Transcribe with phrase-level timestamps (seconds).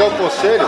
[0.00, 0.66] quer o conselho?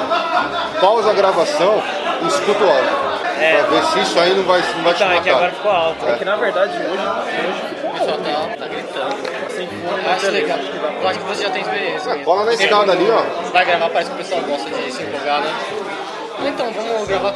[0.80, 1.82] Pausa a gravação
[2.22, 3.12] e escuta o áudio.
[3.40, 3.62] É.
[3.62, 5.36] Pra ver se isso aí não vai, não vai te Então, é que matar.
[5.36, 6.06] agora ficou alto.
[6.08, 9.16] É que na verdade hoje, hoje ficou O pessoal tá, tá gritando.
[9.16, 10.06] fone.
[10.14, 10.58] Acho legal.
[11.02, 12.14] Eu acho que você já tem experiência.
[12.14, 12.24] isso.
[12.24, 13.22] cola na escada ali, ó.
[13.52, 15.50] Vai gravar, parece que o pessoal gosta de se empolgar, né?
[16.46, 17.32] Então, vamos gravar.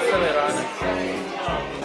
[0.00, 1.19] acelerar, né?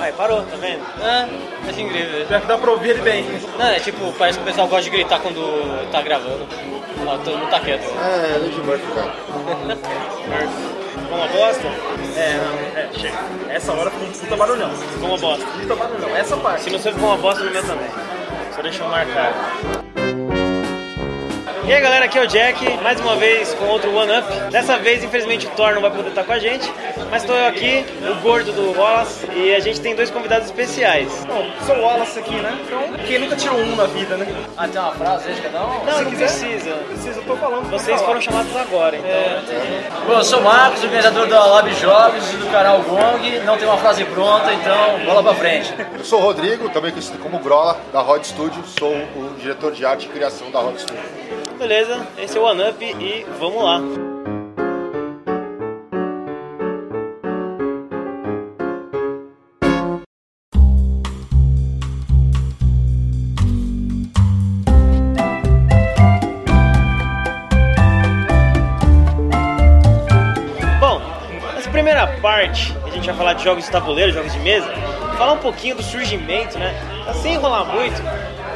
[0.06, 0.84] Aí, parou, tá vendo?
[1.02, 1.28] É,
[1.68, 2.28] acho incrível.
[2.28, 3.26] Pior que dá pra ouvir ele bem.
[3.58, 6.46] Não, é tipo, parece que o pessoal gosta de gritar quando tá gravando.
[7.08, 7.86] Ó, todo mundo tá quieto.
[7.86, 9.12] É, Lady Murphy, cara.
[10.91, 11.68] Ficou uma bosta?
[12.18, 13.18] É, não, é, chega.
[13.49, 14.70] Essa hora ficou um puta barulhão.
[14.70, 15.44] Ficou uma bosta.
[15.44, 16.63] Puta barulhão, essa parte.
[16.66, 17.90] Se não sei ficou uma bosta, no meu também.
[18.55, 19.84] Só deixa eu marcar.
[21.68, 24.32] E aí galera, aqui é o Jack, mais uma vez com outro One Up.
[24.52, 26.72] Dessa vez, infelizmente, o Thor não vai poder estar com a gente,
[27.10, 31.26] mas estou eu aqui, o gordo do Wallace, e a gente tem dois convidados especiais.
[31.26, 32.55] Bom, sou o Wallace aqui, né?
[32.66, 34.28] Então, quem nunca tirou um na vida, né?
[34.55, 35.86] Ah, tem uma frase aí de cada um?
[35.86, 36.26] Não, Se não quiser.
[36.26, 36.72] precisa.
[36.88, 37.70] Precisa, eu tô falando.
[37.72, 38.08] Vocês falar.
[38.10, 40.05] foram chamados agora, então.
[40.07, 43.40] Bom, eu sou o Marcos, organizador da Lab Jogos e do canal Gong.
[43.44, 45.74] Não tem uma frase pronta, então bola pra frente.
[45.98, 48.63] Eu sou o Rodrigo, também conhecido como Grola, da Rod Studio.
[48.77, 51.04] Sou o diretor de arte e criação da Rod Studio.
[51.57, 53.79] Beleza, esse é o One Up e vamos lá.
[70.79, 71.01] Bom,
[71.56, 74.67] nessa primeira parte, a gente vai falar de jogos de tabuleiro, jogos de mesa,
[75.17, 76.75] falar um pouquinho do surgimento, né?
[77.22, 78.01] Sem enrolar muito,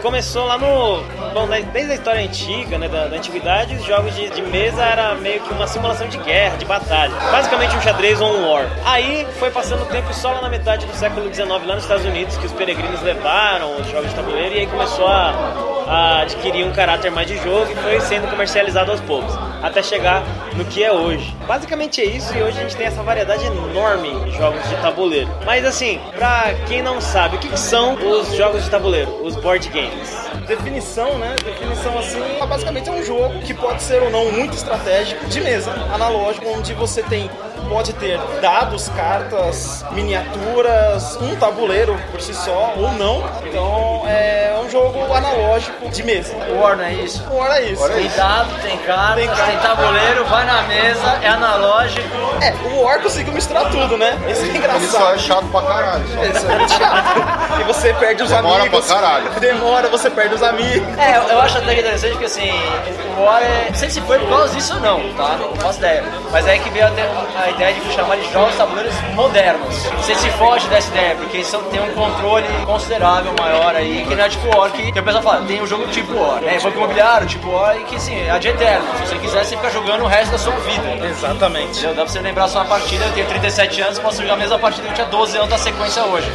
[0.01, 1.18] começou lá no.
[1.33, 4.83] Bom, né, desde a história antiga, né, da, da antiguidade, os jogos de, de mesa
[4.83, 7.13] era meio que uma simulação de guerra, de batalha.
[7.31, 8.65] Basicamente um xadrez ou um war.
[8.85, 11.83] Aí foi passando o tempo e só lá na metade do século XIX, lá nos
[11.83, 16.21] Estados Unidos, que os peregrinos levaram os jogos de tabuleiro e aí começou a, a
[16.21, 20.23] adquirir um caráter mais de jogo e foi sendo comercializado aos poucos, até chegar
[20.55, 21.35] no que é hoje.
[21.47, 25.29] Basicamente é isso e hoje a gente tem essa variedade enorme de jogos de tabuleiro.
[25.43, 29.35] Mas assim, pra quem não sabe, o que, que são os jogos de tabuleiro, os
[29.35, 30.15] board games?
[30.47, 31.35] Definição, né?
[31.43, 35.71] Definição assim, basicamente é um jogo que pode ser ou não muito estratégico de mesa,
[35.91, 37.29] analógico, onde você tem
[37.67, 43.23] pode ter dados, cartas, miniaturas, um tabuleiro por si só ou não.
[43.45, 46.35] Então é um jogo analógico de mesa.
[46.59, 47.25] War não é isso?
[47.31, 47.81] Ora isso.
[47.83, 48.17] Ora Tem isso.
[48.17, 49.67] dado, tem cartas, Tem tem, carta.
[49.67, 52.07] tabuleiro, vai na mesa, é analógico.
[52.41, 54.17] É, o War conseguiu misturar tudo, né?
[54.29, 55.15] Isso é engraçado.
[55.15, 56.07] é chato pra caralho.
[56.07, 56.23] Só.
[56.23, 57.59] Isso é muito chato.
[57.59, 58.85] E você perde os Demora amigos.
[58.85, 59.29] pra caralho.
[59.39, 60.97] Demora, você perde os amigos.
[60.97, 62.51] É, eu- acho até que interessante porque assim,
[63.17, 63.65] o War é.
[63.69, 65.37] Não sei se foi por causa disso ou não, tá?
[65.39, 66.03] Não faço ideia.
[66.31, 67.03] Mas é aí que veio até
[67.49, 69.75] a ideia de chamar de jogos tabuleiros modernos.
[70.03, 74.23] Sei se foge dessa ideia, porque são, tem um controle considerável maior aí, que não
[74.23, 76.59] é tipo War, que, que o pessoal fala, tem um jogo tipo War, né?
[76.59, 78.85] Banco imobiliário, tipo War, e que assim, é de eterno.
[78.97, 81.05] Se você quiser, você fica jogando o resto da sua vida.
[81.07, 81.69] Exatamente.
[81.71, 81.95] Entendeu?
[81.95, 84.59] Dá pra você lembrar só uma partida, eu tenho 37 anos, posso jogar a mesma
[84.59, 86.31] partida que eu tinha 12 anos da sequência hoje.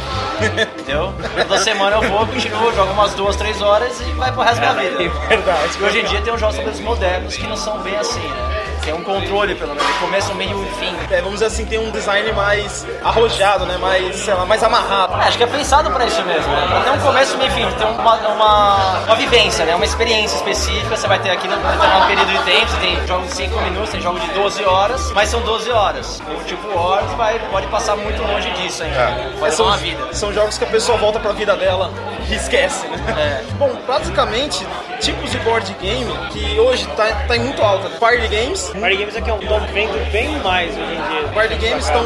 [0.79, 1.13] Entendeu?
[1.47, 4.73] Toda semana eu vou, continuo, jogo umas duas, três horas e vai pro resto da
[4.73, 5.01] vida.
[5.01, 5.77] É verdade.
[5.79, 8.74] E hoje em dia tem uns jogos tabuleiros modernos que não são bem assim, né?
[8.85, 10.95] Tem um controle, pelo menos, começa, um meio e fim.
[11.09, 13.77] É, vamos dizer assim, tem um design mais arrojado, né?
[13.77, 15.15] Mais, sei lá, mais amarrado.
[15.15, 16.67] É, acho que é pensado pra isso mesmo, né?
[16.67, 19.73] Pra ter um começo, e meio e fim, ter uma, uma, uma vivência, né?
[19.75, 20.95] Uma experiência específica.
[20.95, 23.89] Você vai ter aqui num determinado período de tempo, você tem jogos de 5 minutos,
[23.89, 26.21] tem jogos de 12 horas, mas são 12 horas.
[26.21, 28.95] O tipo Wars vai, pode passar muito longe disso ainda.
[28.95, 29.05] É.
[29.07, 30.13] Pode levar são, uma vida.
[30.13, 31.89] são jogos que a pessoa volta pra vida dela
[32.29, 32.97] e esquece, né?
[33.17, 33.43] É.
[33.57, 34.65] Bom, basicamente,
[34.99, 37.89] tipos de board game que hoje tá, tá em muito alta.
[37.99, 38.71] Party games.
[38.79, 41.27] Party Games é que estão vendo bem mais hoje em dia.
[41.33, 42.03] Party games estão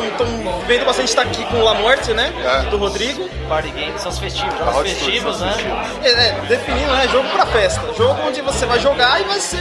[0.68, 2.31] vendo bastante tá aqui com o La Morte, né?
[2.44, 2.69] É.
[2.69, 3.30] Do Rodrigo.
[3.47, 5.91] Party games são os festivos, jogos Hot festivos, Studios, né?
[6.03, 7.07] É, é, definindo, né?
[7.12, 7.81] Jogo pra festa.
[7.97, 9.57] Jogo onde você vai jogar e vai ser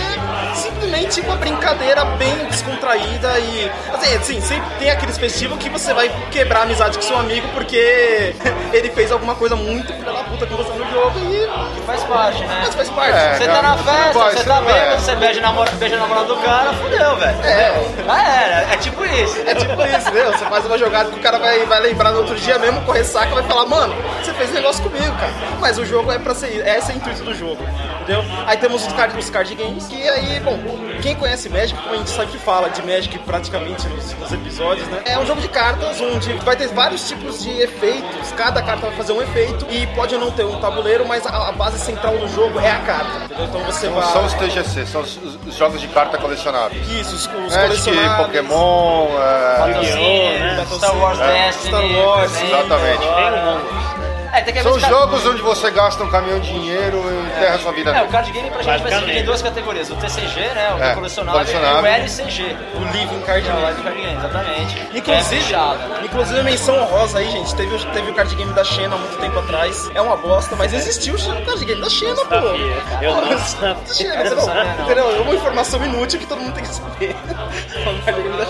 [0.54, 3.70] simplesmente uma brincadeira bem descontraída e.
[3.92, 7.48] Assim, assim sempre tem aqueles festivos que você vai quebrar a amizade com seu amigo
[7.54, 8.34] porque
[8.72, 11.74] ele fez alguma coisa muito filha da puta com você no jogo e.
[11.74, 12.60] Que faz parte, né?
[12.64, 13.16] Mas faz parte.
[13.16, 13.34] É.
[13.34, 14.74] Você tá na festa, você tá vai.
[14.74, 17.38] bêbado, você beija, namora, beija a namorada do cara, fudeu, velho.
[17.44, 18.04] É.
[18.04, 19.36] Já era, é tipo isso.
[19.46, 20.32] É tipo isso, entendeu?
[20.32, 23.04] Você faz uma jogada que o cara vai, vai lembrar no outro dia mesmo, correr
[23.04, 25.32] saca, vai falar, mano, você fez negócio comigo, cara.
[25.60, 27.62] Mas o jogo é pra ser esse é o intuito do jogo,
[28.02, 28.24] entendeu?
[28.46, 30.58] Aí temos os card, os card games, que aí, bom,
[31.02, 35.02] quem conhece Magic, como a gente sempre fala de Magic praticamente nos, nos episódios, né?
[35.04, 38.96] É um jogo de cartas onde vai ter vários tipos de efeitos, cada carta vai
[38.96, 42.28] fazer um efeito e pode não ter um tabuleiro, mas a, a base central do
[42.28, 43.44] jogo é a carta, entendeu?
[43.44, 44.12] Então você Não vai...
[44.12, 46.87] são os TGC, são os, os jogos de carta colecionáveis.
[46.88, 48.26] Isso, os, os colecionáveis.
[48.26, 50.66] Pokémon, é, Patrocínio, né?
[50.72, 51.32] Star Wars É.
[51.46, 51.68] Destiny.
[51.68, 52.98] Star Wars, exatamente.
[52.98, 53.97] Tem um monte.
[54.32, 57.02] É, tem que São jogos onde você gasta um caminhão de dinheiro
[57.34, 59.42] enterra a sua vida É, o card game pra gente vai se dividir em duas
[59.42, 60.74] categorias: o TCG, né?
[60.74, 61.90] O É, colecionável, colecionável.
[61.90, 62.56] e o LCG.
[62.74, 63.82] O Living Card Que é o Game.
[63.82, 64.78] Card Game, exatamente.
[64.78, 65.78] É Inclusive, fechado.
[66.04, 67.54] inclusive menção honrosa aí, gente.
[67.54, 69.90] Teve, o- teve o card game da Xena há muito tempo atrás.
[69.94, 72.22] É uma bosta, mas existiu o card game da Xena, pô.
[72.24, 72.76] sabia.
[73.02, 73.94] Eu não Pô, sabia.
[73.94, 74.84] Xena, Eu não não- sabia, não.
[74.84, 75.16] Entendeu?
[75.16, 77.16] É uma informação inútil que todo mundo tem que saber.
[77.16, 78.46] o card game da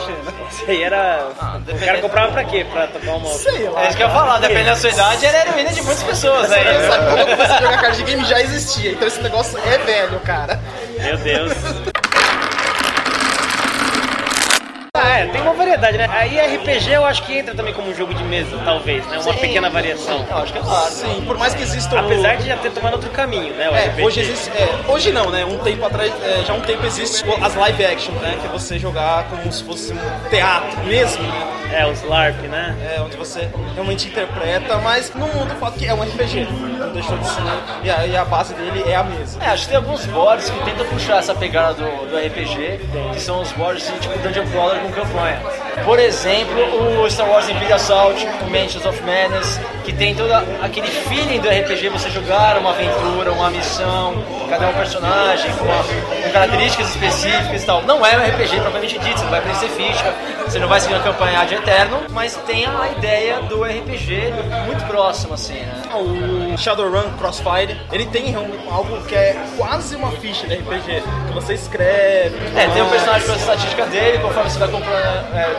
[0.51, 1.29] Isso aí era.
[1.29, 2.67] o cara comprava pra quê?
[2.71, 3.29] Pra tocar uma.
[3.31, 3.85] Sei lá.
[3.85, 6.53] É isso que eu ia falar, dependendo da sua idade, era heroína de muitas pessoas
[6.53, 6.65] aí.
[6.65, 8.93] Você sabe, quando eu comecei a jogar card game já existia.
[8.93, 10.61] Então esse negócio é velho, cara.
[11.01, 11.53] Meu Deus.
[11.55, 11.99] Ah,
[15.09, 16.07] é, tem uma variedade, né?
[16.11, 19.19] Aí RPG eu acho que entra também como um jogo de mesa, talvez, né?
[19.19, 19.39] Uma Sim.
[19.41, 20.25] pequena variação.
[20.31, 20.91] Eu acho que é claro.
[20.91, 21.99] Sim, por mais que exista o...
[21.99, 23.69] Apesar de já ter tomado outro caminho, né?
[23.71, 24.03] O É, RPG.
[24.05, 24.51] hoje existe.
[24.51, 25.45] é, hoje não, né?
[25.45, 28.39] Um tempo atrás, é, já há um tempo existe as live action, né?
[28.41, 31.55] Que é você jogar como se fosse um teatro mesmo, né?
[31.71, 32.75] É, os LARP, né?
[32.97, 36.47] É, onde você realmente interpreta, mas no mundo o fato que é um RPG.
[36.79, 37.43] Não deixou de ser.
[37.83, 39.39] E a, e a base dele é a mesa.
[39.43, 42.81] É, acho que tem alguns boards que tentam puxar essa pegada do, do RPG,
[43.13, 45.41] que são os boards assim, tipo Dungeon Crawler com campanha.
[45.85, 50.89] Por exemplo, o Star Wars Imperial Assault, o Mansions of Madness, que tem todo aquele
[50.89, 54.15] feeling do RPG, você jogar uma aventura, uma missão,
[54.51, 57.83] cada um personagem, com, uma- com características específicas e tal.
[57.83, 60.15] Não é um RPG propriamente dito, você não vai preencher ficha,
[60.47, 64.33] você não vai seguir uma campanha de eterno, mas tem a ideia do RPG
[64.67, 65.83] muito próximo, assim, né?
[65.95, 68.35] O Shadowrun Crossfire, ele tem
[68.71, 72.37] algo que é quase uma ficha de RPG, que você escreve.
[72.57, 74.69] É, tem um mas- personagem com a estatística dele, conforme você vai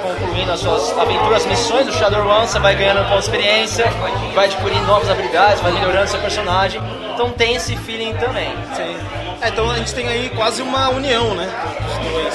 [0.02, 3.86] concluindo as suas aventuras, missões do Shadowrun, você vai ganhando de experiência,
[4.34, 6.82] vai adquirindo novas habilidades, vai melhorando seu personagem.
[7.14, 8.52] Então tem esse feeling também.
[8.76, 9.29] Sim.
[9.42, 11.50] É, então a gente tem aí quase uma união, né?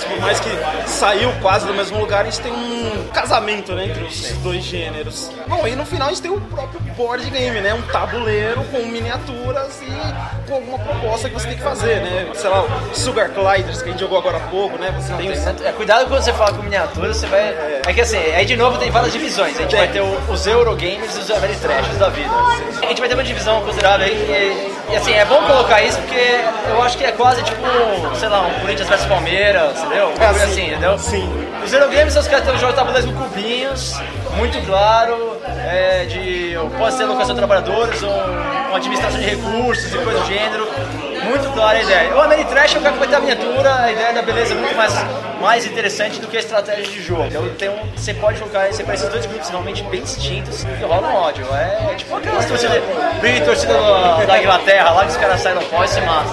[0.09, 0.49] Por mais que
[0.87, 5.31] saiu quase do mesmo lugar, a gente tem um casamento né, entre os dois gêneros.
[5.47, 7.75] Bom, e no final a gente tem o próprio board game, né?
[7.75, 12.27] Um tabuleiro com miniaturas e com alguma proposta que você tem que fazer, né?
[12.35, 14.91] Sei lá, o Sugar Gliders que a gente jogou agora há pouco, né?
[14.99, 15.47] Você tem os...
[15.63, 17.55] É, cuidado quando você fala com miniatura, você vai.
[17.87, 19.57] É que assim, aí de novo tem várias divisões.
[19.59, 22.31] A gente vai ter o- os Eurogames e os Ameritrashers da vida.
[22.83, 24.13] A gente vai ter uma divisão considerável aí.
[24.15, 26.41] E, e, assim, é bom colocar isso porque
[26.71, 27.63] eu acho que é quase tipo,
[28.17, 30.11] sei lá, um Corinthians versus Palmeiras, entendeu?
[30.11, 30.99] Um bagulho assim, entendeu?
[30.99, 31.29] Sim.
[31.65, 33.95] Os Eurogames são os caras que têm um jogo de tabuleiros com cubinhos,
[34.37, 39.99] muito claro, é, de pode ser locação de trabalhadores ou uma administração de recursos e
[39.99, 40.69] coisa do gênero.
[41.23, 42.15] Muito clara a ideia.
[42.15, 44.93] O Ameritrash é o cara que a miniatura, a ideia da beleza é muito mais,
[45.41, 47.25] mais interessante do que a estratégia de jogo.
[47.27, 51.09] Então tem um, você pode jogar você esses dois grupos realmente bem distintos e rola
[51.09, 51.47] um ódio.
[51.55, 52.83] É, é tipo aquelas torcidas,
[53.23, 56.33] de torcida da, da Inglaterra lá que os caras saem no pó e se matam?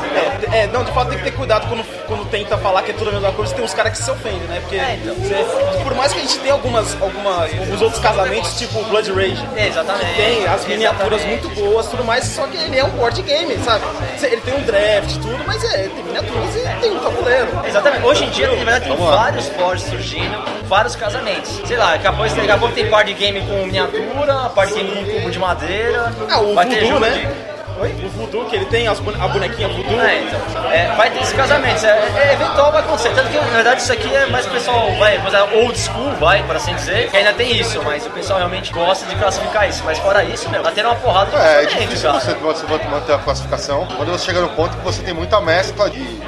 [0.51, 3.09] É, não, de fato tem que ter cuidado quando, quando tenta falar que é tudo
[3.09, 4.59] a mesma coisa, tem uns caras que se ofendem, né?
[4.61, 5.15] Porque É, então.
[5.15, 9.43] você- por mais que a gente tenha algumas, algumas, alguns outros casamentos, tipo Blood Rage,
[9.55, 10.15] É, exatamente.
[10.15, 11.47] tem as miniaturas Exatamente.
[11.47, 13.85] muito boas, tudo mais, só que ele é um board game, sabe?
[14.21, 14.80] Ele tem um draft,
[15.21, 17.47] tudo, mas é, tem miniaturas e tem um tabuleiro.
[17.65, 18.05] Exatamente.
[18.05, 21.61] Hoje em dia, na verdade, tem Vamos vários boards surgindo, vários casamentos.
[21.65, 24.89] Sei lá, daqui a pouco, daqui a pouco tem party game com miniatura, party game
[25.05, 26.11] com cubo de madeira.
[26.29, 27.09] Ah, o vai ter Voodoo, né?
[27.09, 27.50] de-
[27.81, 27.89] Oi?
[28.05, 29.99] O Voodoo, que ele tem as bone- a bonequinha Voodoo.
[29.99, 30.71] É, então.
[30.71, 31.83] É, vai ter esses casamentos.
[31.83, 33.09] É, é eventual vai acontecer.
[33.15, 35.19] Tanto que, na verdade, isso aqui é mais o pessoal, vai,
[35.53, 37.09] old school, vai, por assim dizer.
[37.09, 39.81] Que ainda tem isso, mas o pessoal realmente gosta de classificar isso.
[39.83, 42.19] Mas fora isso, meu, tá tendo uma porrada de É, é casamento, difícil cara.
[42.23, 42.33] você,
[42.65, 46.21] você manter a classificação quando você chega no ponto que você tem muita mescla de.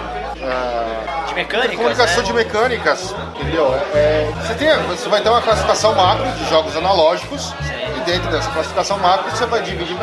[0.43, 2.23] ah, De mecânicas, comunicação né?
[2.23, 3.73] de mecânicas, entendeu?
[3.93, 8.29] É, é, você, tem, você vai ter uma classificação macro de jogos analógicos e dentro
[8.31, 9.95] dessa classificação macro você vai dividir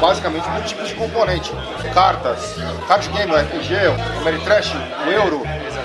[0.00, 1.52] basicamente por tipos de componente.
[1.94, 2.56] Cartas,
[2.86, 3.74] card game, RPG,
[4.16, 4.74] o Ameritrash,
[5.06, 5.42] o Euro.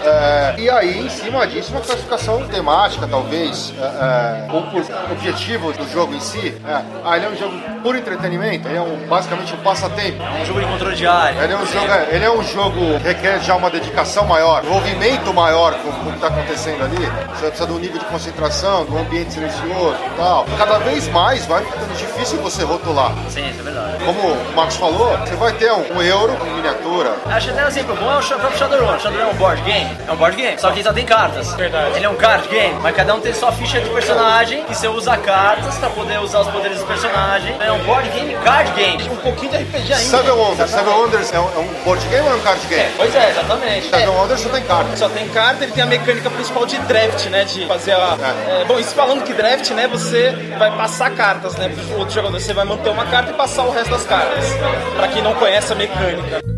[0.07, 5.73] É, e aí, em cima disso, uma classificação temática, talvez, é, é, ou por objetivo
[5.73, 6.55] do jogo em si.
[6.65, 10.23] É, ah, ele é um jogo por entretenimento, ele é um, basicamente um passatempo.
[10.23, 11.41] Um jogo de controle diário.
[11.41, 14.63] Ele é, um jogo, é, ele é um jogo que requer já uma dedicação maior,
[14.63, 17.05] um envolvimento maior com, com o que está acontecendo ali.
[17.35, 20.45] Você precisa de um nível de concentração, de um ambiente silencioso e tal.
[20.57, 23.11] Cada vez mais vai ficando difícil você rotular.
[23.29, 24.03] Sim, isso é verdade.
[24.05, 27.15] Como o Marcos falou, você vai ter um, um euro em miniatura.
[27.25, 28.95] Acho até um exemplo bom é o próprio Shadowrun.
[28.95, 29.96] O Shadowrun é um board game?
[30.07, 31.53] É um board game, só que ele só tem cartas.
[31.53, 31.95] Verdade.
[31.95, 34.87] Ele é um card game, mas cada um tem sua ficha de personagem e você
[34.87, 37.55] usa cartas pra poder usar os poderes do personagem.
[37.59, 39.09] É um board game, card game.
[39.09, 39.95] Um pouquinho de RPG ainda.
[39.95, 40.69] Seven Wonders.
[40.69, 42.91] Seven Wonders é um, é um board game ou é um card game?
[42.95, 43.89] Pois é, exatamente.
[43.89, 44.99] Seven Wonders só tem cartas.
[44.99, 47.43] Só tem carta, ele tem a mecânica principal de draft, né?
[47.43, 48.17] De fazer a.
[48.47, 48.61] É.
[48.61, 49.87] é, bom, isso falando que draft, né?
[49.87, 51.69] Você vai passar cartas, né?
[51.69, 52.39] Pro outro jogador.
[52.39, 54.45] Você vai manter uma carta e passar o resto das cartas.
[54.95, 56.56] Pra quem não conhece a mecânica.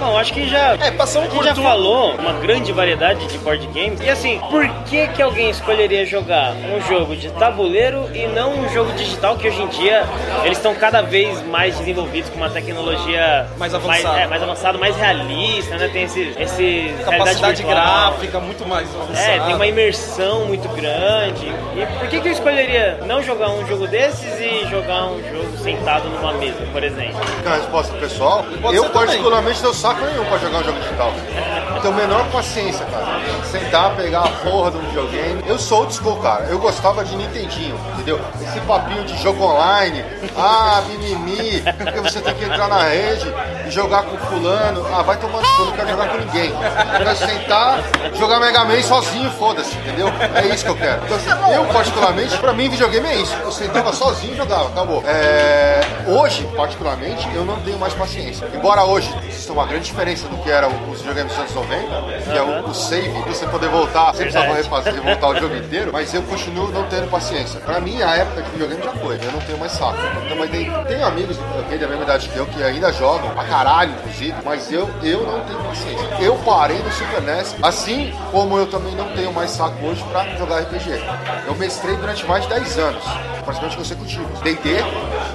[0.00, 0.74] Bom, acho que já.
[0.80, 4.00] É, gente por já falou uma grande variedade de board games.
[4.00, 8.68] E assim, por que que alguém escolheria jogar um jogo de tabuleiro e não um
[8.70, 10.04] jogo digital que hoje em dia
[10.42, 14.08] eles estão cada vez mais desenvolvidos com uma tecnologia Mais avançada.
[14.08, 15.88] mais, é, mais avançada, mais realista, né?
[15.88, 17.84] Tem esse, esse Capacidade virtual.
[17.84, 19.20] gráfica muito mais avançada.
[19.20, 21.46] É, tem uma imersão muito grande.
[21.76, 25.58] E por que, que eu escolheria não jogar um jogo desses e jogar um jogo
[25.58, 27.20] sentado numa mesa, por exemplo?
[27.44, 28.46] A resposta pessoal.
[28.72, 31.12] Eu, particularmente, não saco nenhum pra jogar um jogo digital.
[31.82, 33.20] Tenho menor paciência, cara.
[33.44, 35.42] Sentar, pegar a porra do videogame.
[35.46, 36.44] Eu sou old school, cara.
[36.44, 38.20] Eu gostava de Nintendinho, entendeu?
[38.40, 40.04] Esse papinho de jogo online.
[40.36, 41.62] Ah, mimimi.
[41.62, 43.32] Porque você tem que entrar na rede
[43.70, 44.86] jogar com fulano.
[44.92, 46.50] Ah, vai tomando eu não quero jogar com ninguém.
[46.50, 47.78] Eu quero sentar,
[48.14, 50.08] jogar Mega Man sozinho, foda-se, entendeu?
[50.34, 51.04] É isso que eu quero.
[51.04, 53.34] Então, assim, eu, particularmente, pra mim, videogame é isso.
[53.42, 55.02] Eu sentava sozinho e jogava, acabou.
[55.06, 58.46] É, hoje, particularmente, eu não tenho mais paciência.
[58.54, 62.38] Embora hoje exista uma grande diferença do que era os videogames dos anos 90, que
[62.38, 64.68] é o, o save, você poder voltar, você precisava Verdade.
[64.68, 67.60] refazer, voltar o jogo inteiro, mas eu continuo não tendo paciência.
[67.60, 69.98] Pra mim, a época de videogame já foi, eu não tenho mais saco.
[70.24, 73.44] Então, mas tem, tem amigos okay, da mesma idade que eu que ainda jogam, pra
[73.44, 76.08] caralho, inclusive, mas eu, eu não tenho paciência.
[76.20, 80.24] Eu parei no Super NES, assim como eu também não tenho mais saco hoje pra
[80.36, 81.02] jogar RPG.
[81.46, 83.04] Eu mestrei durante mais de 10 anos,
[83.44, 84.40] praticamente consecutivos.
[84.40, 84.78] D&D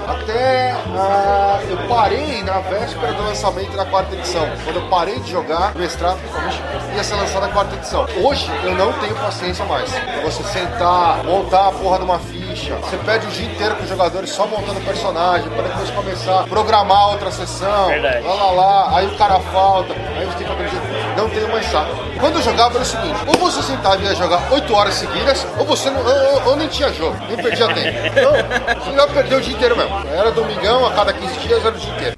[0.07, 4.47] até ah, eu parei na véspera do lançamento da quarta edição.
[4.63, 8.05] Quando eu parei de jogar, o mestrado principalmente ia ser lançada a quarta edição.
[8.23, 9.91] Hoje eu não tenho paciência mais.
[10.23, 12.19] Você sentar, montar a porra de uma
[12.55, 16.39] ficha, você perde o dia inteiro com os jogadores só montando personagem, para depois começar
[16.41, 18.25] a programar outra sessão, Verdade.
[18.25, 21.15] lá lá lá, aí o cara falta, aí você tem que aprender.
[21.17, 21.91] Não tenho mais saco.
[22.19, 25.45] Quando eu jogava era o seguinte, ou você sentava e ia jogar 8 horas seguidas,
[25.57, 27.97] ou você não, ou, ou- nem tinha jogo, nem perdia tempo.
[28.07, 30.07] Então, ia perder o dia inteiro mesmo.
[30.09, 32.15] Era domingão, a cada 15 dias era o dia inteiro.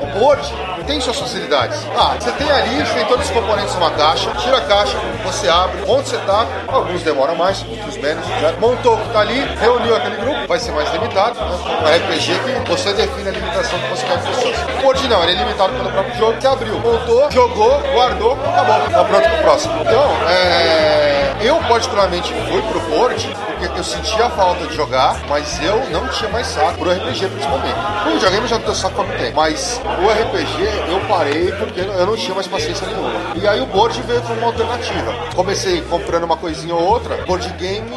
[0.00, 0.42] O board
[0.84, 1.78] tem suas facilidades.
[1.96, 5.48] Ah, você tem ali, você tem todos os componentes numa caixa, tira a caixa, você
[5.48, 8.26] abre, monta o setup, alguns demoram mais, outros menos.
[8.40, 11.38] Já montou o que tá ali, reuniu aquele grupo, vai ser mais limitado.
[11.38, 11.46] Né?
[11.82, 14.56] Um RPG que você define a limitação que você quer de pessoas.
[14.82, 19.04] O não, ele é limitado pelo próprio jogo, você abriu, montou, jogou, guardou, acabou, tá
[19.04, 19.74] pronto pro próximo.
[19.80, 25.62] Então, é, eu particularmente fui pro board porque eu sentia a falta de jogar, mas
[25.62, 27.76] eu não tinha mais saco pro RPG principalmente.
[28.06, 32.06] O videogame já não tenho saco muito tempo, mas o RPG eu parei porque eu
[32.06, 33.10] não tinha mais paciência nenhuma.
[33.36, 35.14] E aí o board veio como uma alternativa.
[35.34, 37.24] Comecei comprando uma coisinha ou outra.
[37.24, 37.90] Board game,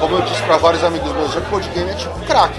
[0.00, 2.54] como eu disse pra vários amigos meus, board game é tipo crack.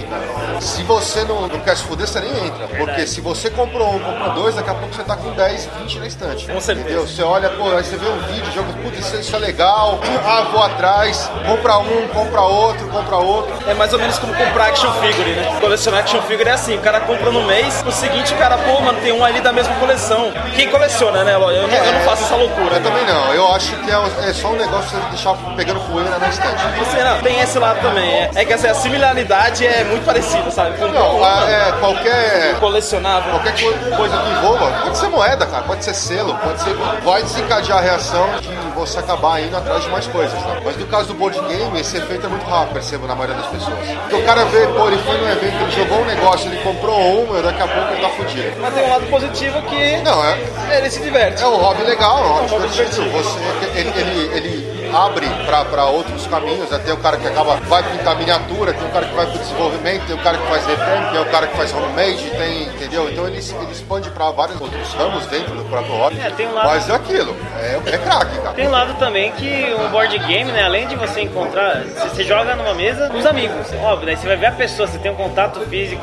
[0.60, 2.66] Se você não, não quer se fuder, você nem entra.
[2.68, 5.98] Porque se você comprou um, comprou dois, daqui a pouco você tá com 10, 20
[5.98, 6.46] na estante.
[6.46, 6.88] Com certeza.
[6.88, 7.06] Entendeu?
[7.06, 10.00] Você olha, pô, aí você vê um vídeo, jogo, putz, isso, isso é legal.
[10.24, 13.52] Ah, vou atrás, compra um, compra outro, compra outro.
[13.66, 15.56] É mais ou menos como comprar action figure, né?
[15.60, 18.80] Colecionar action figure é assim, o cara compra no mês, no seguinte o cara, pô,
[18.80, 20.32] mano, tem um ali da mesma coleção.
[20.54, 21.34] Quem coleciona, né?
[21.34, 22.76] Eu, não- eu não faço essa loucura.
[22.76, 23.32] Eu também não.
[23.34, 26.62] Eu acho que é, é só um negócio você deixar pegando poeira na estante.
[26.78, 28.08] Você não, tem esse lado também.
[28.10, 30.76] É, é que assim, a similaridade é muito parecida, sabe?
[30.78, 33.30] Comprar Não, um, a- mano, é, qualquer, colecionável.
[33.32, 36.74] qualquer co- coisa que envolva, pode ser moeda, cara, pode ser selo, pode ser.
[37.04, 40.60] Vai desencadear a reação de você acabar indo atrás de mais coisas, né?
[40.64, 43.46] Mas no caso do board game, esse efeito é muito rápido, percebo, na maioria das
[43.48, 43.76] pessoas.
[44.02, 46.98] Porque o cara vê, pô, ele foi num evento, ele jogou um negócio, ele comprou
[46.98, 48.56] um, e daqui a pouco ele tá fudido.
[48.60, 50.38] Mas tem um lado positivo que Não, é,
[50.78, 51.42] ele se diverte.
[51.42, 53.04] É um hobby legal, é um hobby hobby divertido.
[53.04, 53.40] divertido.
[53.40, 56.70] Você, ele, ele, ele abre para outros caminhos.
[56.70, 56.78] Né?
[56.84, 60.06] Tem o cara que acaba vai pintar miniatura, tem o cara que vai pro desenvolvimento,
[60.06, 63.10] tem o cara que faz reprint, tem o cara que faz homemade, tem, entendeu?
[63.10, 66.20] Então ele, ele expande para vários outros ramos dentro do próprio hobby.
[66.20, 68.54] É, tem um lado- Mas é aquilo, é, é craque, cara.
[68.54, 70.64] Tem um lado também que um board game, né?
[70.64, 73.66] Além de você encontrar, você você joga numa mesa com os amigos.
[73.82, 76.02] Óbvio, daí você vai ver a pessoa, você tem um contato físico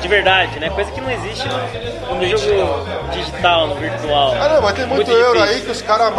[0.00, 0.70] de verdade, né?
[0.70, 4.34] Coisa que não existe no, no jogo digital, no virtual.
[4.40, 5.56] Ah não, mas tem muito, Muito euro difícil.
[5.56, 6.12] aí que os caras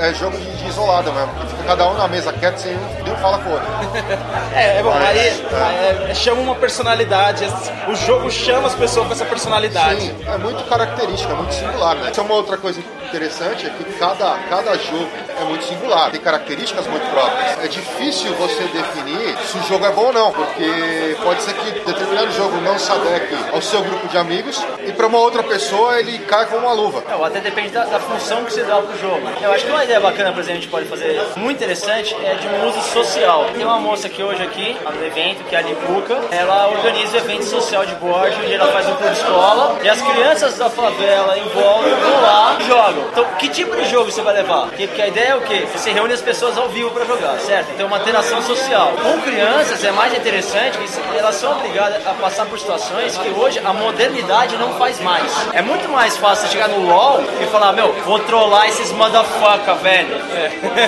[0.00, 0.44] é, é jogo de,
[0.74, 1.53] de isolado mesmo.
[1.66, 3.68] Cada um na mesa quieto sem um, fala com o outro.
[4.54, 6.10] É, é bom, Mas, aí é.
[6.10, 7.44] é, chama uma personalidade.
[7.88, 10.02] O jogo chama as pessoas com essa personalidade.
[10.02, 12.10] Sim, é muito característica, é muito singular, né?
[12.12, 15.08] Isso é uma outra coisa interessante, é que cada, cada jogo
[15.40, 17.64] é muito singular, tem características muito próprias.
[17.64, 21.70] É difícil você definir se o jogo é bom ou não, porque pode ser que
[21.80, 25.98] determinado jogo não se adeque ao seu grupo de amigos e para uma outra pessoa
[25.98, 27.02] ele cai como uma luva.
[27.08, 29.28] É, até depende da, da função que você dá pro jogo.
[29.40, 32.14] Eu acho que uma ideia bacana, por exemplo, a gente pode fazer muito muito interessante
[32.24, 33.46] é de um uso social.
[33.54, 37.44] Tem uma moça que hoje aqui, no evento, que é a Libuca, ela organiza evento
[37.44, 41.44] social de board, onde ela faz um clube escola, e as crianças da favela em
[41.48, 43.04] volta vão lá e jogam.
[43.12, 44.66] Então, que tipo de jogo você vai levar?
[44.68, 45.66] Porque, a ideia é o quê?
[45.72, 47.70] Você reúne as pessoas ao vivo para jogar, certo?
[47.72, 48.92] Então, uma interação social.
[49.02, 53.60] Com crianças é mais interessante que elas são obrigadas a passar por situações que hoje
[53.64, 55.30] a modernidade não faz mais.
[55.52, 60.16] É muito mais fácil chegar no LoL e falar, meu, vou trollar esses motherfucker, velho.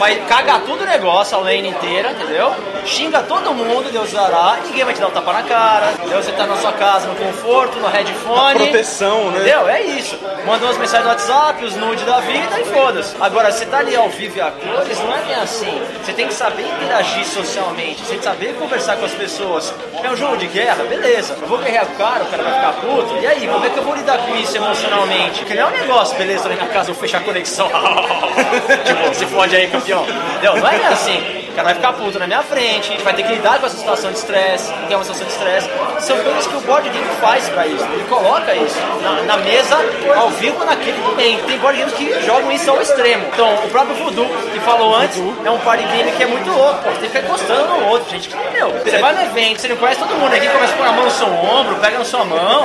[0.01, 2.55] Vai cagar tudo o negócio, a lane inteira, entendeu?
[2.85, 6.23] Xinga todo mundo, Deus dará, ninguém vai te dar um tapa na cara, entendeu?
[6.23, 8.59] Você tá na sua casa, no conforto, no headphone.
[8.59, 9.39] Proteção, né?
[9.39, 9.69] Entendeu?
[9.69, 10.19] É isso.
[10.47, 13.17] Manda umas mensagens no WhatsApp, os nudes da vida e foda-se.
[13.21, 15.83] Agora, você tá ali ao vivo e a cores, não é bem assim.
[16.03, 19.75] Você tem que saber interagir socialmente, você tem que saber conversar com as pessoas.
[20.03, 21.37] É um jogo de guerra, beleza.
[21.41, 23.17] Eu vou guerrear com o cara, o cara vai ficar puto.
[23.21, 25.41] E aí, como é que eu vou lidar com isso emocionalmente?
[25.41, 27.69] Porque não é um negócio, beleza, na minha casa, vou fechar a conexão.
[28.85, 30.07] tipo, se fode aí, campeão.
[30.47, 30.63] Entendeu?
[30.63, 33.59] Não é cara vai ficar puto na minha frente, a gente vai ter que lidar
[33.59, 35.71] com essa situação de estresse, que é uma situação de estresse.
[36.01, 37.85] São coisas que o board game faz pra isso.
[37.85, 39.77] Ele coloca isso na, na mesa,
[40.15, 41.47] ao vivo, naquele momento.
[41.47, 43.27] Tem board games que jogam isso ao extremo.
[43.33, 46.83] Então, o próprio Voodoo, que falou antes, é um party game que é muito louco.
[46.83, 48.29] Pô, você tem que ficar encostando no outro, gente.
[48.29, 50.87] Que, meu, você vai no evento, você não conhece todo mundo aqui, começa a pôr
[50.87, 52.65] a mão no seu ombro, pega na sua mão.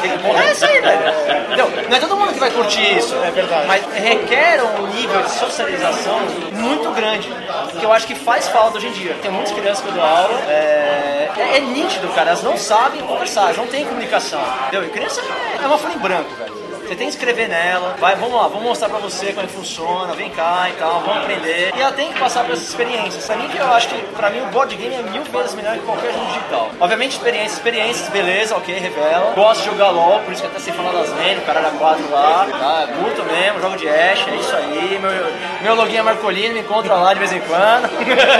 [0.00, 1.00] Que porra é isso aí, velho?
[1.46, 1.70] Entendeu?
[1.88, 3.16] Não é todo mundo que vai curtir isso.
[3.24, 3.66] É verdade.
[3.66, 6.20] Mas requer um nível de socialização
[6.52, 7.28] muito grande.
[7.78, 9.14] Que eu acho que faz falta hoje em dia.
[9.22, 12.30] Tem muitas crianças que eu dou aula, é, é, é nítido, cara.
[12.30, 14.40] Elas não sabem conversar, elas não têm comunicação.
[14.68, 14.84] Entendeu?
[14.84, 15.22] E criança
[15.62, 16.59] é uma folha em branco, velho.
[16.90, 19.52] Você tem que escrever nela, vai, vamos lá, vamos mostrar pra você como é que
[19.52, 21.72] funciona, vem cá e tal, vamos aprender.
[21.76, 23.26] E ela tem que passar por essas experiências.
[23.26, 25.74] Pra mim, que eu acho que, pra mim, o board game é mil vezes melhor
[25.76, 26.68] que qualquer jogo digital.
[26.80, 29.34] Obviamente, experiências, experiências, beleza, ok, revela.
[29.36, 31.70] Gosto de jogar LOL, por isso que até sei falar das lane, o cara era
[31.70, 32.88] 4 lá, tá?
[32.92, 34.98] Curto mesmo, jogo de Ash, é isso aí.
[34.98, 35.32] Meu,
[35.62, 37.88] meu login é Marcolino, me encontra lá de vez em quando.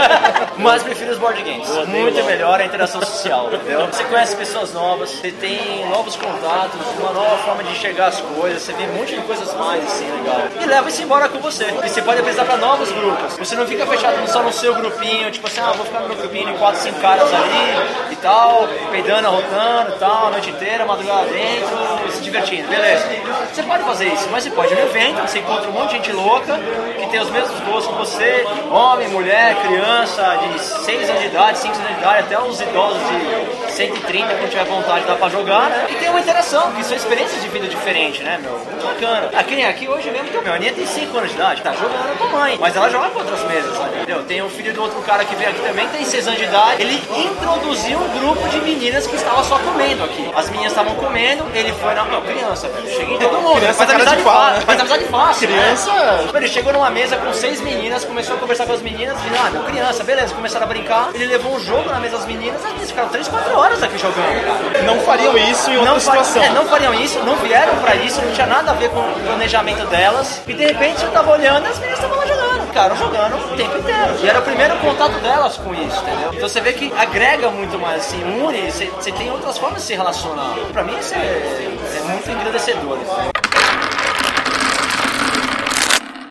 [0.58, 1.68] Mas prefiro os board games.
[1.86, 3.86] Muito melhor a interação social, entendeu?
[3.86, 8.39] Você conhece pessoas novas, você tem novos contatos, uma nova forma de enxergar as coisas
[8.40, 10.40] você vê um monte de coisas mais assim, legal.
[10.60, 11.66] E leva isso embora com você.
[11.84, 13.36] E você pode apresentar pra novos grupos.
[13.36, 16.16] Você não fica fechado só no seu grupinho, tipo assim, ah, vou ficar no meu
[16.16, 20.84] grupinho de 4, 5 caras ali e tal, peidando, arrotando e tal, a noite inteira,
[20.84, 23.06] madrugada dentro, se divertindo, beleza.
[23.52, 25.96] Você pode fazer isso, mas você pode ir no evento, você encontra um monte de
[25.96, 26.58] gente louca
[26.98, 31.58] que tem os mesmos gostos que você, homem, mulher, criança, de 6 anos de idade,
[31.58, 35.70] 5 anos de idade, até os idosos de 130, quando tiver vontade, dá pra jogar,
[35.70, 35.86] né?
[35.90, 38.52] E tem uma interação, que são experiências de vida diferentes, né, meu?
[38.52, 39.30] Muito bacana.
[39.36, 41.72] Aqui nem aqui hoje mesmo, então, meu, a Aninha tem 5 anos de idade, tá
[41.72, 43.96] jogando com a mãe, mas ela joga com outras mesas, sabe?
[43.96, 44.22] entendeu?
[44.24, 46.82] Tem o filho do outro cara que veio aqui também, tem 6 anos de idade,
[46.82, 50.30] ele introduziu um grupo de meninas que estava só comendo aqui.
[50.34, 52.04] As meninas estavam comendo, ele foi na.
[52.10, 52.88] Não, criança, velho.
[52.90, 53.56] Cheguei em todo mundo.
[53.58, 54.54] Criança faz cara amizade fácil.
[54.54, 54.60] né?
[54.66, 55.48] Faz amizade fácil.
[55.48, 56.30] Criança- né?
[56.34, 59.50] Ele chegou numa mesa com seis meninas, começou a conversar com as meninas, e ah,
[59.50, 61.10] não, criança, beleza, começaram a brincar.
[61.14, 63.98] Ele levou um jogo na mesa das meninas, as meninas ficaram 3, 4 horas aqui
[63.98, 64.82] jogando, cara.
[64.82, 66.42] Não fariam isso em outra Não, situação.
[66.42, 69.20] é, não fariam isso, não vieram pra isso, não tinha nada a ver com o
[69.20, 70.42] planejamento delas.
[70.46, 72.66] E de repente eu tava olhando e as meninas estavam lá jogando.
[72.66, 74.14] Ficaram jogando o tempo inteiro.
[74.22, 76.30] E era o primeiro contato delas com isso, entendeu?
[76.32, 79.86] Então você vê que agrega muito mais, assim, une, você, você tem outras formas de
[79.86, 80.54] se relacionar.
[80.72, 82.98] Pra mim isso é, é muito engrandecedor.
[82.98, 83.39] entendeu?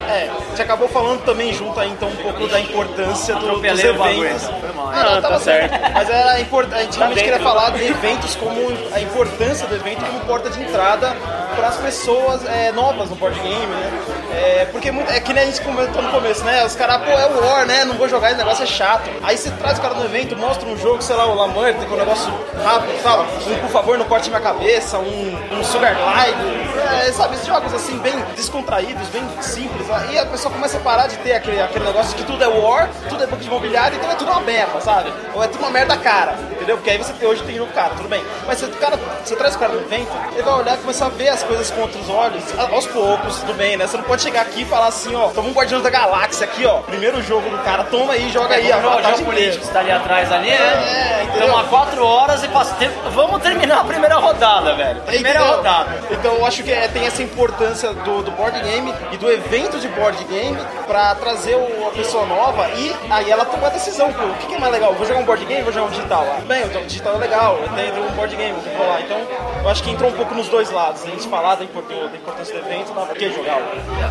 [0.10, 4.44] É, você acabou falando também junto aí então um pouco da importância do, dos eventos.
[4.60, 4.92] Foi mal.
[4.94, 5.72] Ah, não, tá certo.
[5.94, 6.68] Mas era import...
[6.74, 8.60] a gente realmente dentro queria falar de eventos como
[8.94, 11.16] a importância do evento como porta de entrada
[11.56, 13.92] para as pessoas é, novas no board game, né?
[14.32, 16.64] É, porque muito- é que nem a gente comentou no começo, né?
[16.64, 17.84] Os caras, pô, é o War, né?
[17.84, 19.10] Não vou jogar, esse negócio é chato.
[19.24, 21.88] Aí você traz o cara no evento, mostra um jogo, sei lá, o Lamar, tem
[21.88, 22.32] um negócio
[22.64, 26.70] rápido, fala, um por favor, não corte minha cabeça, um, um Sugar Glide,
[27.08, 29.90] é, sabe, esses jogos assim, bem descontraídos, bem simples.
[30.00, 32.90] Aí a pessoa começa a parar de ter aquele, aquele negócio que tudo é War,
[33.10, 35.12] tudo é banco de imobiliário, então é tudo uma merda, sabe?
[35.34, 36.38] Ou é tudo uma merda cara,
[36.70, 36.78] entendeu?
[36.78, 38.24] Porque aí você tem, hoje tem jogo cara, tudo bem.
[38.46, 41.08] Mas você, o cara, você traz o cara no evento, ele vai olhar e começar
[41.08, 43.88] a ver as coisas com outros olhos, aos poucos, tudo bem, né?
[43.88, 46.66] Você não pode chegar aqui e falar assim, ó, toma um Guardiões da Galáxia aqui,
[46.66, 49.58] ó, primeiro jogo do cara, toma aí, joga aí, a Vamos jogar o tarde geopolítico
[49.60, 50.56] que está ali atrás ali, né?
[50.56, 51.48] É, entendeu?
[51.48, 52.76] Estamos há 4 horas e passa...
[52.76, 55.02] tem- vamos terminar a primeira rodada, velho.
[55.02, 55.58] Primeira Entendeu?
[55.58, 56.00] rodada.
[56.12, 59.80] Então eu acho que é, tem essa importância do, do board game e do evento
[59.80, 64.12] de board game pra trazer o- a pessoa nova e aí ela toma a decisão,
[64.14, 64.94] pô, o que, que é mais legal?
[64.94, 66.26] Vou jogar um board game ou vou jogar um digital?
[66.30, 69.02] Ah, bem, o digital é legal, eu tenho um board game, vou falar.
[69.02, 69.18] Então
[69.64, 71.04] eu acho que entrou um pouco nos dois lados.
[71.04, 73.58] A gente falar da, impor- da importância do evento, mas por que jogar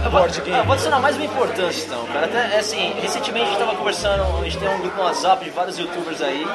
[0.06, 0.62] o board Eu game?
[0.64, 2.26] vou adicionar mais uma importância, então, cara.
[2.26, 5.44] Até, é assim, recentemente a gente tava conversando, a gente tem um grupo no WhatsApp
[5.44, 6.46] de vários youtubers aí,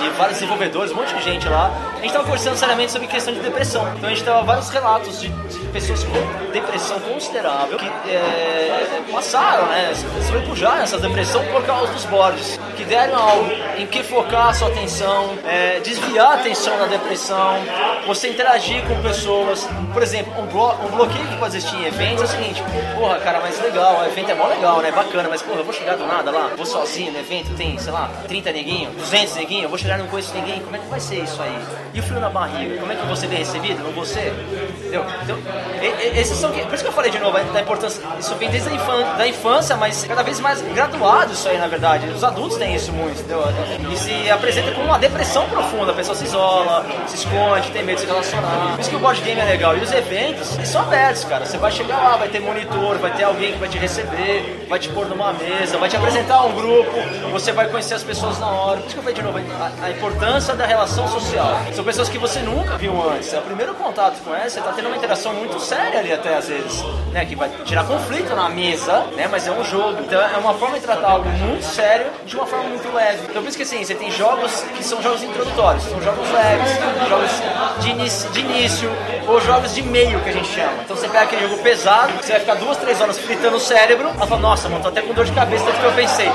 [0.00, 1.70] e vários desenvolvedores, um monte de gente lá.
[1.98, 3.86] A gente tava conversando seriamente sobre questão de depressão.
[3.96, 9.66] Então a gente tava vários relatos de, de pessoas com depressão considerável, que é, passaram,
[9.66, 9.92] né?
[9.94, 14.54] Se refugiaram nessa depressão por causa dos boards, que deram algo em que focar a
[14.54, 17.58] sua atenção, é, desviar a atenção da depressão,
[18.06, 19.68] você interagir com pessoas.
[19.92, 22.62] Por exemplo, um, blo um bloqueio que pode existir em eventos é o seguinte:
[22.94, 24.90] porra, cara, mas legal, o evento é mó legal, né?
[24.92, 27.92] Bacana, mas porra, eu vou chegar do nada lá, vou sozinho no evento, tem, sei
[27.92, 30.86] lá, 30 neguinhos, 200 neguinhos, eu vou chegar e não conheço ninguém, como é que
[30.86, 31.58] vai ser isso aí?
[31.94, 33.82] E o frio na barriga, como é que você bem recebido?
[33.82, 34.32] Não você?
[34.78, 35.04] Entendeu?
[35.22, 35.38] Então,
[35.82, 36.50] e, e, esses são.
[36.50, 38.02] Por isso que eu falei de novo da importância.
[38.18, 41.66] Isso vem desde a infância, da infância, mas cada vez mais graduado isso aí, na
[41.66, 42.08] verdade.
[42.08, 43.44] Os adultos têm isso muito, entendeu?
[43.90, 45.92] E se apresenta como uma depressão profunda.
[45.92, 48.72] A pessoa se isola, se esconde, tem medo de se relacionar.
[48.72, 49.76] Por isso que o board game é legal.
[49.76, 51.44] E os eventos, eles são abertos, cara.
[51.44, 54.78] Você vai chegar lá, vai ter monitor, vai ter alguém que vai te receber, vai
[54.78, 56.92] te pôr numa mesa, vai te apresentar um grupo,
[57.30, 58.78] você vai conhecer as pessoas na hora.
[58.78, 61.60] Por isso que eu falei de novo, a, a importância da relação social.
[61.72, 63.32] São pessoas que você nunca viu antes.
[63.32, 66.36] É o primeiro contato com essa, você tá tendo uma interação muito séria ali até
[66.36, 67.24] às vezes, né?
[67.24, 69.28] Que vai tirar conflito na mesa, né?
[69.30, 70.02] Mas é um jogo.
[70.02, 73.26] Então é uma forma de tratar algo muito sério de uma forma muito leve.
[73.28, 77.08] Então por isso que assim, você tem jogos que são jogos introdutórios, são jogos leves,
[77.08, 77.30] jogos
[77.80, 78.90] de início, de início
[79.28, 80.72] ou jogos de meio que a gente chama.
[80.84, 84.08] Então você pega aquele jogo pesado, você vai ficar duas, três horas fritando o cérebro,
[84.08, 86.30] ela fala, nossa, mano, tô até com dor de cabeça do que eu pensei.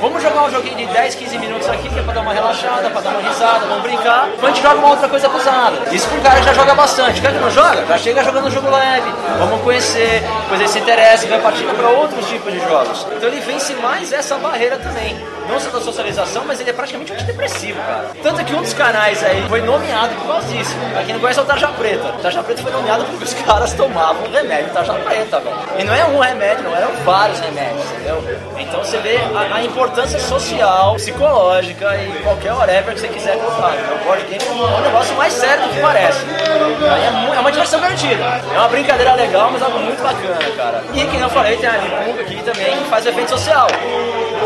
[0.00, 2.88] Vamos jogar um joguinho de 10, 15 minutos aqui, que é pra dar uma relaxada,
[2.90, 4.26] pra dar uma risada, vamos brincar.
[4.30, 5.94] Depois a gente joga uma outra coisa pesada.
[5.94, 7.20] Isso um cara que já joga bastante.
[7.20, 10.78] Cara que não joga, já chega jogando um jogo leve, vamos conhecer, depois ele se
[10.78, 13.06] interessa vai partindo para outros tipos de jogos.
[13.14, 15.16] Então ele vence mais essa barreira também.
[15.48, 18.05] Não só da socialização, mas ele é praticamente antidepressivo, cara.
[18.22, 20.74] Tanto que um dos canais aí foi nomeado por causa disso.
[20.92, 22.08] Pra quem não conhece é o Tarja Preta.
[22.08, 25.56] O Tarja Preta foi nomeado porque os caras tomavam remédio Tarja Preta, velho.
[25.78, 28.22] E não é um remédio, não, eram vários remédios, entendeu?
[28.58, 33.74] Então você vê a, a importância social, psicológica e qualquer whatever que você quiser colocar.
[34.00, 36.24] O board game é um negócio mais sério do que parece.
[36.26, 38.24] É, é uma diversão divertida.
[38.52, 40.82] É uma brincadeira legal, mas algo muito bacana, cara.
[40.92, 43.66] E que não falei, tem a Lipunga aqui também que faz evento social.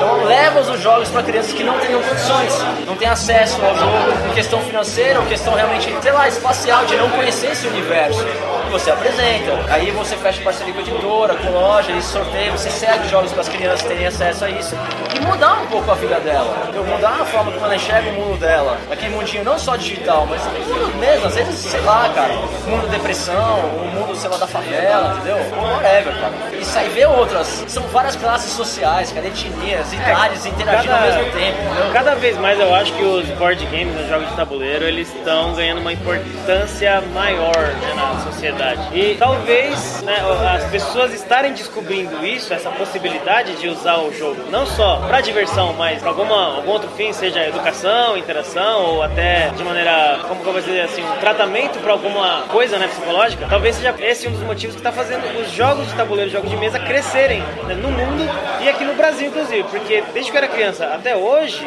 [0.00, 4.30] Então leva os jogos para crianças que não tenham condições, não têm acesso ao jogo
[4.30, 8.24] em questão financeira ou questão realmente, sei lá, espacial, de não conhecer esse universo.
[8.66, 13.08] E você apresenta, aí você fecha parceria com editora, com loja, e sorteia, você segue
[13.08, 14.74] jogos para as crianças terem acesso a isso
[15.14, 16.66] e mudar um pouco a vida dela.
[16.70, 18.78] Então, mudar a forma como ela enxerga o mundo dela.
[18.90, 22.32] Aquele mundinho não só digital, mas o mundo mesmo, às vezes, sei lá, cara,
[22.66, 25.36] mundo da depressão, o mundo, sei lá, da favela, entendeu?
[25.60, 26.56] Whatever, cara.
[26.58, 27.64] Isso aí vê outras.
[27.68, 31.92] São várias classes sociais, cara, etnias, idades interagindo ao mesmo tempo, entendeu?
[31.92, 35.54] Cada vez mais eu acho que os board games, os jogos de tabuleiro, eles estão
[35.54, 38.80] ganhando uma importância maior né, na sociedade.
[38.92, 40.16] E talvez né,
[40.54, 45.72] as pessoas estarem descobrindo isso, essa possibilidade de usar o jogo, não só para diversão,
[45.74, 50.46] mas para alguma algum outro fim, seja educação, interação ou até de maneira, como que
[50.46, 53.46] eu vou dizer assim, um tratamento para alguma coisa, né, psicológica.
[53.48, 56.56] Talvez seja esse um dos motivos que está fazendo os jogos de tabuleiro, jogos de
[56.56, 58.28] mesa crescerem né, no mundo
[58.60, 61.64] e aqui no Brasil, inclusive, porque desde que eu era criança até hoje,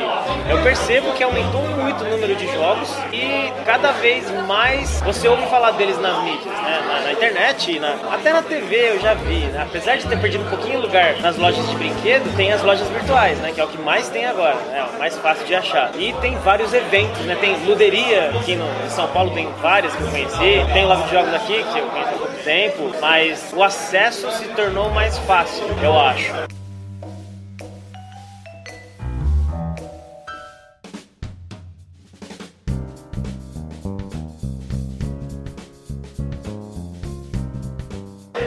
[0.50, 5.46] eu percebo que aumentou muito o número de jogos e cada vez mais você ouve
[5.48, 6.84] falar deles nas mídias, né?
[6.88, 9.40] na, na internet, na, até na TV eu já vi.
[9.40, 9.64] Né?
[9.64, 13.38] Apesar de ter perdido um pouquinho lugar nas lojas de brinquedo, tem as lojas virtuais,
[13.40, 13.52] né?
[13.54, 14.80] que é o que mais tem agora, né?
[14.80, 15.92] é o mais fácil de achar.
[15.98, 17.36] E tem vários eventos, né?
[17.40, 21.12] tem luderia aqui no, em São Paulo, tem várias que eu conheci, tem loja de
[21.12, 25.66] jogos aqui que eu conheço há pouco tempo, mas o acesso se tornou mais fácil,
[25.82, 26.63] eu acho.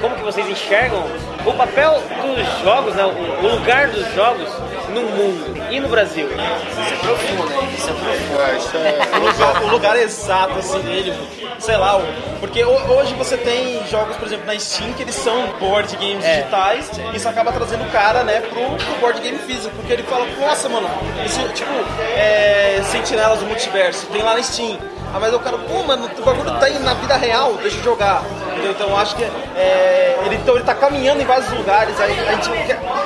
[0.06, 1.02] Como que vocês enxergam
[1.44, 4.48] o papel dos jogos, né, o lugar dos jogos
[4.90, 6.28] no mundo e no Brasil?
[6.28, 7.68] Isso é profundo, né?
[7.76, 8.40] Isso é profundo.
[8.40, 11.12] É, isso é o lugar, o lugar exato assim dele,
[11.58, 12.00] sei lá,
[12.38, 16.36] porque hoje você tem jogos, por exemplo, na Steam que eles são board games É.
[16.38, 20.04] digitais, e isso acaba trazendo o cara, né, pro, pro board game físico, porque ele
[20.04, 20.88] fala, nossa, mano,
[21.24, 21.70] esse, tipo,
[22.16, 24.78] é, Sentinelas do Multiverso, tem lá na Steam.
[25.14, 27.84] Ah, mas o cara, pô, mano, o bagulho tá aí na vida real, deixa eu
[27.84, 28.22] jogar.
[28.66, 28.72] Entendeu?
[28.72, 32.50] Então acho que é, ele, então, ele tá caminhando em vários lugares, a, gente,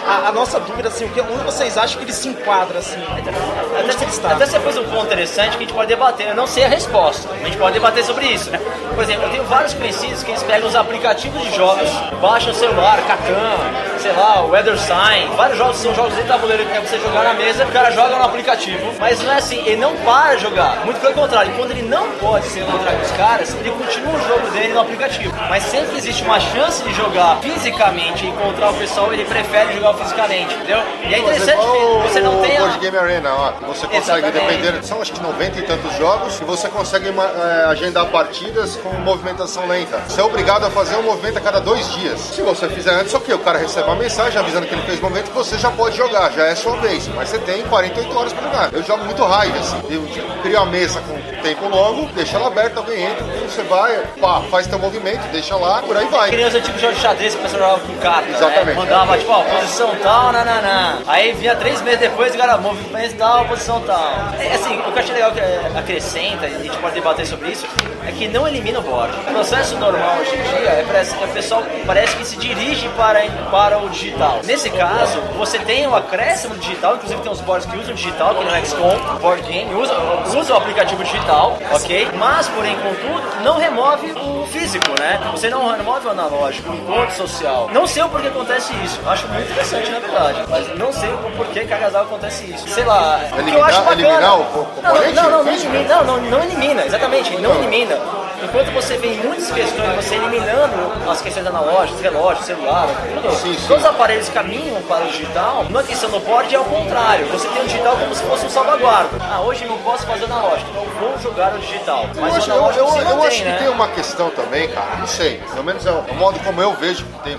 [0.06, 3.00] a, a nossa dúvida, assim, o que, onde vocês acham que ele se enquadra, assim?
[3.00, 4.32] Que ele está?
[4.32, 6.28] Até você pôs um ponto interessante que a gente pode debater.
[6.28, 7.28] Eu não sei a resposta.
[7.32, 8.58] A gente pode debater sobre isso, né?
[8.94, 11.88] Por exemplo, eu tenho vários conhecidos que eles pegam os aplicativos de jogos,
[12.20, 16.76] baixam o celular, Catan, sei lá, Weather Sign, vários jogos são jogos de tabuleiro que
[16.76, 19.76] é você jogar na mesa, o cara joga no aplicativo, mas não é assim, ele
[19.76, 20.84] não para de jogar.
[20.84, 24.28] Muito pelo contrário, quando ele não pode se encontrar com os caras, ele continua o
[24.28, 25.34] jogo dele no aplicativo.
[25.50, 29.94] Mas sempre existe uma chance de jogar fisicamente e encontrar o pessoal, ele prefere jogar
[29.94, 30.80] fisicamente, entendeu?
[31.02, 32.60] E é interessante que você não o tenha.
[32.60, 34.58] Board Game Arena, ó, você consegue, Exatamente.
[34.58, 38.90] depender, são acho que 90 e tantos jogos, e você consegue é, agendar partidas com
[39.00, 39.98] movimentação lenta.
[40.06, 42.20] Você é obrigado a fazer um movimento a cada dois dias.
[42.20, 45.30] Se você fizer antes, ok, o cara recebe uma mensagem avisando que ele fez momento
[45.30, 47.08] que você já pode jogar, já é sua vez.
[47.08, 48.72] Mas você tem 48 horas pra jogar.
[48.72, 49.82] Eu jogo muito raid, assim.
[49.90, 53.96] Eu tipo, crio a mesa com tempo longo, deixa ela aberta, alguém entra, você vai,
[54.20, 56.30] pá, faz teu movimento, deixa lá, por aí vai.
[56.30, 58.30] Criança tipo jogo de xadrez que o pessoal jogava com carta.
[58.30, 58.66] Exatamente.
[58.66, 58.74] Né?
[58.74, 60.98] Mandava, tipo, ó, posição tal, nananã.
[61.06, 64.12] Aí vinha três meses depois, cara, movimento tal, posição tal.
[64.38, 67.26] É, assim, o que eu achei legal que é, acrescenta, e a gente pode debater
[67.26, 67.66] sobre isso,
[68.06, 69.14] é que não elimina o board.
[69.28, 72.88] O processo normal hoje em dia é, parece, é o pessoal parece que se dirige
[72.90, 74.40] para, para o digital.
[74.44, 78.44] Nesse caso, você tem o acréscimo digital, inclusive tem uns boards que usam digital, que
[78.44, 79.94] no XCOM, board game, usa,
[80.36, 82.08] usa o aplicativo digital, ok?
[82.16, 85.20] Mas, porém, contudo, não remove o físico, né?
[85.32, 87.68] Você não remove o analógico, o encontro social.
[87.72, 89.00] Não sei o porquê acontece isso.
[89.06, 90.44] Acho muito interessante, na verdade.
[90.48, 92.68] Mas não sei o porquê que a Gasal acontece isso.
[92.68, 93.20] Sei lá.
[93.28, 94.00] que eu Eliminar- acho bacana.
[94.02, 97.96] eliminar o não, componente não, não, não, elimina, não, não, não elimina, exatamente, não elimina.
[98.42, 103.66] Enquanto você vê muitas questões, você eliminando as questões analógicas, relógio, celular, tudo, Sim, sim.
[103.68, 107.26] todos os aparelhos caminham para o digital, na questão do board é o contrário.
[107.26, 109.10] Você tem o digital como se fosse um salvaguarda.
[109.30, 112.06] Ah, hoje não posso fazer analógico, então vou jogar o digital.
[112.14, 113.56] Eu Mas acho, o eu, analógico eu- eu mantém, acho que né?
[113.58, 116.72] tem uma questão também, cara, não sei, pelo menos é o, o modo como eu
[116.74, 117.38] vejo que tem,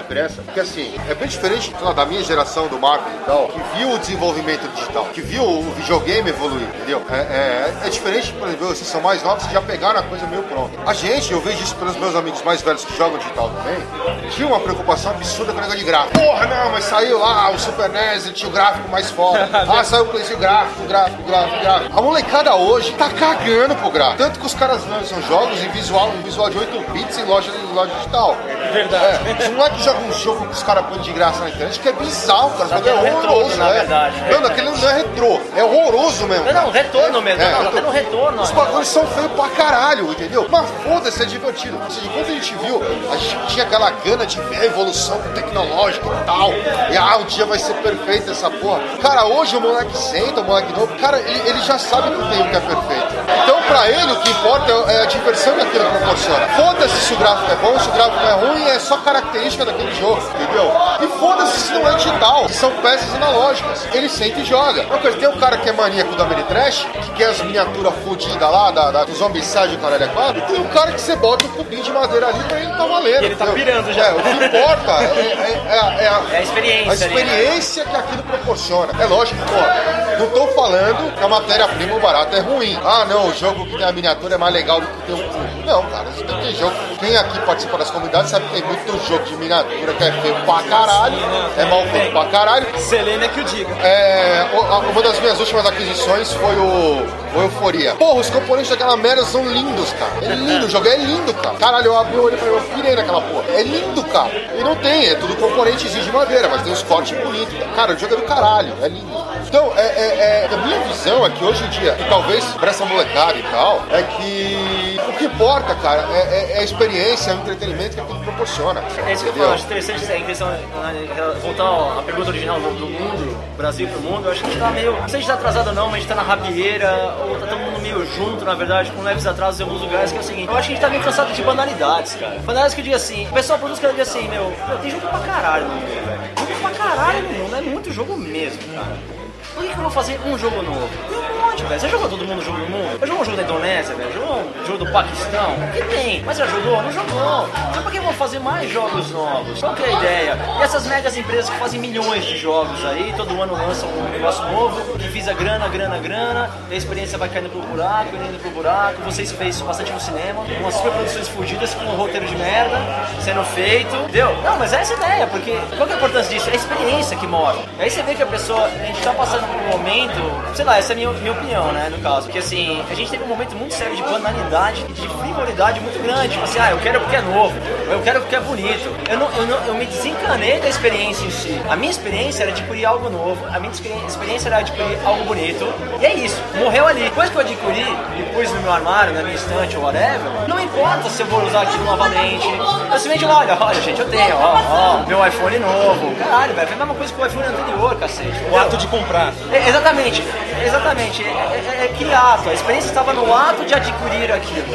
[0.00, 3.60] imprensa, porque assim, é bem diferente lá, da minha geração do Marco e tal, que
[3.76, 7.02] viu o desenvolvimento digital, que viu o videogame evoluir, entendeu?
[7.10, 10.26] É, é, é diferente, por exemplo, vocês são mais novos que já pegaram a coisa
[10.26, 10.78] meio pronta.
[10.86, 14.46] A gente, eu vejo isso pelos meus amigos mais velhos que jogam digital também, tinha
[14.46, 16.18] uma preocupação absurda com o negócio de gráfico.
[16.18, 19.48] Porra, não, mas saiu lá o Super NES, ele tinha o gráfico mais foda.
[19.76, 21.98] Ah, saiu o PlayStation gráfico, gráfico, gráfico, gráfico.
[21.98, 24.18] A molecada hoje tá cagando pro gráfico.
[24.18, 27.50] Tanto que os caras lançam jogos em visual, em visual de 8 bits em loja,
[27.50, 28.36] em loja digital.
[28.76, 29.28] Verdade.
[29.28, 31.88] É, os moleques jogam um jogo que os caras põem de graça na internet que
[31.88, 32.68] é bizarro, cara.
[32.68, 33.72] Tá Mas é retorno, horroroso, na né?
[33.72, 34.24] verdade.
[34.30, 35.40] Não, não, aquele não é retrô.
[35.56, 36.44] É horroroso mesmo.
[36.44, 37.42] Não, não, retorno mesmo.
[37.42, 37.80] É, não, tá retorno.
[37.80, 38.42] tendo retorno.
[38.42, 40.46] Os bagulhos são feios pra caralho, entendeu?
[40.50, 41.78] Mas foda-se, é divertido.
[41.82, 45.20] Ou seja, quando a gente viu, a gente tinha aquela gana de ver a evolução
[45.34, 46.52] tecnológica e tal.
[46.90, 48.80] E ah, um dia vai ser perfeito essa porra.
[49.00, 52.40] Cara, hoje o moleque senta, o moleque novo, cara, ele, ele já sabe que tem
[52.42, 53.14] o que é perfeito.
[53.42, 56.46] Então, pra ele, o que importa é a diversão que aquilo proporciona.
[56.48, 59.94] Foda-se se o gráfico é bom, se o gráfico é ruim, é só característica daquele
[59.94, 60.70] jogo, entendeu?
[61.00, 63.86] E foda-se se não é digital, são peças analógicas.
[63.92, 64.82] Ele senta e joga.
[64.86, 68.40] Uma coisa, tem um cara que é maníaco do Ameritrash, que quer as miniaturas fudidas
[68.50, 71.44] lá, da, da, do Zombicide com a 4, e tem um cara que você bota
[71.46, 73.22] um cubinho de madeira ali pra ele tá valendo.
[73.22, 73.64] E ele tá entendeu?
[73.64, 74.06] pirando já.
[74.06, 77.14] É, o que importa é, é- é a- é a, É a experiência a ali,
[77.14, 77.22] né?
[77.22, 78.92] experiência que aquilo proporciona.
[79.02, 82.78] É lógico, pô, não tô falando que a matéria-prima barata é ruim.
[82.84, 85.64] Ah, não, o jogo que tem a miniatura é mais legal do que tem um.
[85.66, 86.06] Não, cara,
[86.42, 86.74] tem jogo.
[87.00, 90.34] Quem aqui participa das comunidades sabe que tem muito jogo de miniatura que é feio
[90.46, 91.18] pra caralho,
[91.58, 92.66] é mal feito pra caralho.
[92.78, 93.74] Selena que o diga.
[93.82, 94.46] É,
[94.90, 97.94] uma das minhas últimas aquisições foi o, o Euforia.
[97.96, 100.12] Porra, os componentes daquela merda são lindos, cara.
[100.22, 101.56] É lindo, o jogo é lindo, cara.
[101.56, 103.44] Caralho, eu abri o olho e falei, eu pirei naquela porra.
[103.54, 104.30] É lindo, cara.
[104.58, 107.54] E não tem, é tudo componentezinho de madeira, mas tem os cortes bonitos.
[107.74, 109.26] Cara, o jogo é do caralho, é lindo.
[109.46, 112.70] Então, é, é- é- a minha visão é que hoje em dia, e talvez pra
[112.70, 117.30] essa molecada e tal, é que o que importa, cara, é, é- é a experiência,
[117.30, 118.82] é o entretenimento que aquilo proporciona.
[119.06, 122.60] É isso que eu falo, acho interessante é, em questão, na- voltar à pergunta original
[122.60, 125.08] do, do mundo, Brasil pro mundo, eu acho que a gente tá meio, não sei
[125.08, 127.46] se a gente tá atrasado ou não, mas a gente tá na rabieira, ou tá
[127.46, 130.24] todo mundo meio junto, na verdade, com leves atrasos em alguns lugares, que é o
[130.24, 132.34] seguinte, eu acho que a gente tá meio cansado de banalidades, cara.
[132.40, 135.06] Banalidades que eu digo assim, o pessoal produz cada dia assim, meu, meu, tem jogo
[135.08, 136.20] pra caralho no mundo, velho.
[136.38, 139.15] Jogo pra caralho no mundo, é muito jogo mesmo, cara.
[139.56, 140.90] Por que, que eu vou fazer um jogo novo?
[141.08, 141.80] Tem um monte, velho.
[141.80, 142.98] Você jogou todo mundo jogo no mundo?
[143.00, 144.12] Eu jogou um jogo da Indonésia, velho.
[144.12, 145.54] Jogou um jogo do Paquistão?
[145.54, 146.22] O que tem?
[146.24, 146.82] Mas já jogou?
[146.82, 147.48] Não jogou.
[147.70, 149.58] Então por que eu vou fazer mais jogos novos?
[149.58, 150.38] Qual que é a ideia?
[150.58, 154.44] E essas megas empresas que fazem milhões de jogos aí, todo ano lançam um negócio
[154.44, 158.50] novo, que visa grana, grana, grana, e a experiência vai caindo pro buraco, indo pro
[158.50, 159.00] buraco.
[159.06, 162.76] Vocês fez bastante no cinema, umas super produções fugidas com um roteiro de merda
[163.22, 163.96] sendo feito.
[163.96, 164.36] Entendeu?
[164.42, 166.50] Não, mas é essa a ideia, porque qual que é a importância disso?
[166.50, 167.56] É a experiência que mora.
[167.78, 170.92] Aí você vê que a pessoa, a gente tá passando um momento, sei lá, essa
[170.92, 173.54] é a minha, minha opinião, né, no caso, que assim, a gente teve um momento
[173.56, 176.30] muito sério de banalidade de frivolidade muito grande.
[176.30, 177.54] Tipo assim, ah, eu quero porque é novo,
[177.90, 178.94] eu quero porque é bonito.
[179.08, 181.60] Eu, não, eu, não, eu me desencanei da experiência em si.
[181.68, 185.66] A minha experiência era adquirir algo novo, a minha experi- experiência era adquirir algo bonito,
[186.00, 187.04] e é isso, morreu ali.
[187.04, 187.86] Depois que eu adquiri
[188.18, 191.44] e pus no meu armário, na minha estante ou whatever, não importa se eu vou
[191.44, 192.46] usar aquilo novamente.
[192.48, 196.14] Eu simplesmente olha, olha, gente, eu tenho, ó, ó, meu iPhone novo.
[196.16, 198.44] Caralho, velho, foi a mesma coisa que o iPhone anterior, cacete.
[198.50, 199.32] O ato de comprar.
[199.52, 200.22] É, exatamente,
[200.64, 201.22] exatamente.
[201.24, 202.48] É, é- é que ato?
[202.48, 204.66] A experiência estava no ato de adquirir aquilo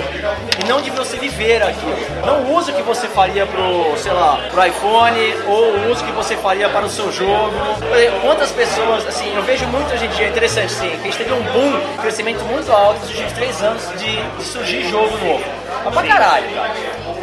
[0.63, 1.95] e não de você viver aquilo.
[2.25, 6.11] Não o uso que você faria pro, sei lá, pro iPhone ou o uso que
[6.11, 7.51] você faria para o seu jogo.
[8.21, 11.17] Quantas pessoas, assim, eu vejo muito hoje em dia, é interessante, sim, que a gente
[11.17, 15.17] teve um boom, um crescimento muito alto nos últimos três anos de, de surgir jogo
[15.17, 15.43] novo.
[15.83, 16.71] Mas pra caralho, cara.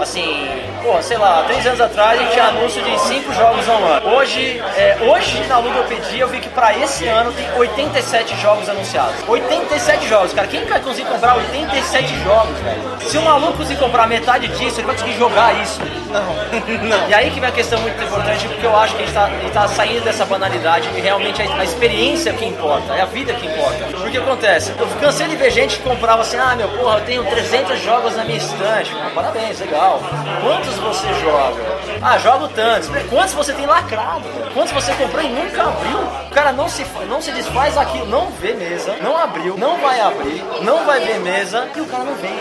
[0.00, 0.48] assim,
[0.82, 4.06] pô, sei lá, três anos atrás a gente tinha anúncio de cinco jogos online.
[4.06, 9.14] Hoje, é, hoje na Ludopedia eu vi que pra esse ano tem 87 jogos anunciados.
[9.26, 10.46] 87 jogos, cara.
[10.46, 13.10] Quem vai conseguir comprar 87 jogos, velho?
[13.10, 15.80] Se um maluco conseguir comprar metade disso, ele vai conseguir jogar isso.
[16.08, 17.08] Não, não.
[17.08, 19.30] E aí que vem a questão muito importante, porque eu acho que a gente tá,
[19.52, 23.46] tá saindo dessa banalidade e realmente a, a experiência que importa, é a vida que
[23.46, 23.84] importa.
[24.00, 27.24] Porque acontece, eu cansei de ver gente que comprava assim, ah, meu, porra, eu tenho
[27.24, 28.94] 300 jogos na minha estante.
[29.14, 30.00] Parabéns, legal.
[30.42, 31.78] Quantos você joga?
[32.02, 32.88] Ah, jogo tantos.
[33.08, 34.24] Quantos você tem lacrado?
[34.54, 35.98] Quantos você comprou e nunca abriu?
[35.98, 40.00] O cara não se, não se desfaz aquilo, não vê mesa, não abriu, não vai
[40.00, 42.38] abrir, não vai ver mesa e o cara não vem.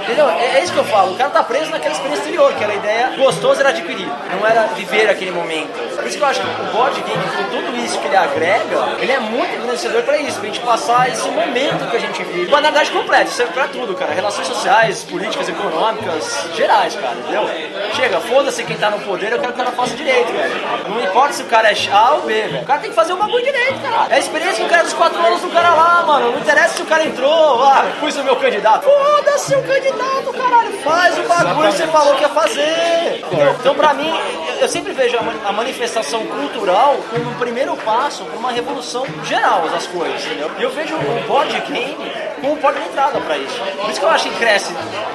[0.00, 0.28] Entendeu?
[0.28, 1.12] É, é isso que eu falo.
[1.12, 4.46] O cara tá preso naquela experiência anterior, que era a ideia gostosa era adquirir, não
[4.46, 5.72] era viver aquele momento.
[5.96, 8.96] Por isso que eu acho que o board game, com tudo isso que ele agrega,
[9.00, 12.50] ele é muito engrandecedor pra isso, pra gente passar esse momento que a gente vive.
[12.50, 14.12] Banalidade completa, serve pra tudo, cara.
[14.14, 17.48] Relações sociais, políticas, econômicas, gerais, cara, entendeu?
[17.94, 20.54] Chega, foda-se quem tá no poder, eu quero que o cara faça direito, velho.
[20.88, 22.62] Não importa se o cara é A ou B, velho.
[22.62, 24.06] O cara tem que fazer o bagulho direito, cara.
[24.10, 26.32] É a experiência que o cara dos quatro anos do cara lá, mano.
[26.32, 28.84] Não interessa se o cara entrou, ah, pus o meu candidato.
[28.84, 30.72] Foda-se o candidato, caralho.
[30.82, 33.24] Faz o bagulho que você falou que ia fazer.
[33.60, 34.12] Então, pra mim,
[34.60, 39.04] eu sempre vejo a ma- a manifestação cultural como um primeiro passo para uma revolução
[39.24, 40.50] geral das coisas, entendeu?
[40.58, 41.96] E eu vejo o board game
[42.40, 43.58] como porta de entrada pra isso.
[43.80, 44.72] Por isso que eu acho que cresce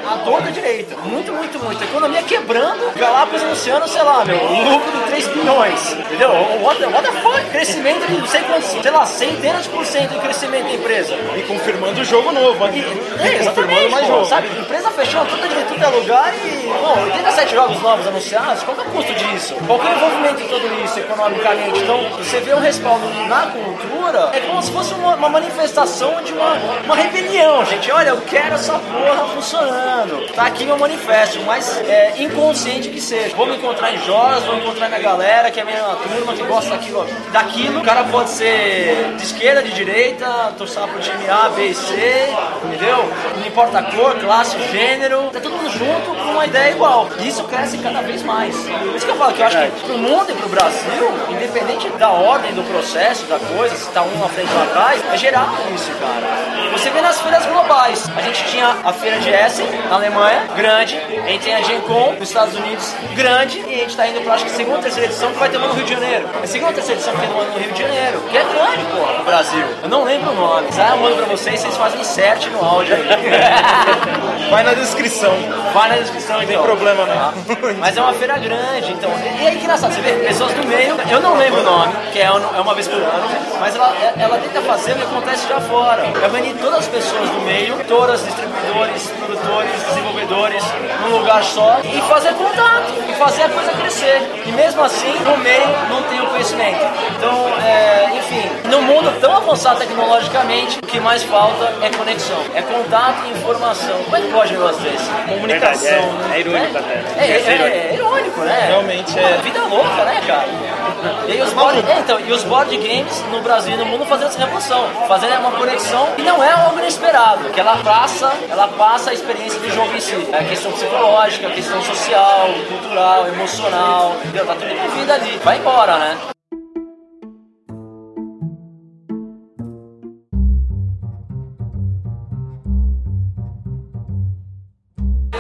[0.10, 0.96] a torta direita.
[1.04, 1.82] Muito, muito, muito.
[1.82, 5.92] A economia quebrando, Galápagos anunciando, sei lá, meu, lucro de 3 bilhões.
[5.94, 6.30] Entendeu?
[6.62, 7.42] What the, what the fuck?
[7.52, 11.14] Crescimento de não sei quantos, sei lá, centenas de por cento de crescimento da empresa.
[11.36, 12.86] E confirmando o jogo novo aqui.
[13.20, 14.26] É, E confirmando mais pô, jogo.
[14.26, 14.48] sabe?
[14.60, 18.82] Empresa fechou tudo de tudo é lugar e, bom, 87 jogos novos anunciados, qual é
[18.82, 19.56] o custo disso?
[19.68, 20.81] Qual é o envolvimento em tudo isso
[21.22, 21.80] economicamente?
[21.82, 26.34] Então, você vê um respaldo na cultura, é como se fosse uma, uma manifestação de
[26.34, 26.54] uma,
[26.86, 27.92] uma rebelião, gente.
[27.92, 30.34] Olha, eu quero essa porra funcionando.
[30.34, 33.36] Tá aqui meu manifesto, mas é, inconsciente que seja.
[33.36, 36.72] Vou me encontrar em jogos, vou encontrar minha galera, que é minha turma, que gosta
[36.72, 37.06] daquilo.
[37.32, 37.80] daquilo.
[37.80, 42.30] O cara pode ser de esquerda, de direita, torcer pro time A, B e C,
[42.66, 42.98] entendeu?
[43.38, 47.08] Não importa a cor, classe, gênero, tá todo mundo junto com uma ideia igual.
[47.20, 48.56] E isso cresce cada vez mais.
[48.56, 51.90] Por isso que eu falo que eu acho que pro mundo e pro Brasil, independente
[51.92, 55.48] da ordem do processo, da coisa, se tá um na frente ou atrás, é geral
[55.74, 56.72] isso, cara.
[56.72, 58.10] Você vê nas feiras globais.
[58.16, 60.98] A gente tinha a feira de Essen, na Alemanha, grande.
[60.98, 63.60] A gente tem a Gen Con, nos Estados Unidos, grande.
[63.68, 65.58] E a gente tá indo pra, acho que, segunda ou terceira edição, que vai ter
[65.58, 66.30] uma no Rio de Janeiro.
[66.40, 68.22] É a segunda ou terceira edição que tem uma no Rio de Janeiro.
[68.30, 69.64] Que é grande, pô, no Brasil.
[69.84, 70.68] Eu não lembro o nome.
[70.78, 73.02] Ah, eu mando pra vocês, vocês fazem insert no áudio aí.
[74.50, 75.34] Vai na descrição.
[75.74, 76.66] Vai na descrição, Não tem então.
[76.66, 77.34] problema não.
[77.80, 79.10] Mas é uma feira grande, então.
[79.40, 82.26] E é engraçado, você vê pessoas do meio, eu não lembro o nome, que é
[82.26, 83.28] é uma vez por ano,
[83.60, 86.04] mas ela, ela tenta fazer o que acontece já fora.
[86.04, 90.64] É reunir todas as pessoas do meio, todas, distribuidores, produtores, desenvolvedores,
[91.02, 94.44] num lugar só, e fazer contato, e fazer a coisa crescer.
[94.46, 96.80] E mesmo assim, no meio não tem o conhecimento.
[97.18, 102.62] Então, é, enfim, num mundo tão avançado tecnologicamente, o que mais falta é conexão, é
[102.62, 104.04] contato e informação.
[104.04, 105.10] Como é que pode um negócio desse?
[105.28, 105.90] Comunicação.
[105.90, 106.32] Verdade, né?
[106.32, 106.94] é, é irônico até.
[107.18, 108.66] É, é, é, é irônico, né?
[108.68, 109.40] Realmente é.
[109.44, 110.91] Vida louca, né, cara?
[111.28, 114.28] E os board, é, então, e os board games no Brasil e no mundo fazendo
[114.28, 119.12] essa revolução, fazendo uma conexão que não é algo inesperado, que ela passa, ela passa
[119.12, 120.28] a experiência do jogo em si.
[120.32, 124.46] É questão psicológica, questão social, cultural, emocional, entendeu?
[124.46, 125.40] Tá tudo envolvido ali.
[125.44, 126.18] Vai embora, né?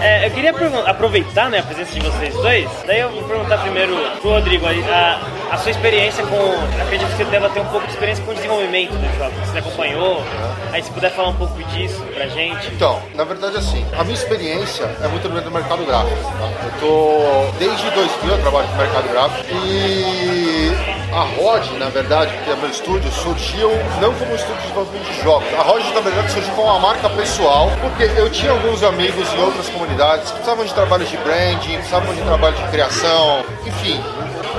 [0.01, 0.51] É, eu queria
[0.87, 5.21] aproveitar né, a presença de vocês dois, daí eu vou perguntar primeiro pro Rodrigo a,
[5.51, 6.81] a sua experiência com.
[6.81, 9.49] Acredito que você deva ter um pouco de experiência com o desenvolvimento dos jogos.
[9.49, 10.23] Você acompanhou?
[10.71, 12.67] Aí se puder falar um pouco disso pra gente.
[12.73, 16.15] Então, na verdade, assim, a minha experiência é muito dentro do mercado gráfico.
[16.15, 16.49] Tá?
[16.63, 20.71] Eu tô desde 2000 eu trabalho com mercado gráfico e
[21.11, 25.11] a ROD, na verdade, que é meu estúdio, surgiu não como um estúdio de desenvolvimento
[25.11, 25.53] de jogos.
[25.55, 29.41] A ROD, na verdade, surgiu como uma marca pessoal, porque eu tinha alguns amigos em
[29.41, 34.01] outras comunidades que precisavam de trabalho de branding, precisavam de trabalho de criação, enfim,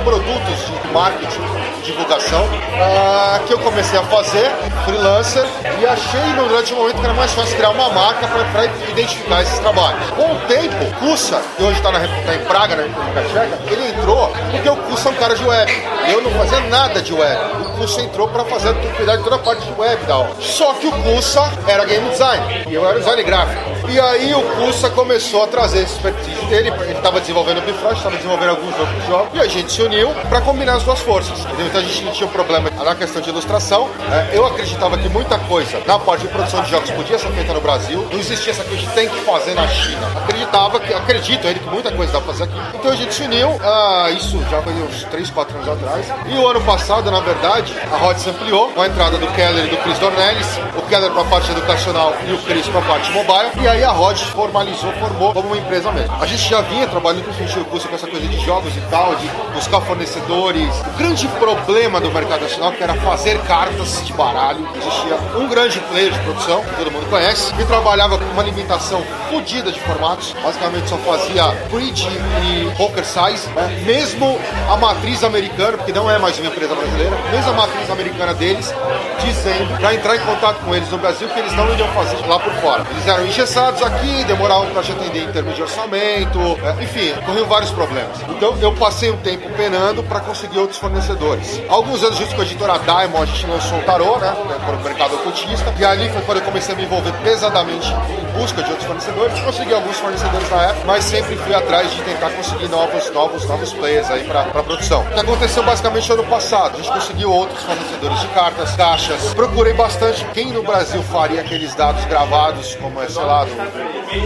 [0.05, 1.41] produtos de marketing,
[1.85, 2.47] divulgação,
[2.81, 4.51] ah, que eu comecei a fazer,
[4.85, 5.45] freelancer,
[5.81, 9.59] e achei durante um momento que era mais fácil criar uma marca para identificar esses
[9.59, 10.11] trabalhos.
[10.11, 11.91] Com o tempo, Kusa, que hoje está
[12.35, 15.73] em Praga, na República Tcheca, ele entrou porque o Kusa é um cara de web.
[16.09, 17.41] Eu não fazia nada de web.
[17.73, 20.33] Cussa entrou para fazer cuidar de toda a parte de web da hora.
[20.41, 23.73] Só que o Cussa era game design e eu era design gráfico.
[23.89, 27.97] E aí o Cussa começou a trazer esse expertise dele, ele estava desenvolvendo o Bifrost,
[27.97, 31.41] estava desenvolvendo alguns outros jogos, e a gente se uniu para combinar as duas forças.
[31.41, 31.67] Entendeu?
[31.67, 33.89] Então a gente tinha um problema na questão de ilustração.
[34.09, 34.31] né?
[34.33, 37.61] Eu acreditava que muita coisa na parte de produção de jogos podia ser feita no
[37.61, 40.07] Brasil, não existia essa coisa de tem que fazer na China.
[40.23, 42.55] Acreditava que, acredito ainda que muita coisa dá pra fazer aqui.
[42.75, 46.07] Então a gente se uniu, ah, isso já foi uns 3, 4 anos atrás.
[46.27, 49.67] E o ano passado, na verdade, a Rod se ampliou com a entrada do Keller
[49.67, 50.47] e do Chris Dornelles,
[50.77, 53.51] o Keller para a parte educacional e o Chris para a parte mobile.
[53.61, 56.15] E aí a Rod formalizou, formou como uma empresa mesmo.
[56.21, 59.15] A gente já vinha trabalhando com o curso com essa coisa de jogos e tal,
[59.17, 60.75] de buscar fornecedores.
[60.95, 64.67] O grande problema do mercado nacional que era fazer cartas de baralho.
[64.77, 69.03] Existia um grande player de produção, que todo mundo conhece, que trabalhava com uma limitação
[69.31, 70.35] fodida de formatos.
[70.43, 73.49] Basicamente só fazia bridge e poker size.
[73.51, 73.83] né?
[73.85, 74.39] Mesmo
[74.71, 78.75] a matriz americana, porque não é mais uma empresa brasileira, mesmo a matriz americana deles,
[79.23, 82.39] dizendo para entrar em contato com eles no Brasil que eles não iriam fazer lá
[82.39, 82.85] por fora.
[82.91, 87.47] Eles eram engessados aqui, demoravam para te atender em termos de orçamento, é, enfim, corriam
[87.47, 88.19] vários problemas.
[88.29, 91.61] Então eu passei um tempo penando para conseguir outros fornecedores.
[91.69, 94.35] Alguns anos junto com a editora Diamond, a gente lançou o Tarô, né,
[94.65, 98.39] para o mercado ocultista, e ali foi quando eu comecei a me envolver pesadamente em
[98.39, 99.41] busca de outros fornecedores.
[99.41, 103.73] Consegui alguns fornecedores na época, mas sempre fui atrás de tentar conseguir novos, novos, novos
[103.73, 105.03] players aí para produção.
[105.03, 106.75] O que aconteceu basicamente ano passado?
[106.75, 109.35] A gente conseguiu outros fornecedores de cartas, caixas.
[109.35, 113.51] Procurei bastante quem no Brasil faria aqueles dados gravados, como é, sei lá, do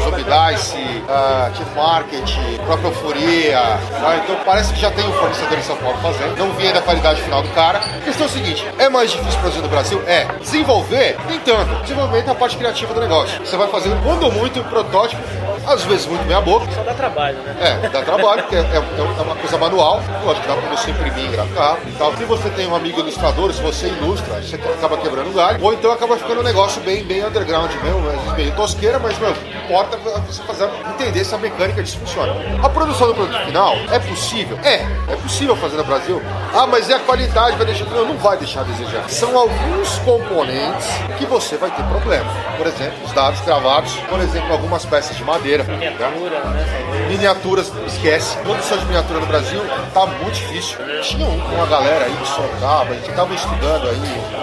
[0.02, 0.76] Subdice,
[1.08, 2.30] uh, Chief Market,
[2.64, 3.58] própria Euforia.
[4.00, 4.16] tá?
[4.22, 6.36] Então parece que já tem um fornecedor em São Paulo fazendo.
[6.38, 7.78] Não vi ainda a qualidade final do cara.
[7.78, 10.02] A questão é o seguinte: é mais difícil produzir no Brasil?
[10.06, 10.26] É.
[10.40, 11.16] Desenvolver?
[11.28, 11.74] Nem tanto.
[11.82, 13.38] Desenvolvimento é a parte criativa do negócio.
[13.44, 15.22] Você vai fazendo, quando muito, um protótipo,
[15.66, 16.66] às vezes muito meia boca.
[16.74, 17.80] Só dá trabalho, né?
[17.84, 20.00] É, dá trabalho, porque é, é- é uma coisa manual.
[20.24, 22.14] Lógico, dá pra você imprimir, graficar e tal.
[22.16, 25.62] Se você tem um amigo ilustrador, se você ilustra, você acaba quebrando galho.
[25.64, 29.30] Ou então acaba ficando um negócio bem, bem underground mesmo, vezes meio tosqueira, mas, meu,
[29.64, 29.96] importa
[30.26, 32.34] você fazer entender se a mecânica disso funciona.
[32.62, 34.58] A produção do produto final é possível?
[34.64, 34.74] É,
[35.12, 36.20] é possível fazer no Brasil.
[36.52, 37.84] Ah, mas e a qualidade vai deixar.
[37.86, 39.08] Não, não vai deixar a desejar.
[39.08, 40.88] São alguns componentes
[41.18, 42.28] que você vai ter problema.
[42.56, 45.62] Por exemplo, os dados gravados, por exemplo, algumas peças de madeira.
[45.64, 45.76] né?
[45.76, 47.06] Miniatura, né?
[47.08, 48.36] Miniaturas, esquece.
[48.38, 49.60] Produção de miniatura no Brasil
[49.94, 50.78] tá muito difícil.
[51.02, 53.96] Tinha um, uma galera aí de Sorocaba, a gente tava estudando aí,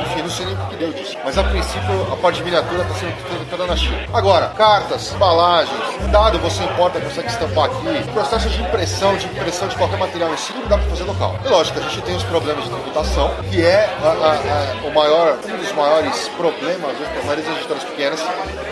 [0.05, 1.17] enfim, não sei nem o que deu disso.
[1.23, 3.97] Mas a princípio a parte de miniatura tá sendo toda na China.
[4.13, 5.79] Agora, cartas, embalagens,
[6.11, 10.37] dado você importa, consegue estampar aqui, processo de impressão, de impressão de qualquer material em
[10.37, 11.35] si, não dá pra fazer local.
[11.43, 14.93] E lógico, a gente tem os problemas de tributação, que é a- a- a- o
[14.93, 18.19] maior, um dos maiores problemas para a maioria das editoras pequenas.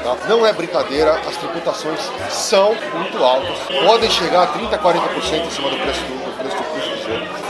[0.04, 0.16] tá?
[0.28, 5.70] Não é brincadeira, as tributações são muito altas, podem chegar a 30, 40% em cima
[5.70, 6.71] do preço do, do preço do.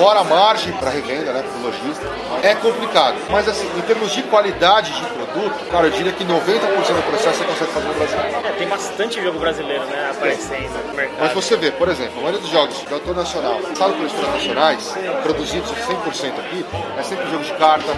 [0.01, 2.03] Fora a margem para revenda, né, para o lojista,
[2.41, 3.17] é complicado.
[3.29, 7.37] Mas assim, em termos de qualidade de produto, cara, eu diria que 90% do processo
[7.37, 8.17] você consegue fazer no Brasil.
[8.17, 10.09] É, tem bastante jogo brasileiro, né?
[10.09, 11.17] Aparecendo no mercado.
[11.19, 14.33] Mas você vê, por exemplo, a maioria dos jogos de autor nacional, lançados por editoras
[14.33, 16.65] nacionais, produzidos 100% aqui,
[16.97, 17.93] é sempre jogo de carta,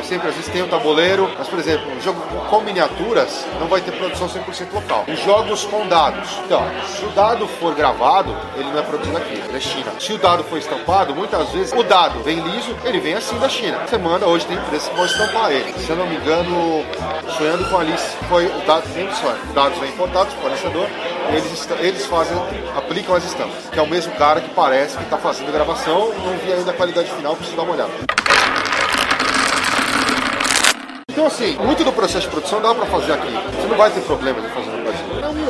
[0.00, 3.68] é sempre, às vezes tem o tabuleiro, mas, por exemplo, um jogo com miniaturas não
[3.68, 5.04] vai ter produção 100% local.
[5.06, 9.34] Em jogos com dados, então, se o dado for gravado, ele não é produzido aqui,
[9.34, 9.92] ele é China.
[9.98, 13.48] Se o dado for estampado, muitas vezes o dado vem liso, ele vem assim da
[13.48, 13.78] China.
[13.86, 15.72] Você manda, hoje tem empresas que vão estampar ele.
[15.74, 16.84] Se eu não me engano,
[17.36, 19.36] Sonhando com Alice, foi o dado, sempre sonho.
[19.48, 20.86] Os dados vêm importados do fornecedor,
[21.30, 22.36] e eles, eles fazem,
[22.76, 23.66] aplicam as estampas.
[23.70, 26.74] Que é o mesmo cara que parece que está fazendo gravação, não vi ainda a
[26.74, 28.69] qualidade final, preciso dar uma olhada.
[31.20, 33.28] Então, assim, muito do processo de produção dá pra fazer aqui.
[33.28, 34.79] Você não vai ter problema de fazer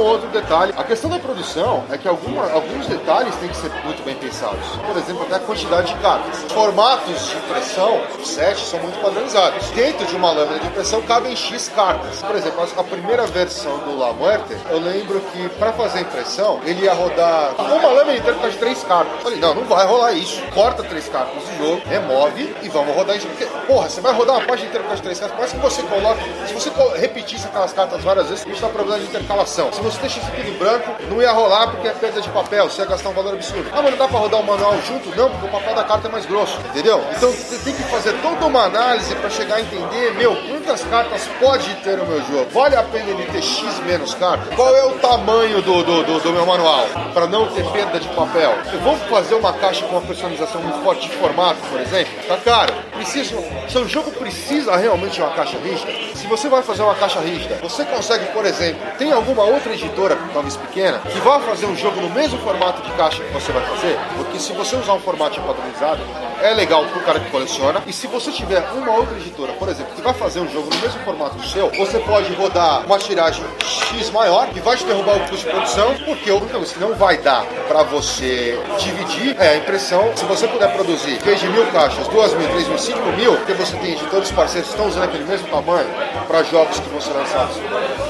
[0.03, 0.73] outro detalhe.
[0.77, 4.67] A questão da produção é que alguma- alguns detalhes têm que ser muito bem pensados.
[4.87, 6.45] Por exemplo, até a quantidade de cartas.
[6.45, 9.69] Os formatos de impressão, set, são muito padronizados.
[9.71, 12.21] Dentro de uma lâmina de impressão cabem X cartas.
[12.23, 16.85] Por exemplo, a primeira versão do La Muerte, eu lembro que pra fazer impressão, ele
[16.85, 19.13] ia rodar uma lâmina inteira de três cartas.
[19.15, 20.41] Eu falei, não, não vai rolar isso.
[20.55, 23.27] Corta três cartas do jogo, remove e vamos rodar isso.
[23.27, 25.37] Porque, porra, você vai rodar uma página inteira causa de três cartas.
[25.37, 26.21] Parece que você coloca.
[26.47, 29.73] Se você repetisse aquelas cartas várias vezes, isso dá problema de intercalação.
[29.73, 32.83] Se você deixa isso em branco, não ia rolar porque é perda de papel, você
[32.83, 33.69] ia gastar um valor absurdo.
[33.73, 35.15] Ah, mas não dá pra rodar o manual junto?
[35.17, 37.05] Não, porque o papel da carta é mais grosso, entendeu?
[37.17, 41.29] Então você tem que fazer toda uma análise pra chegar a entender, meu, quantas cartas
[41.41, 42.49] pode ter no meu jogo?
[42.51, 44.55] Vale a pena ele ter X menos cartas?
[44.55, 46.87] Qual é o tamanho do, do, do, do meu manual?
[47.13, 48.55] Pra não ter perda de papel.
[48.73, 52.13] Eu vou fazer uma caixa com uma personalização muito forte de formato, por exemplo?
[52.27, 52.75] Tá caro.
[52.93, 53.37] Precisa,
[53.69, 55.93] seu jogo precisa realmente de uma caixa rígida?
[56.15, 60.19] Se você vai fazer uma caixa rígida, você consegue, por exemplo, tem alguma outra editora,
[60.33, 63.65] talvez pequena, que vai fazer um jogo no mesmo formato de caixa que você vai
[63.67, 63.99] fazer?
[64.17, 66.01] Porque se você usar um formato padronizado,
[66.43, 67.83] é legal pro cara que coleciona.
[67.87, 70.81] E se você tiver uma outra editora, por exemplo, que vai fazer um jogo no
[70.81, 75.17] mesmo formato do seu, você pode rodar uma tiragem X maior e vai te derrubar
[75.17, 79.57] o custo de produção, porque então, se não vai dar para você dividir é, a
[79.57, 80.11] impressão.
[80.17, 83.37] Se você puder produzir, em vez de mil caixas, duas mil, três mil, cinco mil,
[83.37, 85.89] porque você tem editores parceiros que estão usando aquele mesmo tamanho
[86.27, 87.57] para jogos que vão ser lançados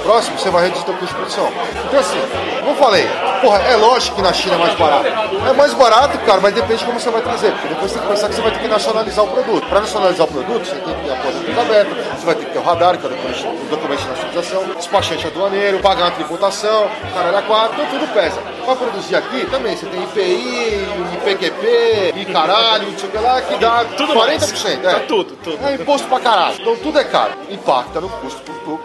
[0.00, 1.48] próximo, você vai reduzir o custo de produção.
[1.86, 2.18] Então assim,
[2.60, 3.08] como eu falei,
[3.40, 5.06] porra, é lógico que na China é mais barato.
[5.48, 8.06] É mais barato, cara, mas depende de como você vai trazer, porque depois você tem
[8.08, 9.66] que pensar que você vai ter que nacionalizar o produto.
[9.68, 12.52] Para nacionalizar o produto, você tem que ter a porta aberta, você vai ter que
[12.52, 17.38] ter o radar, que é o documento, de nacionalização, despachante aduaneiro, pagar a tributação, caralho
[17.38, 18.40] a quatro, então tudo pesa.
[18.64, 23.40] Para produzir aqui também, você tem IPI, IPQP, e caralho, não sei o que lá,
[23.40, 24.16] que dá Tudo 40%.
[24.16, 24.64] mais.
[24.64, 24.76] É.
[24.76, 25.58] Tá tudo, tudo.
[25.66, 26.56] É imposto pra caralho.
[26.60, 27.32] Então tudo é caro.
[27.50, 28.80] Impacta no custo pro, pro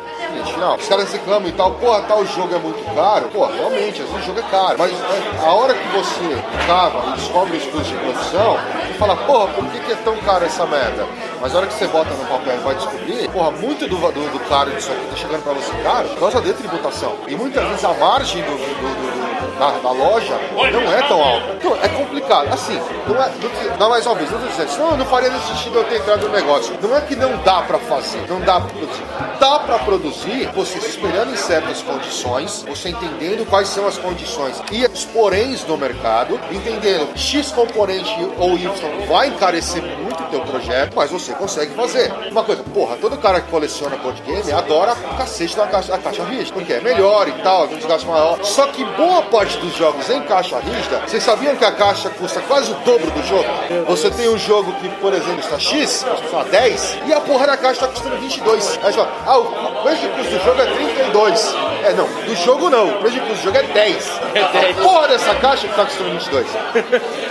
[0.80, 3.28] Os caras reclamam e tal, porra, tal jogo é muito caro.
[3.30, 4.76] Pô, realmente, o jogo é caro.
[4.78, 9.16] Mas é, a hora que você cava e descobre os custos de produção, você fala,
[9.16, 11.06] porra, por que, que é tão caro essa merda?
[11.42, 14.32] Mas a hora que você bota no papel e vai descobrir, porra, muito do, do,
[14.32, 17.14] do caro disso aqui tá chegando pra você caro por causa de tributação.
[17.28, 20.40] E muitas vezes a margem do- do- do- da, da loja
[20.72, 21.54] não é tão alta.
[21.54, 22.54] Então é complicado.
[22.54, 23.32] Assim, não é.
[23.70, 26.34] Não, não mais uma vez, não dizendo, não, faria nesse sentido eu ter entrado no
[26.34, 26.78] negócio.
[26.82, 29.04] Não é que não dá pra fazer, não dá pra produzir.
[29.40, 34.62] Dá pra produzir você se espelhando em certas condições, você entendendo quais são as condições
[34.72, 38.70] e os poréns no mercado, entendendo X componente ou Y
[39.08, 42.12] vai encarecer muito o teu projeto, mas você consegue fazer.
[42.32, 45.98] Uma coisa, porra, todo cara que coleciona board game adora o cacete da caixa, da
[45.98, 48.44] caixa rígida, porque é melhor e tal, tem um desgaste maior.
[48.44, 52.42] Só que boa parte dos jogos em caixa rígida, vocês sabiam que a caixa custa
[52.42, 53.46] quase o dobro do jogo?
[53.88, 57.58] Você tem um jogo que, por exemplo, está X, custa 10, e a porra da
[57.58, 58.80] caixa está custando 22.
[58.84, 61.56] Aí você fala, ah, o preço de custo do jogo é 32.
[61.84, 64.22] É, não, do jogo não, o preço de custo do jogo é 10.
[64.34, 64.78] É 10.
[64.80, 66.48] A porra dessa caixa que tá custando 22.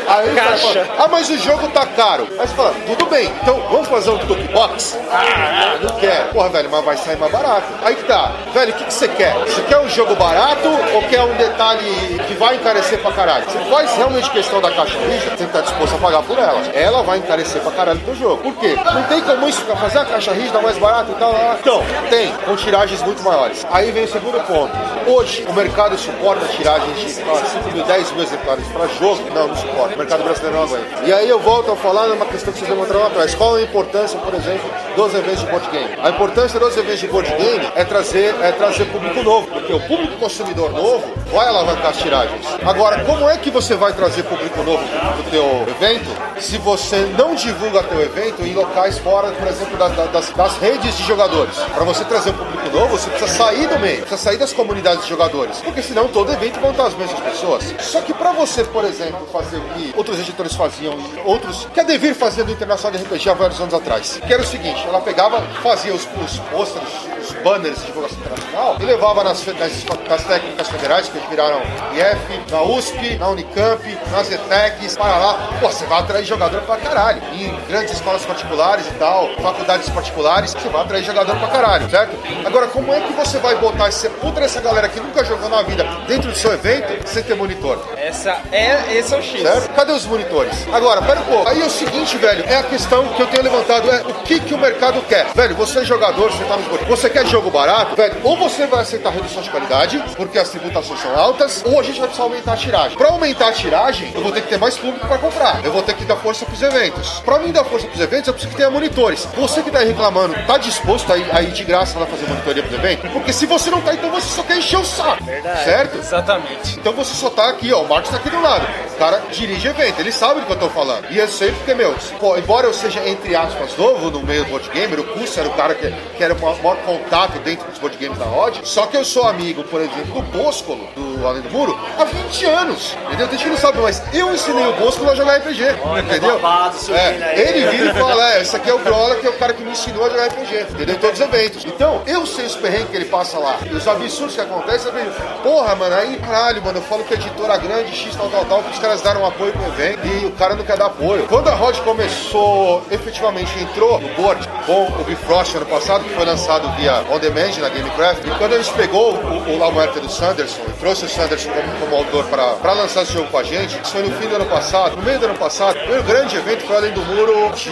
[0.06, 0.84] Aí Caixa.
[0.84, 2.28] fala, ah, mas o jogo tá caro.
[2.38, 4.98] Aí você fala, tudo bem, então vamos fazer um Tuki Box?
[5.10, 6.30] Ah, não quer.
[6.30, 7.66] Porra, velho, mas vai sair mais barato.
[7.82, 8.32] Aí que tá.
[8.52, 9.34] Velho, o que, que você quer?
[9.38, 13.44] Você quer um jogo barato ou quer um detalhe que vai encarecer pra caralho?
[13.44, 16.60] Você faz realmente questão da caixa rígida, você estar disposto a pagar por ela.
[16.72, 18.42] Ela vai encarecer pra caralho o teu jogo.
[18.42, 18.76] Por quê?
[18.92, 21.32] Não tem como isso ficar fazer a caixa rígida mais barata e tal.
[21.32, 21.56] lá.
[21.60, 23.66] Então, tem, com tiragens muito maiores.
[23.70, 24.72] Aí vem o segundo ponto.
[25.06, 29.22] Hoje, o mercado suporta tiragens de ó, 5 mil, 10 mil exemplares para jogo?
[29.34, 29.94] Não, não suporta.
[29.94, 31.04] O mercado brasileiro não aguenta.
[31.04, 33.34] E aí eu volto a falar numa questão que vocês demonstraram lá atrás.
[33.34, 35.90] Qual a importância, por exemplo, dos eventos de board game?
[36.02, 39.46] A importância dos eventos de board game é trazer, é trazer público novo.
[39.48, 42.46] Porque o público consumidor novo vai alavancar as tiragens.
[42.64, 46.96] Agora, como é que você vai trazer público novo para o teu evento se você
[47.16, 51.04] não divulga teu evento em locais fora, por exemplo, da- da- das, das redes de
[51.04, 51.56] jogadores?
[51.56, 55.04] Para você trazer um público novo, você precisa sair do meio, precisa sair das comunidades
[55.04, 55.58] de jogadores.
[55.58, 57.74] Porque senão todo evento vão estar as mesmas pessoas.
[57.80, 61.80] Só que para você, por exemplo, fazer o que outros editores faziam e outros que
[61.80, 64.84] a Devir fazia do Internacional de RPG há vários anos atrás, que era o seguinte,
[64.86, 67.13] ela pegava, fazia os, os posters, os
[67.44, 71.60] banners de divulgação internacional e levava nas, nas, nas técnicas federais que viraram
[71.92, 75.50] IF, na USP, na Unicamp, nas ETECs, para lá.
[75.60, 77.22] Pô, você vai atrair jogador pra caralho.
[77.34, 82.16] Em grandes escolas particulares e tal, faculdades particulares, você vai atrair jogador pra caralho, certo?
[82.44, 85.62] Agora, como é que você vai botar esse puta dessa galera que nunca jogou na
[85.62, 87.78] vida dentro do seu evento sem ter monitor?
[87.96, 89.42] Essa é, esse é o X.
[89.42, 89.74] Certo?
[89.74, 90.66] Cadê os monitores?
[90.72, 91.48] Agora, pera um pouco.
[91.48, 94.40] Aí é o seguinte, velho, é a questão que eu tenho levantado, é o que,
[94.40, 95.26] que o mercado quer.
[95.34, 96.84] Velho, você é jogador, você tá board.
[96.86, 97.96] Você quer jogo barato?
[97.96, 101.82] Velho, ou você vai aceitar redução de qualidade, porque as tributações são altas, ou a
[101.82, 102.96] gente vai precisar aumentar a tiragem.
[102.96, 105.64] Pra aumentar a tiragem, eu vou ter que ter mais público pra comprar.
[105.64, 107.20] Eu vou ter que dar força pros eventos.
[107.24, 109.26] Pra mim dar força pros eventos, eu preciso que tenha monitores.
[109.36, 112.28] Você que tá aí reclamando, tá disposto a ir, a ir de graça lá fazer
[112.28, 113.10] monitoria pros eventos?
[113.10, 115.24] Porque se você não tá, então você só quer encher o saco.
[115.24, 115.64] Verdade.
[115.64, 115.98] Certo?
[115.98, 116.78] Exatamente.
[116.78, 117.82] Então você só tá aqui, ó.
[117.82, 118.64] O Marcos tá aqui do lado.
[118.94, 121.10] O cara dirige evento, ele sabe do que eu tô falando.
[121.10, 121.96] E eu sei porque, meu,
[122.38, 125.52] embora eu seja, entre aspas, novo no meio do board gamer, o Cusso era o
[125.54, 128.60] cara que, que era o maior, maior dentro dos board games da Odd.
[128.64, 132.44] Só que eu sou amigo, por exemplo, do Boscolo, do Além do Muro, há 20
[132.46, 132.96] anos.
[133.06, 133.28] Entendeu?
[133.28, 135.64] Tem gente que não sabe, mas eu ensinei o Boscolo a jogar RPG.
[135.98, 136.38] entendeu?
[136.38, 139.30] babado surgindo É, ele vira e fala, é, esse aqui é o Grola, que é
[139.30, 140.94] o cara que me ensinou a jogar RPG, entendeu?
[140.94, 141.64] Em todos os eventos.
[141.64, 143.58] Então, eu sei os perrengues que ele passa lá.
[143.70, 145.10] E os absurdos que acontecem, eu vejo,
[145.42, 148.62] porra, mano, aí, caralho, mano, eu falo que a editora grande, X, tal, tal, tal,
[148.62, 151.26] que os caras deram apoio pro evento e o cara não quer dar apoio.
[151.28, 156.24] Quando a Rod começou, efetivamente entrou no board com o Bifrost ano passado, que foi
[156.24, 160.00] lançado via On Demand na Gamecraft, e quando a gente pegou o, o La Muerte
[160.00, 163.44] do Sanderson e trouxe o Sanderson como, como autor para lançar esse jogo com a
[163.44, 164.96] gente, isso foi no fim do ano passado.
[164.96, 167.70] No meio do ano passado, primeiro grande evento foi além do muro de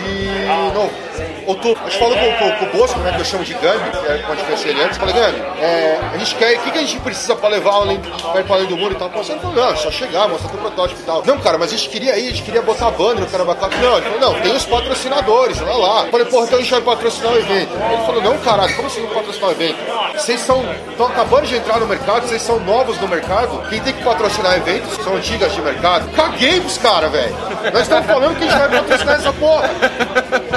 [0.73, 0.93] novo.
[1.45, 1.83] Outubro.
[1.85, 4.07] A gente falou com, com, com o Bosco, né, que eu chamo de Gambi, que
[4.07, 4.97] é quando a gente conheceu ele antes.
[4.97, 8.01] Falei, Gambi, é, a gente quer, o que, que a gente precisa pra levar além,
[8.01, 9.11] pra ir pra além do muro e tal?
[9.11, 11.25] Pô, Você falou, não, só chegar, mostrar teu protótipo e tal.
[11.27, 13.57] Não, cara, mas a gente queria ir, a gente queria botar a banner no Caramba
[13.61, 16.05] Não, ele falou, não, tem os patrocinadores, lá.
[16.05, 17.73] Eu falei, porra, então a gente vai patrocinar o evento.
[17.75, 19.79] Ele falou, não, caralho, como assim não patrocinar o evento?
[20.15, 23.93] Vocês são, estão acabando de entrar no mercado, vocês são novos no mercado, quem tem
[23.93, 26.11] que patrocinar eventos são antigas de mercado.
[26.13, 27.35] Caguei pros caras, velho.
[27.73, 29.71] Nós estamos falando que a gente vai patrocinar essa porra.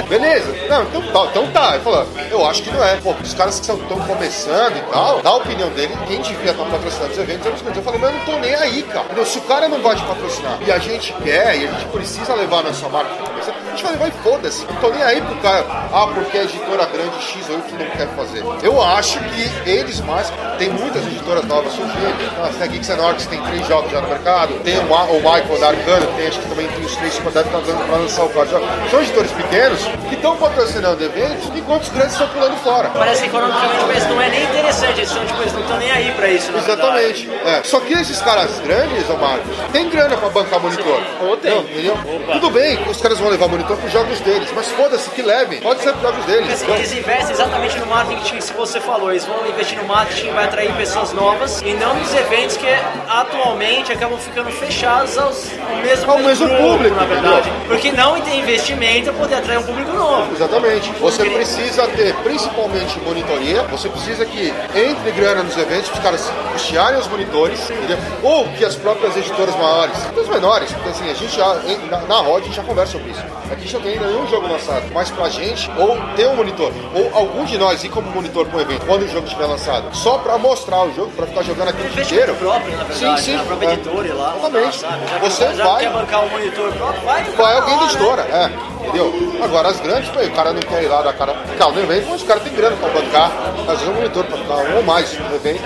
[0.08, 0.54] Beleza?
[0.68, 1.74] Não, então tá, então tá.
[1.74, 2.96] Ele falou, eu acho que não é.
[2.96, 6.64] Pô, os caras que estão começando e tal, dá a opinião dele, quem devia estar
[6.64, 9.24] patrocinando os eventos, eu, eu falei, mas eu não tô nem aí, cara.
[9.24, 12.34] Se o cara não vai te patrocinar e a gente quer, e a gente precisa
[12.34, 14.64] levar a nossa marca a gente vai levar e foda-se.
[14.64, 17.90] Não tô nem aí pro cara, ah, porque a editora grande X ou Y não
[17.96, 18.44] quer fazer.
[18.62, 22.16] Eu acho que eles mais, tem muitas editoras novas surgindo.
[22.42, 25.04] Ah, tem a Geeks and Orcs, tem três jogos já no mercado, tem o, Ma
[25.04, 27.86] o Michael da Arcana, tem acho que também tem os três que devem estar dando
[27.86, 28.60] pra lançar o código.
[28.90, 32.88] São editores pequenos que estão patrocinando eventos enquanto os grandes estão pulando fora.
[32.90, 35.90] Parece que economicamente mas não é nem interessante, eles, são, tipo, eles não estão nem
[35.90, 36.52] aí pra isso.
[36.56, 37.30] Exatamente.
[37.44, 37.62] É.
[37.62, 41.00] Só que esses caras grandes, ô Marcos, tem grana pra bancar monitor.
[41.22, 41.50] Ou tem.
[41.54, 41.96] Não, entendeu?
[42.32, 45.60] Tudo bem, os caras vão levar monitor pros jogos deles, mas foda-se que levem.
[45.60, 46.62] Pode ser pros jogos deles.
[46.62, 49.10] Eles investem exatamente no marketing que você falou.
[49.10, 52.66] Eles vão investir no marketing, vai atrair pessoas novas e não nos eventos que
[53.08, 57.50] atualmente acabam ficando fechados aos, ao mesmo, Ao mesmo grupo, público, na verdade.
[57.68, 60.32] Porque não tem investimento para poder atrair um público novo.
[60.32, 60.90] Exatamente.
[61.00, 66.98] Você precisa ter, principalmente monitoria, você precisa que entre grana nos eventos, os caras custearem
[66.98, 67.98] os monitores, entendeu?
[68.22, 71.54] Ou que as próprias editoras maiores, as menores, porque assim, a gente já,
[71.90, 73.22] na, na roda, a gente já conversa sobre isso.
[73.50, 77.44] Aqui não tem nenhum jogo lançado, mas pra gente, ou ter um monitor, ou algum
[77.44, 80.84] de nós ir como monitor pro evento, quando o jogo estiver lançado, só pra mostrar
[80.84, 82.34] o jogo, pra ficar jogando aqui o dia inteiro.
[82.36, 83.20] Próprio, na verdade.
[83.20, 83.36] Sim, sim.
[83.36, 83.42] né?
[83.42, 83.72] A própria é.
[83.74, 84.34] editora lá.
[84.36, 84.80] Exatamente.
[84.80, 87.24] Já Você já vai- quer bancar um monitor próprio, vai.
[87.24, 87.92] Vai alguém lá, da né?
[87.92, 88.75] editora, é.
[88.86, 89.12] Entendeu?
[89.42, 91.34] Agora as grandes, pô, o cara não quer ir lá da cara.
[91.58, 93.32] Cara, no evento, mas o cara tem grana pra bancar,
[93.68, 95.62] às vezes um monitor pra ficar um ou mais no evento,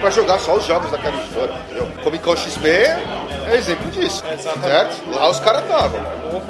[0.00, 1.88] pra jogar só os jogos daquela editora, entendeu?
[2.02, 4.22] Comic Con XP é exemplo disso,
[4.62, 4.96] certo?
[5.14, 6.00] Lá os caras estavam.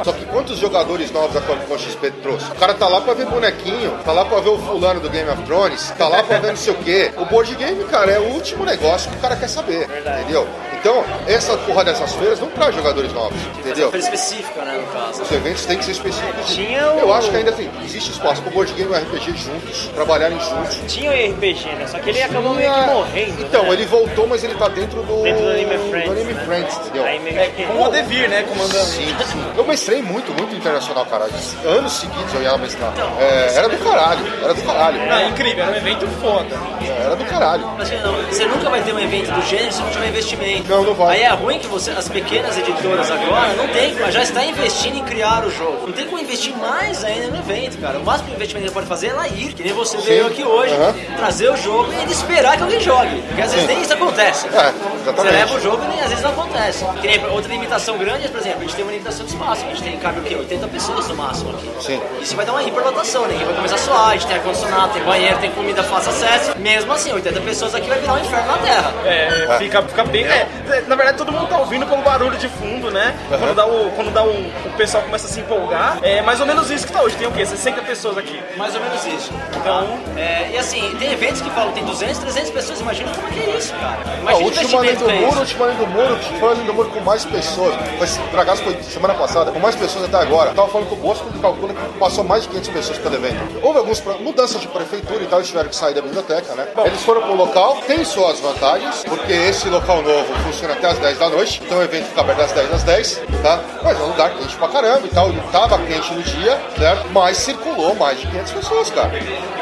[0.04, 2.50] Só que quantos jogadores novos a Comic Con XP trouxe?
[2.52, 5.28] O cara tá lá pra ver bonequinho, tá lá pra ver o fulano do Game
[5.28, 7.12] of Thrones, tá lá pra ver não sei o quê.
[7.16, 9.88] O board game, cara, é o último negócio que o cara quer saber,
[10.20, 10.46] entendeu?
[10.80, 13.88] Então, essa porra dessas feiras não traz jogadores novos, entendeu?
[13.92, 15.22] Feira específica, né, no caso.
[15.22, 16.11] Os eventos têm que ser específicos.
[16.46, 18.96] Tinha Eu o- acho que ainda tem, existe espaço para o board game e o
[18.96, 20.78] RPG juntos, trabalharem juntos.
[20.88, 21.86] Tinha o RPG, né?
[21.86, 23.42] Só que ele acabou meio que Tinha- morrendo.
[23.42, 23.70] Então, né?
[23.72, 25.22] ele voltou, mas ele tá dentro do.
[25.22, 26.44] Dentro do Anime Friends, do Anime né?
[26.44, 27.04] Friends, entendeu?
[27.04, 28.42] Aí meio É, que- como o Devir, né?
[28.48, 28.84] Comandando.
[28.84, 29.44] Sim, sim.
[29.56, 31.32] Eu mestrei muito, muito internacional, caralho.
[31.64, 32.92] Anos seguidos eu ia mestrar.
[33.20, 34.98] É, era do caralho, era do caralho.
[35.06, 36.56] Não, é incrível, era um evento foda.
[36.88, 37.66] É, Era do caralho.
[37.76, 40.68] Mas não, você nunca vai ter um evento do gênero se não tiver investimento.
[40.68, 41.16] Não, não vai.
[41.16, 44.96] Aí é ruim que você, as pequenas editoras agora não tem, mas já está investindo
[44.98, 45.86] em criar o jogo.
[45.86, 47.98] Não tem como investir mais ainda no evento, cara.
[47.98, 50.26] O máximo que o investimento ele pode fazer é lá ir, que nem você veio
[50.26, 50.94] aqui hoje, Aham.
[51.16, 53.22] trazer o jogo e ele esperar que alguém jogue.
[53.22, 53.74] Porque às vezes Sim.
[53.74, 54.46] nem isso acontece.
[54.48, 56.84] É, Você leva o jogo e nem às vezes não acontece.
[57.00, 59.64] Que nem outra limitação grande é, por exemplo, a gente tem uma limitação de espaço.
[59.64, 60.34] A gente tem, cabe o quê?
[60.36, 61.70] 80 pessoas no máximo aqui.
[61.80, 62.00] Sim.
[62.20, 65.03] Isso vai dar uma hiperlotação, ninguém vai começar a suar, a gente tem ar-condicionado, tem
[65.03, 66.59] banheiro, tem comida fácil acesso.
[66.59, 68.92] Mesmo assim, 80 pessoas aqui vai virar um inferno na Terra.
[69.05, 70.24] É, fica, fica bem.
[70.24, 70.46] É,
[70.86, 73.14] na verdade, todo mundo tá ouvindo pelo barulho de fundo, né?
[73.28, 75.91] Quando dá, o, quando dá o, o pessoal começa a se empolgar.
[76.03, 77.16] É mais ou menos isso que tá hoje.
[77.16, 77.45] Tem o quê?
[77.45, 78.40] 60 pessoas aqui.
[78.57, 79.30] Mais ou menos isso.
[79.57, 83.28] Então, é, e assim, tem eventos que falam que tem 200, 300 pessoas, imagina como
[83.28, 83.99] é que é isso, cara.
[84.20, 86.90] Imagina o último além do muro, o último além do muro, foi além do muro
[86.90, 87.74] com mais pessoas.
[87.99, 90.51] Mas Dragaço foi semana passada, com mais pessoas até agora.
[90.51, 93.61] Eu tava falando com o Bosco, calcula que passou mais de 500 pessoas pelo evento.
[93.62, 96.66] Houve algumas mudanças de prefeitura e tal, eles tiveram que sair da biblioteca, né?
[96.84, 101.18] Eles foram pro local, tem suas vantagens, porque esse local novo funciona até as 10
[101.18, 103.61] da noite, então o evento fica aberto das 10 às 10, tá?
[103.82, 107.09] Mas é um lugar quente pra caramba e tal, e tava quente no dia, certo?
[107.12, 109.12] Mas circulou mais de 500 pessoas, cara.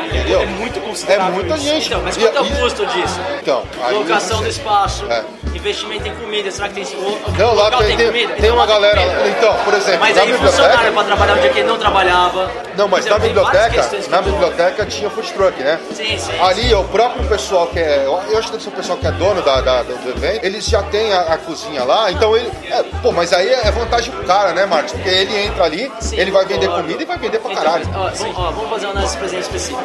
[0.07, 0.41] Entendeu?
[0.43, 1.35] É muito É considerável.
[1.35, 1.65] muita isso.
[1.65, 1.87] gente.
[1.87, 3.21] Então, mas quanto é o custo disso?
[3.43, 5.25] Então, aí Locação do espaço, É.
[5.55, 6.85] investimento em comida, será que tem...
[6.97, 8.35] O, o Não, lá tem, tem, comida?
[8.35, 9.01] tem Então, uma tem galera.
[9.01, 9.29] comida.
[9.29, 10.93] Então, por exemplo, Mas na aí funcionário biblioteca.
[10.93, 12.51] pra trabalhar um dia que ele não trabalhava.
[12.77, 13.19] Não, mas na?
[13.19, 15.79] Tem biblioteca, na biblioteca tinha food truck, né?
[15.93, 16.41] Sim, sim.
[16.41, 18.05] Ali, o próprio pessoal que é.
[18.07, 20.65] Eu acho que deve ser o pessoal que é dono da, da- do evento, eles
[20.67, 22.51] já têm a, a cozinha lá, então ele.
[22.71, 24.93] é, pô, mas aí é vantagem pro cara, né, Marcos?
[24.93, 26.83] Porque ele entra ali, Sim, ele vai vender concordo.
[26.83, 27.85] comida e vai vender pra Então, caralho.
[27.95, 29.83] ó, vamos, ó, vamos fazer uma análise específica.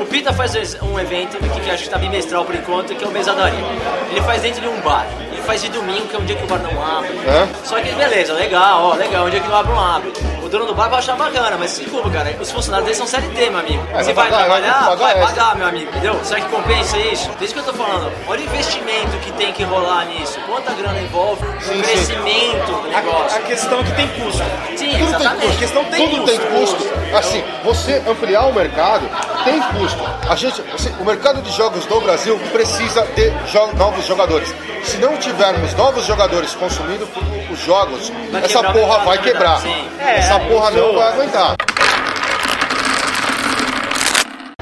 [0.00, 3.06] O Pita faz um evento que, que acho que está bimestral por enquanto, que é
[3.06, 3.66] o Mesadaria.
[4.10, 5.06] Ele faz dentro de um bar.
[5.50, 7.10] Faz de domingo, que é um dia que o bar não abre.
[7.28, 7.48] Hã?
[7.64, 10.12] Só que beleza, legal, ó, legal, um dia que não abre, não abre.
[10.44, 13.50] O dono do bar vai achar bacana, mas desculpa, cara, os funcionários dele são CLT,
[13.50, 13.84] meu amigo.
[13.92, 15.26] É, se vai vai, pagar, vai trabalhar, pagar vai extra.
[15.42, 16.20] pagar, meu amigo, entendeu?
[16.22, 17.28] Será que compensa isso?
[17.30, 20.38] Por isso que eu tô falando, olha o investimento que tem que rolar nisso.
[20.46, 21.82] Quanta grana envolve Sim, sim.
[21.82, 23.36] crescimento do A, negócio.
[23.36, 24.42] a questão é que tem custo.
[24.76, 25.40] Sim, Tudo tem exatamente.
[25.46, 25.58] custo.
[25.58, 26.76] questão tem Tudo tem custo.
[26.76, 27.16] custo.
[27.16, 29.02] Assim, você ampliar o mercado
[29.44, 29.98] tem custo.
[30.30, 34.54] A gente, você- o mercado de jogos do Brasil precisa de jo- novos jogadores.
[34.84, 37.08] Se não tivermos novos jogadores consumindo
[37.50, 39.58] os jogos, Vai essa porra vai de quebrar.
[39.62, 39.88] sim.
[39.98, 41.54] É, essa porra não vai aguentar.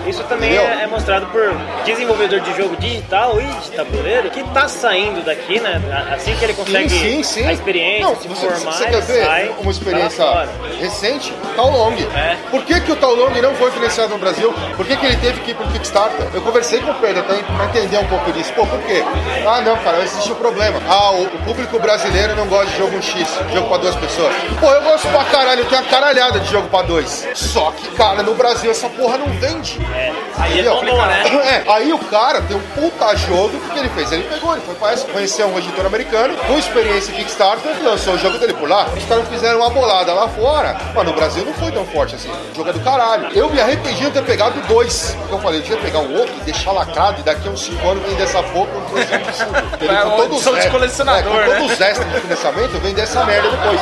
[0.08, 1.42] Isso também é, é mostrado por
[1.84, 5.80] desenvolvedor de jogo digital e de tabuleiro que tá saindo daqui, né?
[6.14, 7.46] Assim que ele consegue sim, sim, sim.
[7.46, 10.48] a experiência, Não, se você, formar, você quer ver sai, uma experiência lá fora.
[10.80, 11.32] recente?
[11.56, 11.94] Tal Long.
[12.14, 12.36] É.
[12.50, 14.52] Por que, que o Tal Long não foi financiado no Brasil?
[14.76, 16.26] Por que, que ele teve que ir pro Kickstarter?
[16.32, 18.52] Eu conversei com o Pedro até pra entender um pouco disso.
[18.54, 19.02] Pô, por quê?
[19.46, 20.80] Ah, não, cara, existe um problema.
[20.88, 24.34] Ah, o, o público brasileiro não gosta de jogo 1x, jogo pra duas pessoas.
[24.60, 27.26] Pô, eu gosto pra caralho, eu tenho uma caralhada de jogo pra dois.
[27.34, 29.78] Só que, cara, no Brasil essa porra não vende.
[30.38, 31.24] Aí é complicado, né?
[31.48, 34.12] É, aí o cara tem um puta jogo, o que, ele fez?
[34.12, 38.14] Ele pegou, ele foi pra essa, conheceu um editor americano, com experiência em Kickstarter, lançou
[38.14, 38.86] o jogo dele por lá.
[38.96, 40.76] Os caras fizeram uma bolada lá fora.
[40.94, 42.30] Mas no Brasil não foi tão forte assim.
[42.52, 43.28] O jogo é do caralho.
[43.32, 45.16] Eu me arrependi de ter pegado dois.
[45.18, 47.50] Porque eu falei, eu tinha que pegar um outro e deixar lacrado e daqui a
[47.50, 49.74] uns 5 anos vender essa porra por um preço absurdo.
[49.74, 49.96] Entendeu?
[49.96, 51.58] É Com todos os de colecionador, é, com né?
[51.58, 53.80] todos os extras de financiamento, vender essa merda depois.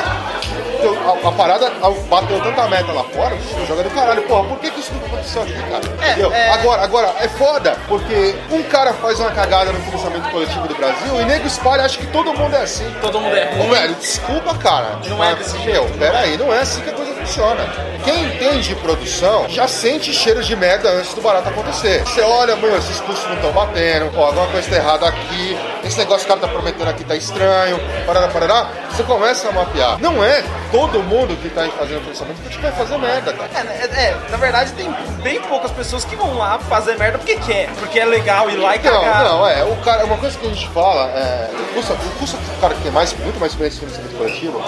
[0.76, 1.70] A, a parada
[2.08, 4.22] bateu tanta meta lá fora, é do caralho.
[4.22, 5.82] Porra, por que, que isso não aconteceu aqui, cara?
[6.00, 6.32] É, Entendeu?
[6.32, 6.50] é.
[6.50, 11.20] Agora, agora, é foda, porque um cara faz uma cagada no financiamento coletivo do Brasil
[11.20, 12.90] e nego espalha, acha que todo mundo é assim.
[13.00, 13.70] Todo mundo é Ô, ruim.
[13.70, 14.98] velho, desculpa, cara.
[15.08, 17.64] Não é Mas, desse Meu, peraí, não é assim que a coisa funciona.
[18.06, 22.02] Quem entende de produção já sente cheiro de merda antes do barato acontecer.
[22.04, 25.98] Você olha, meu, esses custos não estão batendo, ó, alguma coisa tá errada aqui, esse
[25.98, 28.70] negócio que o cara tá prometendo aqui tá estranho, parará, parará.
[28.90, 29.98] Você começa a mapear.
[30.00, 30.42] Não é
[30.72, 33.50] todo mundo que tá fazendo financiamento que a gente vai fazer merda, cara.
[33.54, 34.90] É, né, é, na verdade tem
[35.22, 38.76] bem poucas pessoas que vão lá fazer merda porque quer, porque é legal ir lá
[38.76, 39.24] e cagar.
[39.24, 39.64] Não, não, é.
[39.64, 42.72] O cara, uma coisa que a gente fala, é, o custo, o custo do cara
[42.74, 44.62] que tem mais, muito mais experiência em financiamento coletivo,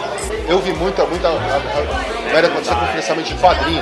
[0.48, 3.80] eu vi muita, muita a- a- merda acontecer com financiamento de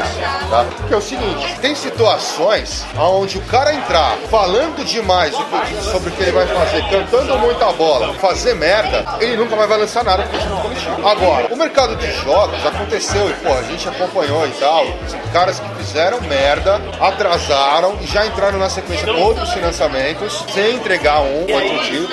[0.50, 0.66] tá?
[0.88, 5.34] Que é o seguinte, tem situações onde o cara entrar falando demais
[5.82, 9.78] sobre o que ele vai fazer, cantando muita bola, fazer merda, ele nunca mais vai
[9.78, 11.08] lançar nada com financiamento coletivo.
[11.08, 14.86] Agora, o mercado de jogos aconteceu e, pô, a gente acompanhou e tal,
[15.32, 21.20] caras que fizeram merda, atrasaram e já entraram na sequência com outros financiamentos, sem entregar
[21.20, 22.08] um, outro tio,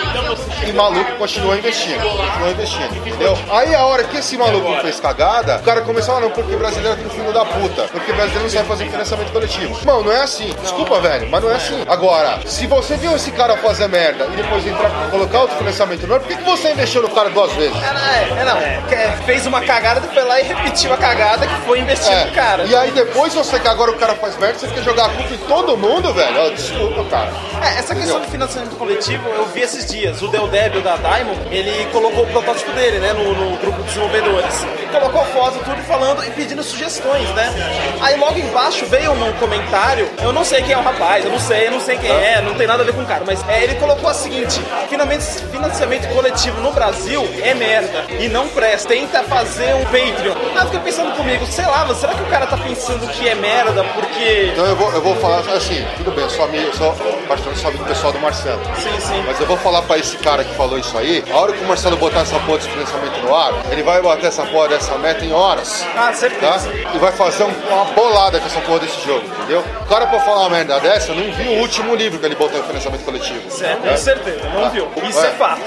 [0.67, 3.37] e maluco continua investindo, continua investindo, entendeu?
[3.49, 6.99] Aí a hora que esse maluco fez cagada, o cara começou a não, porque brasileiro
[6.99, 9.79] é tudo filho da puta, porque brasileiro não sabe fazer financiamento coletivo.
[9.85, 11.83] Não, não é assim, desculpa, velho, mas não é assim.
[11.87, 16.15] Agora, se você viu esse cara fazer merda e depois entrar, colocar outro financiamento no
[16.15, 17.75] ar, por que, que você investiu no cara duas vezes?
[17.75, 18.57] É, é, não.
[18.57, 22.31] É, Fez uma cagada, foi lá e repetiu a cagada que foi investido É, no
[22.31, 22.63] cara.
[22.65, 25.33] E aí depois você que agora o cara faz merda, você quer jogar a culpa
[25.33, 26.51] em todo mundo, velho.
[26.53, 27.31] Desculpa, cara.
[27.61, 30.21] É, essa questão do financiamento coletivo, eu vi esses dias.
[30.21, 33.87] O Del Débio da Diamond, ele colocou o protótipo dele, né, no, no grupo de
[33.87, 34.65] desenvolvedores.
[34.91, 36.61] Colocou foto, tudo falando e pedindo
[37.03, 37.53] sugestões, né?
[38.01, 41.39] Aí logo embaixo veio um comentário, eu não sei quem é o rapaz, eu não
[41.39, 43.43] sei, eu não sei quem é, não tem nada a ver com o cara, mas
[43.47, 48.89] é, ele colocou a seguinte: finalmente financiamento coletivo no Brasil é merda e não presta.
[48.89, 50.33] Tenta fazer um Patreon.
[50.55, 53.27] Ah, eu fiquei pensando comigo, sei lá, mas será que o cara tá pensando que
[53.27, 54.49] é merda porque.
[54.51, 56.95] Então eu vou, eu vou falar assim, tudo bem, eu sou amigo, eu sou
[57.27, 58.61] bastante sou amigo pessoal do Marcelo.
[58.75, 59.23] Sim, sim.
[59.25, 61.67] Mas eu vou falar pra esse cara que falou isso aí, a hora que o
[61.67, 65.23] Marcelo botar essa porra de financiamento no ar, ele vai bater essa porra dessa meta
[65.25, 65.85] em horas.
[65.95, 66.59] Ah, Tá?
[66.93, 69.63] E vai fazer um- uma bolada com essa porra desse jogo, entendeu?
[69.81, 72.59] O cara pra falar uma merda dessa não viu o último livro que ele botou
[72.59, 73.41] em financiamento coletivo.
[73.63, 74.87] É, com certeza, não viu.
[75.09, 75.31] Isso é, É.
[75.31, 75.61] fato.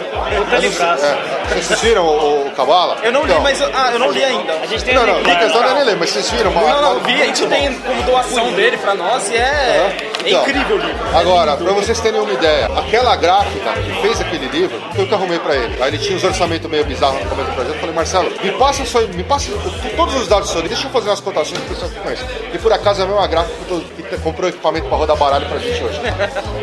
[1.53, 1.55] É.
[1.61, 2.97] Vocês viram o, o Kabbalah?
[3.03, 4.53] Eu não li, Então, mas eu, ah, eu não li ainda.
[4.55, 6.51] A gente tem Não, não, questão não é ler, mas vocês viram?
[6.53, 9.97] Não, não, vi, a gente tem como doação dele pra nós e é, é
[10.27, 11.17] Então, incrível o livro.
[11.17, 15.39] Agora, pra vocês terem uma ideia, aquela gráfica que fez aquele livro, eu que arrumei
[15.39, 15.83] pra ele.
[15.83, 17.75] Aí ele tinha uns orçamentos meio bizarros no começo do projeto.
[17.75, 19.51] Eu falei, Marcelo, me passa, só, me passa
[19.97, 22.25] todos os dados do seu livro, deixa eu fazer umas cotações pro pessoal que conhece.
[22.53, 23.55] E por acaso é a mesma gráfica
[23.97, 26.01] que, comprou equipamento pra rodar baralho pra gente hoje.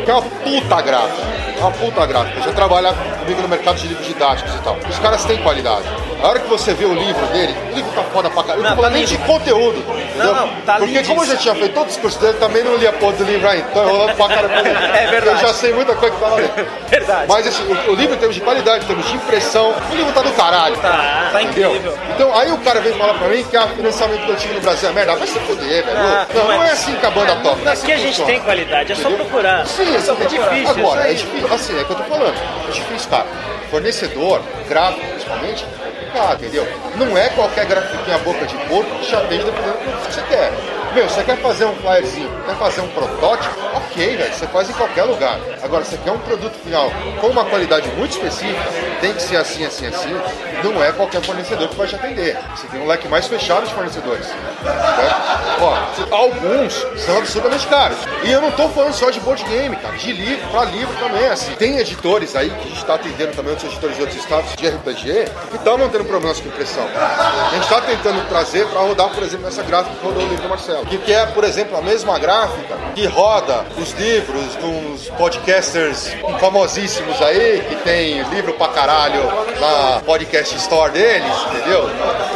[0.04, 1.44] Que é uma puta gráfica.
[1.56, 2.40] É uma puta gráfica.
[2.42, 4.76] Já trabalha comigo no mercado de livros didáticos e tal.
[4.88, 5.84] Os caras têm qualidade.
[6.22, 8.60] A hora que você vê o livro dele, o livro tá foda pra caralho.
[8.60, 9.26] Eu Não, não tá nem de lindo.
[9.26, 9.78] conteúdo.
[9.78, 10.34] entendeu?
[10.34, 11.38] não, tá Porque como eu já lindíssimo.
[11.38, 13.68] tinha feito todos os cursos dele, também não li a porra do livro ainda.
[13.70, 14.54] Tô enrolando pra caralho.
[14.94, 15.42] É verdade.
[15.42, 16.66] Eu já sei muita coisa que tá lá dentro.
[16.88, 17.26] Verdade.
[17.28, 20.12] Mas assim, o, o livro em termos de qualidade, em termos de impressão, o livro
[20.12, 20.76] tá do caralho.
[20.76, 21.70] Tá, tá Entendeu?
[21.70, 21.98] incrível.
[22.14, 24.92] Então, aí o cara vem falar pra mim que a financiamento coletivo no Brasil é
[24.92, 25.16] merda.
[25.16, 25.98] Vai se fuder, velho.
[25.98, 26.68] Ah, não, não não é.
[26.68, 27.56] é assim que a banda toca.
[27.62, 28.32] não é assim Aqui a que gente funciona.
[28.32, 29.26] tem qualidade, é só Entendeu?
[29.26, 29.66] procurar.
[29.66, 30.68] Sim, é só é difícil.
[30.70, 31.54] Agora, é difícil.
[31.54, 32.34] Assim, é o que eu tô falando.
[32.68, 33.26] É difícil, cara.
[33.70, 36.68] Fornecedor, gráfico, principalmente, é complicado, entendeu?
[36.96, 40.52] Não é qualquer grafiquinha boca de porco que te atende dependendo do que você quer.
[40.94, 43.52] Meu, você quer fazer um flyerzinho, quer fazer um protótipo?
[43.74, 44.16] Ok.
[44.16, 45.40] velho, você faz em qualquer lugar.
[45.60, 46.88] Agora, você quer um produto final
[47.20, 48.62] com uma qualidade muito específica,
[49.00, 50.14] tem que ser assim, assim, assim,
[50.62, 52.38] não é qualquer fornecedor que vai te atender.
[52.54, 54.28] Você tem um leque mais fechado de fornecedores.
[54.28, 55.56] Né?
[55.60, 57.98] Ó, alguns são absurdamente caros.
[58.22, 61.26] E eu não tô falando só de board game, cara, de livro, pra livro também,
[61.26, 61.54] assim.
[61.56, 64.68] Tem editores aí, que a gente tá atendendo também outros editores de outros estados de
[64.68, 66.86] RPG, que estão não tendo problemas com impressão.
[66.94, 70.42] A gente tá tentando trazer pra rodar, por exemplo, essa gráfica que rodou o livro
[70.42, 70.83] do Marcelo.
[70.86, 77.62] Que, é, por exemplo, a mesma gráfica que roda os livros dos podcasters famosíssimos aí,
[77.68, 79.22] que tem livro pra caralho
[79.60, 81.90] na podcast store deles, entendeu?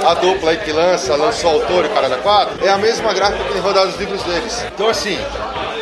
[0.06, 2.78] A dupla aí que lança, lançou o autor e o cara da quatro, é a
[2.78, 4.64] mesma gráfica que tem rodado os livros deles.
[4.74, 5.18] Então assim,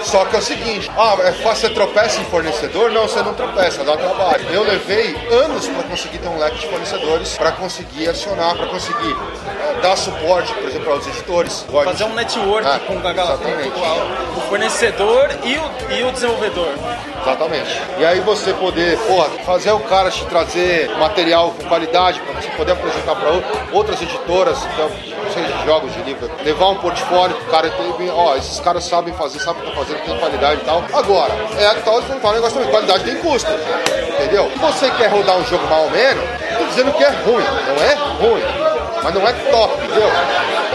[0.06, 2.92] só que é o seguinte, ah, é fácil, você tropeça em fornecedor?
[2.92, 4.46] Não, você não tropeça, dá trabalho.
[4.50, 9.10] Eu levei anos para conseguir ter um leque de fornecedores, para conseguir acionar, para conseguir
[9.10, 11.66] eh, dar suporte, por exemplo, aos editores.
[11.84, 13.38] Fazer um network É, com a galera,
[14.36, 16.68] o fornecedor e o, e o desenvolvedor.
[17.22, 17.82] Exatamente.
[17.98, 22.48] E aí você poder, porra, fazer o cara te trazer material com qualidade para você
[22.50, 23.30] poder apresentar para
[23.72, 24.88] outras editoras, então,
[25.66, 29.62] jogos, de livro, levar um portfólio pro cara ter, ó, esses caras sabem fazer, sabem
[29.62, 30.84] o que estão fazendo, tem qualidade e tal.
[30.92, 33.50] Agora, é a tal não fala um negócio também, qualidade tem custo.
[34.14, 34.48] Entendeu?
[34.52, 36.24] Se você quer rodar um jogo mal ou menos,
[36.56, 38.65] tô dizendo que é ruim, não é ruim.
[39.02, 40.08] Mas não é top, entendeu?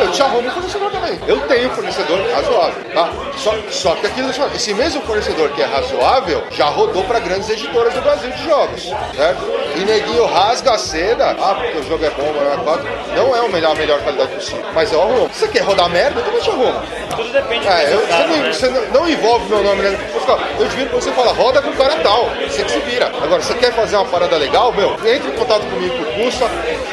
[0.02, 1.20] Eu te arrumo um fornecedor também.
[1.28, 3.10] Eu tenho fornecedor razoável, tá?
[3.38, 7.94] Só, só que aquilo, esse mesmo fornecedor que é razoável já rodou para grandes editoras
[7.94, 8.84] do Brasil de jogos,
[9.16, 9.42] certo?
[9.76, 12.88] E neguinho rasga a seda, ah, porque o jogo é bom, mas é quatro.
[13.16, 14.66] Não é o melhor, a melhor qualidade possível.
[14.74, 15.30] Mas eu arrumo.
[15.34, 16.82] Você quer rodar merda, eu também te arrumo.
[17.16, 18.54] Tudo depende do É, eu, você, não, né?
[18.54, 20.00] você não- não envolve meu nome, né?
[20.28, 22.30] Eu Eu devia pra você falar, roda com o cara tal.
[22.48, 23.08] Você que se vira.
[23.22, 24.92] Agora, você quer fazer uma parada legal, meu?
[25.06, 26.46] Entre em contato comigo por custa.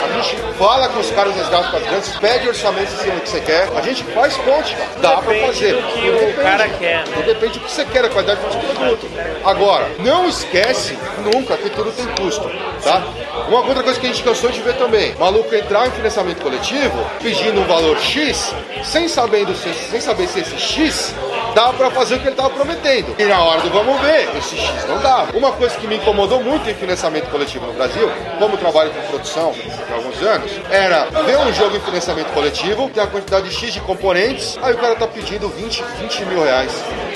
[0.02, 3.28] A gente fala com os caras das gráficas grandes, pede orçamento em cima do que
[3.28, 3.68] você quer.
[3.76, 4.88] A gente faz ponte, cara.
[5.00, 5.74] Dá pra depende fazer.
[5.74, 7.22] do que o cara quer, né?
[7.26, 9.10] Depende do que você quer, da qualidade do produto.
[9.44, 10.98] Agora, não esquece
[11.32, 12.50] nunca que tudo tem custo,
[12.82, 13.02] tá?
[13.48, 16.98] Uma outra coisa que a gente cansou de ver também, maluco entrar em financiamento coletivo
[17.22, 21.14] pedindo um valor X, sem, sabendo se, sem saber se esse X
[21.54, 23.14] dá pra fazer o que ele tava prometendo.
[23.18, 25.36] E na hora do vamos ver, esse X não dava.
[25.36, 29.54] Uma coisa que me incomodou muito em financiamento coletivo no Brasil, como trabalho com produção
[29.90, 33.72] há alguns anos, era ver um jogo em financiamento coletivo, tem a quantidade de X
[33.72, 36.72] de componentes, aí o cara tá pedindo 20, 20 mil reais.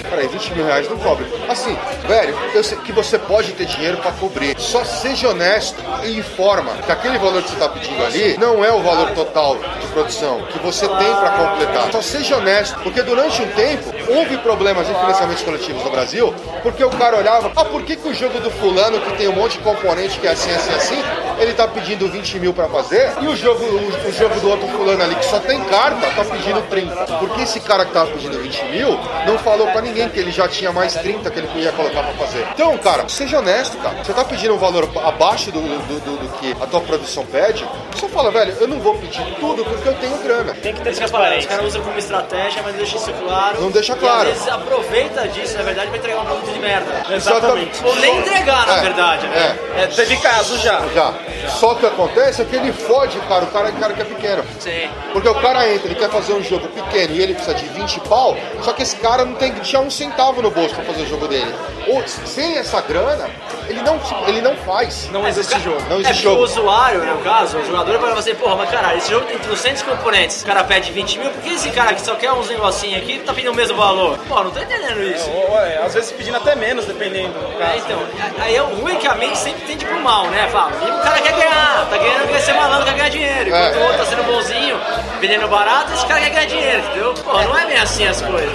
[0.08, 1.24] Peraí, 20 mil reais não cobre.
[1.48, 4.54] Assim, velho, eu sei que você pode ter dinheiro pra cobrir.
[4.58, 8.70] Só seja honesto e informa que aquele valor que você tá pedindo ali não é
[8.70, 11.90] o valor total de produção que você tem pra completar.
[11.92, 16.84] Só seja honesto, porque durante um tempo houve problemas em financiamentos coletivos no Brasil, porque
[16.84, 19.58] o cara olhava, ah, por que, que o jogo do fulano que tem um monte
[19.58, 21.02] de componente que é assim, assim, assim,
[21.38, 24.68] ele tá pedindo 20 mil pra fazer, e o jogo, o, o jogo do outro
[24.68, 26.94] fulano ali que só tem carta tá pedindo 30.
[27.18, 30.46] Porque esse cara que tava pedindo 20 mil não falou pra ninguém que ele já
[30.48, 32.46] tinha mais 30 que ele ia colocar pra fazer.
[32.54, 34.02] Então, cara, seja honesto, cara.
[34.04, 37.66] Você tá pedindo um valor abaixo do, do, do- do que a tua produção pede,
[37.96, 40.54] só fala, velho, eu não vou pedir tudo porque eu tenho grana.
[40.54, 41.48] Tem que ter falei, os transparência.
[41.48, 43.60] caras usam como estratégia, mas deixa isso claro.
[43.60, 44.28] Não deixa E claro.
[44.28, 47.02] às vezes aproveita disso, na verdade, pra entregar um produto de merda.
[47.10, 47.84] Exatamente.
[47.84, 49.58] Ou nem entregar, na É, verdade, né?
[49.78, 50.80] É, teve caso já.
[50.94, 51.14] Já.
[51.48, 54.44] Só que acontece é que ele fode, cara, o cara, o cara que é pequeno.
[54.58, 54.90] Sim.
[55.12, 58.00] Porque o cara entra, ele quer fazer um jogo pequeno e ele precisa de 20
[58.00, 61.02] pau, só que esse cara não tem que tinha um centavo no bolso pra fazer
[61.02, 61.52] o jogo dele.
[61.88, 63.28] Ou sem essa grana,
[63.68, 65.08] ele não, ele não faz.
[65.10, 65.80] Não existe jogo.
[65.88, 66.42] Não É existe porque o jogo.
[66.44, 69.38] usuário, né, no caso, o jogador vai falar assim, porra, mas caralho, esse jogo tem
[69.38, 72.48] 300 componentes, o cara pede 20 mil, por que esse cara que só quer uns
[72.48, 74.16] negocinhos aqui tá pedindo o mesmo valor?
[74.28, 75.28] Pô, não tô entendendo isso.
[75.30, 77.98] Ou, é, às vezes pedindo até menos, dependendo do É, então,
[78.38, 80.48] aí é o ruim que a mente sempre tende pro mal, né?
[80.52, 83.48] Fala, e o cara quer ganhar, tá ganhando, quer ser malandro, quer ganhar dinheiro.
[83.48, 83.78] Enquanto É.
[83.78, 84.80] o outro tá sendo bonzinho,
[85.20, 87.14] vendendo barato, esse cara quer ganhar dinheiro, entendeu?
[87.14, 88.52] Pô, não é bem assim as coisas.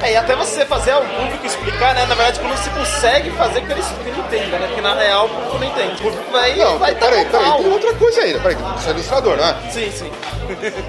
[0.00, 2.06] É, e até você fazer ao público explicar, né?
[2.06, 4.66] Na verdade, quando você consegue fazer que ele, que ele entenda, né?
[4.68, 5.94] Porque na real o público não entende.
[5.94, 8.38] O público vai, Não, vai peraí, dar peraí, tem outra coisa ainda.
[8.38, 9.56] Peraí, você é ilustrador, não é?
[9.72, 10.10] Sim, sim.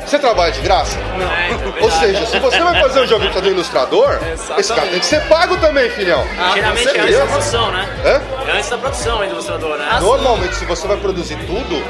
[0.06, 0.98] Você trabalha de graça?
[0.98, 4.20] É, então, Ou seja, se você vai fazer um jogo de um ilustrador,
[4.58, 6.24] esse cara tem que ser pago também, filhão.
[6.40, 7.90] Ah, Geralmente com é antes da produção, né?
[8.06, 8.22] Hã?
[8.48, 9.98] É antes da produção do ilustrador, né?
[10.00, 11.84] Normalmente, se você vai produzir tudo,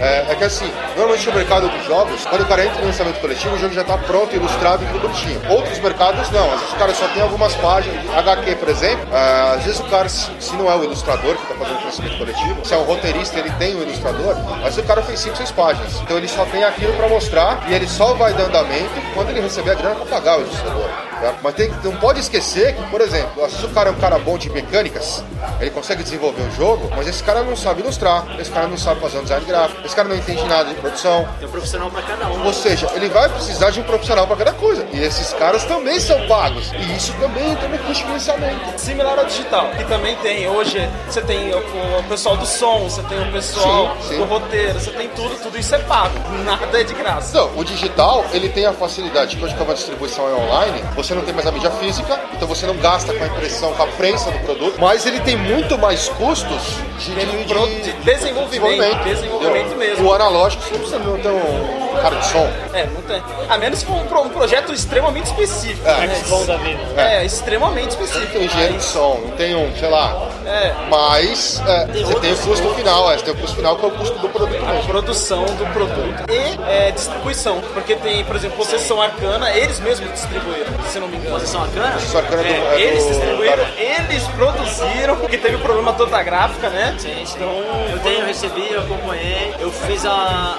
[0.00, 3.20] é, é que assim, normalmente no mercado dos jogos, quando o cara entra no lançamento
[3.20, 5.40] coletivo, o jogo já está pronto, ilustrado e tudo bonitinho.
[5.50, 9.54] Outros mercados não, às vezes o cara só tem algumas páginas, HQ, por exemplo, é,
[9.56, 12.18] às vezes o cara, se, se não é o ilustrador que está fazendo o lançamento
[12.18, 15.36] coletivo, se é um roteirista, ele tem o ilustrador, às vezes o cara fez 5,
[15.36, 15.94] 6 páginas.
[16.00, 19.40] Então ele só tem aquilo para mostrar e ele só vai dando andamento quando ele
[19.40, 20.88] receber a grana para pagar o ilustrador.
[21.20, 21.38] certo?
[21.42, 24.38] Mas tem, não pode esquecer que, por exemplo, se o cara é um cara bom
[24.38, 25.22] de mecânicas,
[25.60, 29.00] ele consegue desenvolver o jogo, mas esse cara não sabe ilustrar, esse cara não sabe
[29.00, 31.26] fazer um design gráfico, esse cara não entende nada de produção.
[31.38, 32.44] Tem um profissional pra cada um.
[32.46, 34.86] Ou seja, ele vai precisar de um profissional para cada coisa.
[34.92, 36.72] E esses caras também são pagos.
[36.72, 38.78] E isso também entra no custo de financiamento.
[38.78, 40.48] Similar ao digital, que também tem.
[40.48, 44.18] Hoje você tem o, pessoal do som, você tem o pessoal Sim, sim.
[44.18, 46.14] do roteiro, você tem tudo, tudo isso é pago.
[46.44, 47.36] Nada é de graça.
[47.38, 51.14] Não, o digital, ele tem a facilidade que hoje como a distribuição é online, você
[51.14, 53.86] não tem mais a mídia física, então você não gasta com a impressão, com a
[53.88, 56.62] prensa do produto, mas ele tem muito mais custos
[56.98, 59.75] de, de, Pro- de desenvolvimento, desenvolvimento entendeu?
[59.76, 60.08] Mesmo.
[60.08, 62.48] O analógico, você não precisa não ter um cara de som.
[62.72, 63.22] É, não tem.
[63.48, 65.86] A menos que for um, um projeto extremamente específico.
[65.88, 66.06] É.
[66.06, 66.22] né?
[66.46, 66.80] Da vida.
[67.00, 68.32] É, extremamente Não específico.
[68.32, 70.28] tem engenheiro de som, não tem um, sei lá.
[70.46, 73.84] É, Mas é, você tem o custo final, é, você tem o custo final que
[73.84, 74.88] é o custo do produto a mesmo.
[74.88, 77.60] produção do produto e é, distribuição.
[77.74, 81.34] Porque tem, por exemplo, Possessão Arcana, eles mesmos distribuíram, se não me engano.
[81.34, 81.96] Possessão Arcana?
[81.96, 85.60] Isso aqui é do- É, é eles do- distribuíram, da- eles produziram, porque teve o
[85.60, 86.94] problema todo da gráfica, né?
[86.98, 87.34] Sim, sim.
[87.36, 87.48] Então,
[87.92, 90.10] Eu tenho, eu recebi, eu acompanhei, eu fiz a,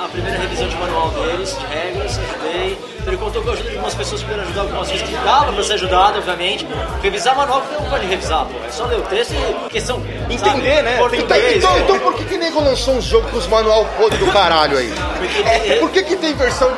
[0.03, 2.96] a primeira revisão de manual deles, de regras, ajudei.
[3.07, 5.53] Ele contou com a ajuda de algumas pessoas que puderam ajudar algumas vezes que dava
[5.53, 6.67] pra ser ajudado, obviamente.
[7.01, 8.51] Revisar manual porque não pode revisar, pô.
[8.67, 10.01] É só ler o texto e questão.
[10.29, 10.99] Entender, sabe, né?
[11.13, 14.29] Então, então, então por que, que nego lançou um jogo com os manual podre do
[14.31, 14.91] caralho aí?
[15.17, 16.69] Porque- Por que, que tem versão.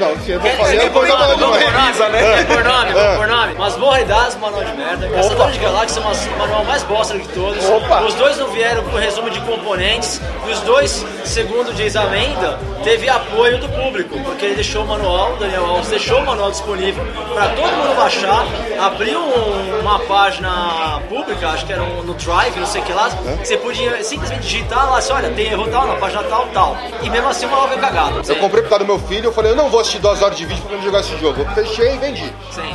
[0.00, 1.64] Não, enfim, eu vou quer Eu vou por falar demais.
[1.70, 2.44] revisa, né?
[2.46, 2.92] por nome, É.
[2.94, 3.54] vamos por nome.
[3.56, 5.08] Mas Borredas, manual de merda.
[5.08, 7.64] Caçadores de Galáxia, mas o manual mais bosta de todos.
[7.64, 8.00] Opa.
[8.02, 10.20] Os dois não vieram com resumo de componentes.
[10.48, 14.18] E os dois, segundo diz a lenda, teve apoio do público.
[14.24, 17.04] Porque ele deixou o manual, Daniel Alves deixou o manual disponível
[17.34, 18.44] para todo mundo baixar.
[18.80, 22.92] Abriu um- uma página pública, acho que era um- no Drive, não sei o que
[22.92, 23.10] lá.
[23.10, 26.76] que Você podia simplesmente digitar lá, assim, olha, tem erro tal, na página tal, tal.
[27.02, 28.22] E mesmo assim o manual veio cagado.
[28.26, 30.36] Eu comprei por causa do meu filho, eu falei, eu não vou assistir duas horas
[30.36, 31.40] de vídeo pra não jogar esse jogo.
[31.42, 32.32] Eu fechei e vendi.
[32.50, 32.74] Sim.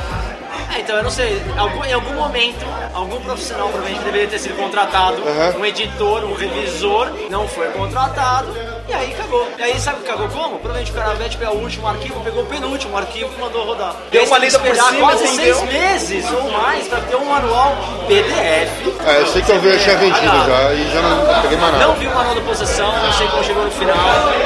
[0.76, 2.63] É, então eu não sei, algum- em algum momento,
[2.93, 5.61] algum profissional provavelmente deveria ter sido contratado, Uhum.
[5.61, 8.55] um editor, um revisor, não foi contratado,
[8.88, 9.47] e aí cagou.
[9.57, 10.59] E aí sabe o que cagou como?
[10.59, 13.95] Provavelmente o cara veio pegar o último arquivo, pegou o penúltimo arquivo e mandou rodar.
[14.11, 15.55] Deu uma tem lida por cima, quase entendeu?
[15.55, 17.76] seis meses ou mais pra ter um manual
[18.07, 18.93] PDF.
[19.07, 20.49] É, eu sei que eu vi, tinha vendido Cagado.
[20.49, 21.93] já e já não peguei mais Não nada.
[21.99, 23.95] vi o manual da possessão, não sei como chegou no final,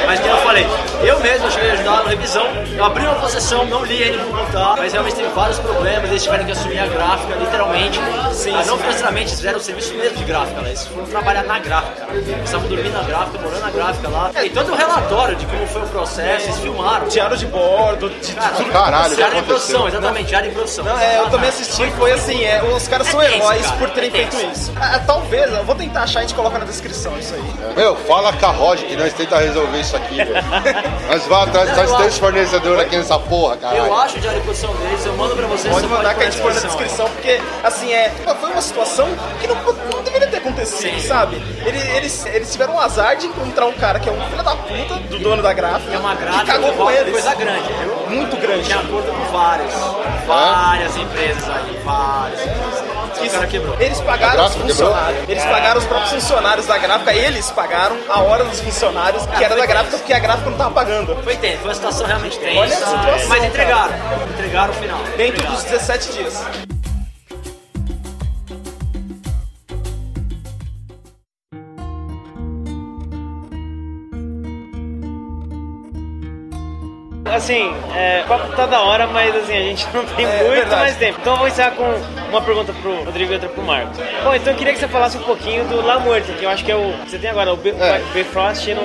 [0.06, 0.66] mas como eu falei,
[1.02, 2.46] eu mesmo cheguei a ajudar na revisão,
[2.76, 6.22] eu abri uma possessão, não li ele por contar, mas realmente teve vários problemas, eles
[6.22, 7.98] tiveram que assumir a gráfica, literalmente.
[8.32, 8.68] Sim, Ah, sim.
[8.68, 10.68] não financeiramente, eles fizeram o serviço mesmo de gráfica, né?
[10.68, 12.12] eles foram trabalhar na gráfica, cara.
[12.14, 14.30] eles estavam dormindo na gráfica, morando na gráfica lá.
[14.44, 17.08] E todo o relatório de como foi o processo, eles filmaram.
[17.08, 18.70] diário de bordo, de Cara, tudo.
[18.72, 20.84] Caralho, diário de produção, exatamente, diário de produção.
[20.84, 23.76] Não, é, eu também assisti, foi assim, é, os caras são É tenso, heróis cara,
[23.78, 24.72] por terem é feito isso.
[24.80, 27.74] Ah, talvez, eu vou tentar achar, a gente coloca na descrição isso aí.
[27.76, 30.34] Meu, fala com a Roger que nós tenta resolver isso aqui, velho.
[31.08, 33.94] Nós vamos atrás eu três fornecedores aqui nessa porra, Eu caralho.
[33.94, 35.72] acho o diário de produção deles, eu mando pra vocês.
[35.72, 39.08] Pode você que a gente põe na descrição, porque, assim, é, foi uma situação
[39.40, 41.06] que não, não deveria ter acontecido, Sim.
[41.08, 41.36] sabe?
[41.64, 44.56] Ele- Eles, eles tiveram o azar de encontrar um cara que é um filho da
[44.56, 45.94] puta do dono da gráfica.
[45.94, 47.12] É uma que gráfica cagou que com roda eles.
[47.12, 47.96] coisa grande, viu?
[48.16, 48.64] Muito grande.
[48.64, 49.72] Tinha acordo com vários,
[50.26, 52.93] várias empresas aí, várias empresas.
[53.14, 53.76] Que quebrou.
[53.80, 54.88] Eles pagaram os gráfica quebrou?
[54.88, 55.28] funcionários.
[55.28, 59.56] Eles pagaram os próprios funcionários da gráfica, eles pagaram a hora dos funcionários, que era
[59.56, 61.16] da gráfica, porque a gráfica não tava pagando.
[61.22, 62.60] Foi tenso, foi uma situação realmente tensa.
[62.60, 63.94] Olha a situação, mas entregaram,
[64.34, 64.98] entregaram o final.
[65.16, 65.54] Dentro entregaram.
[65.54, 66.73] dos 17 dias.
[77.34, 80.50] Assim, é, o papo tá da hora, mas assim, a gente não tem É, muito
[80.50, 80.80] verdade.
[80.82, 81.18] mais tempo.
[81.20, 81.84] Então eu vou encerrar com
[82.30, 83.98] uma pergunta pro Rodrigo e outra pro Marcos.
[84.22, 86.64] Bom, então eu queria que você falasse um pouquinho do La Muerte, que eu acho
[86.64, 86.92] que é o.
[87.06, 88.00] Você tem agora o B- É.
[88.12, 88.82] Bifrost não.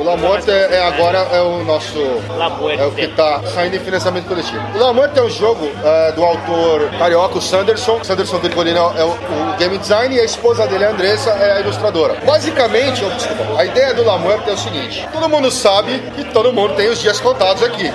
[0.00, 1.98] O La Morte é, é agora é o nosso.
[2.38, 2.82] La Muerte.
[2.82, 4.60] É o que tá saindo em financiamento coletivo.
[4.74, 7.98] O La Morte é um jogo é, do autor carioca, o Sanderson.
[8.00, 11.52] O Sanderson Virgolino é o, o game design e a esposa dele, a Andressa, é
[11.58, 12.16] a ilustradora.
[12.24, 16.52] Basicamente, desculpa, a ideia do La Muerte é o seguinte: todo mundo sabe que todo
[16.52, 17.89] mundo tem os dias contados aqui.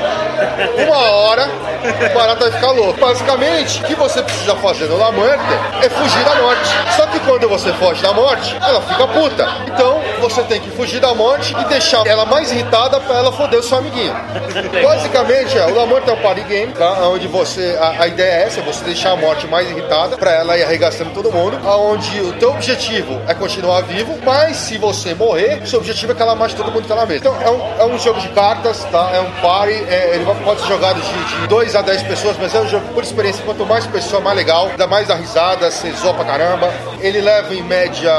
[0.86, 3.00] Uma hora, o barato vai ficar louco.
[3.00, 5.44] Basicamente, o que você precisa fazer no La Muerte
[5.82, 6.70] é fugir da morte.
[6.96, 9.48] Só que quando você foge da morte, ela fica puta.
[9.68, 13.60] Então, você tem que fugir da morte e deixar ela mais irritada pra ela foder
[13.60, 14.14] o seu amiguinho.
[14.84, 17.08] Basicamente, é, o Muerte é um party game, tá?
[17.08, 20.58] Onde você, a, a ideia é essa, você deixar a morte mais irritada pra ela
[20.58, 25.66] ir arregaçando todo mundo, aonde o teu objetivo é continuar vivo, mas se você morrer,
[25.66, 27.20] seu objetivo é que ela mate todo mundo que tá na mesa.
[27.20, 29.12] Então, é um, é um jogo de cartas, tá?
[29.14, 32.56] É um party, é, ele pode ser jogado de, de 2 a 10 pessoas, mas
[32.56, 35.92] é um jogo por experiência, quanto mais pessoa, mais legal, dá mais a risada, você
[35.92, 36.74] zoa pra caramba.
[37.00, 38.12] Ele leva em média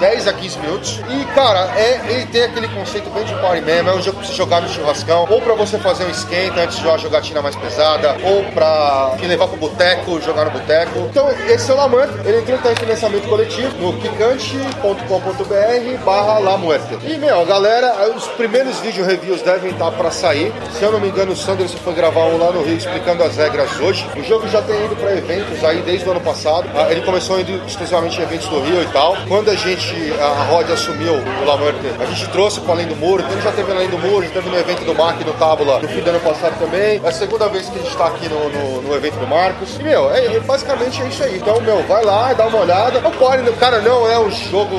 [0.00, 1.00] 10 a 15 minutos.
[1.08, 3.90] E, cara, Cara, é, ele tem aquele conceito bem de party mesmo.
[3.90, 6.78] É um jogo pra você jogar no churrascão, ou pra você fazer um esquenta antes
[6.78, 11.00] de uma jogatina mais pesada, ou pra levar pro boteco, jogar no boteco.
[11.10, 12.14] Então, esse é o Lamante.
[12.24, 16.96] Ele entrou em financiamento coletivo no picante.com.br barra La Muerte.
[17.02, 20.50] E, meu, galera, os primeiros vídeo reviews devem estar pra sair.
[20.72, 23.36] Se eu não me engano, o Sanderson foi gravar um lá no Rio explicando as
[23.36, 24.08] regras hoje.
[24.16, 26.66] O jogo já tem ido pra eventos aí desde o ano passado.
[26.74, 29.14] Ah, Ele começou indo exclusivamente em eventos do Rio e tal.
[29.28, 32.96] Quando a gente, a Rod assumiu o La Muerte, a gente trouxe pro Além do
[32.96, 33.22] Muro.
[33.22, 35.78] Então ele já teve Além do Muro, já teve no evento do Mac no Tábula
[35.80, 37.00] no fim do ano passado também.
[37.02, 39.76] É a segunda vez que a gente tá aqui no, no, no evento do Marcos.
[39.78, 41.36] E, meu, é, é- basicamente é isso aí.
[41.36, 43.00] Então, meu, vai lá, dá uma olhada.
[43.00, 44.76] Não pode, cara, não é um jogo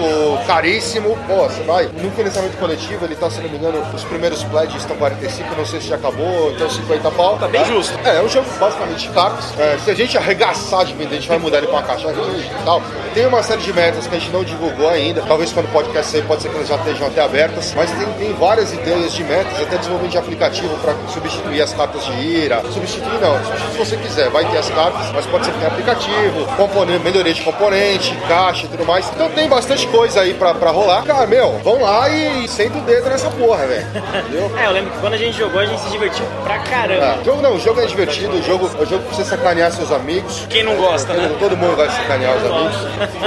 [0.48, 1.18] caríssimo.
[1.28, 4.82] Pô, você vai no financiamento coletivo, ele tá, se não me engano, os primeiros pledges
[4.82, 7.38] estão 45, não sei se já acabou, então 50 pau.
[7.38, 7.98] Tá bem justo.
[8.04, 9.46] É, é um jogo basicamente de cartas.
[9.60, 12.08] É, se a gente arregaçar de vender, a gente vai mudar ele pra uma caixa
[12.12, 12.82] e tal.
[13.14, 15.22] Tem uma série de metas que a gente não divulgou ainda.
[15.22, 17.74] Talvez quando o podcast sair, pode ser que elas já estejam até abertas.
[17.76, 22.06] Mas tem, tem várias ideias de metas, até desenvolvimento de aplicativo para substituir as cartas
[22.06, 22.62] de ira.
[22.72, 24.30] Substituir não, substituir se você quiser.
[24.30, 28.66] Vai ter as cartas, mas pode ser que tenha aplicativo, componente, melhoria de componente, caixa
[28.66, 29.10] e tudo mais.
[29.10, 31.04] Então tem bastante coisa aí pra, pra rolar.
[31.04, 33.88] Cara, meu, vão lá e senta o dedo nessa porra, velho.
[33.88, 34.52] Entendeu?
[34.56, 37.06] É, eu lembro que quando a gente jogou, a gente se divertiu pra caramba.
[37.06, 39.26] É, o jogo não, o jogo é divertido, o jogo, é o jogo pra você
[39.26, 40.46] sacanear seus amigos.
[40.50, 41.36] Quem não gosta, né?
[41.40, 42.76] Todo mundo vai sacanear os amigos.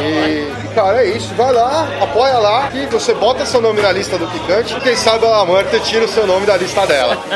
[0.01, 1.35] E, e, cara, é isso.
[1.35, 4.75] Vai lá, apoia lá e você bota seu nome na lista do Picante.
[4.81, 7.17] Quem sabe a Marta tira o seu nome da lista dela.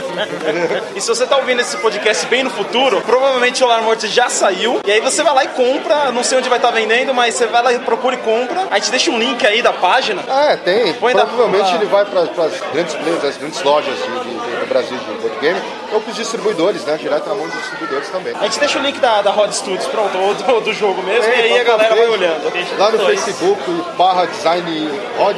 [0.95, 4.29] E se você tá ouvindo esse podcast bem no futuro, provavelmente o Alarm Morte já
[4.29, 4.81] saiu.
[4.85, 6.13] E aí você vai lá e compra.
[6.13, 8.67] Não sei onde vai estar vendendo, mas você vai lá e procura e compra.
[8.71, 10.23] A gente deixa um link aí da página.
[10.29, 10.93] Ah, é, tem.
[10.95, 12.29] Põe Provavelmente na- ele vai para as
[12.73, 15.61] grandes players, as grandes lojas de, de- do Brasil de board game,
[15.93, 16.97] ou para os distribuidores, né?
[17.01, 18.35] Direto na mão dos distribuidores também.
[18.39, 21.25] A gente deixa o link da, da Rod Studios, pronto, ou do, do jogo mesmo.
[21.25, 22.53] É, e aí a galera vai olhando.
[22.79, 23.21] Lá no dois.
[23.21, 23.61] Facebook,
[23.97, 25.37] barra design, rod,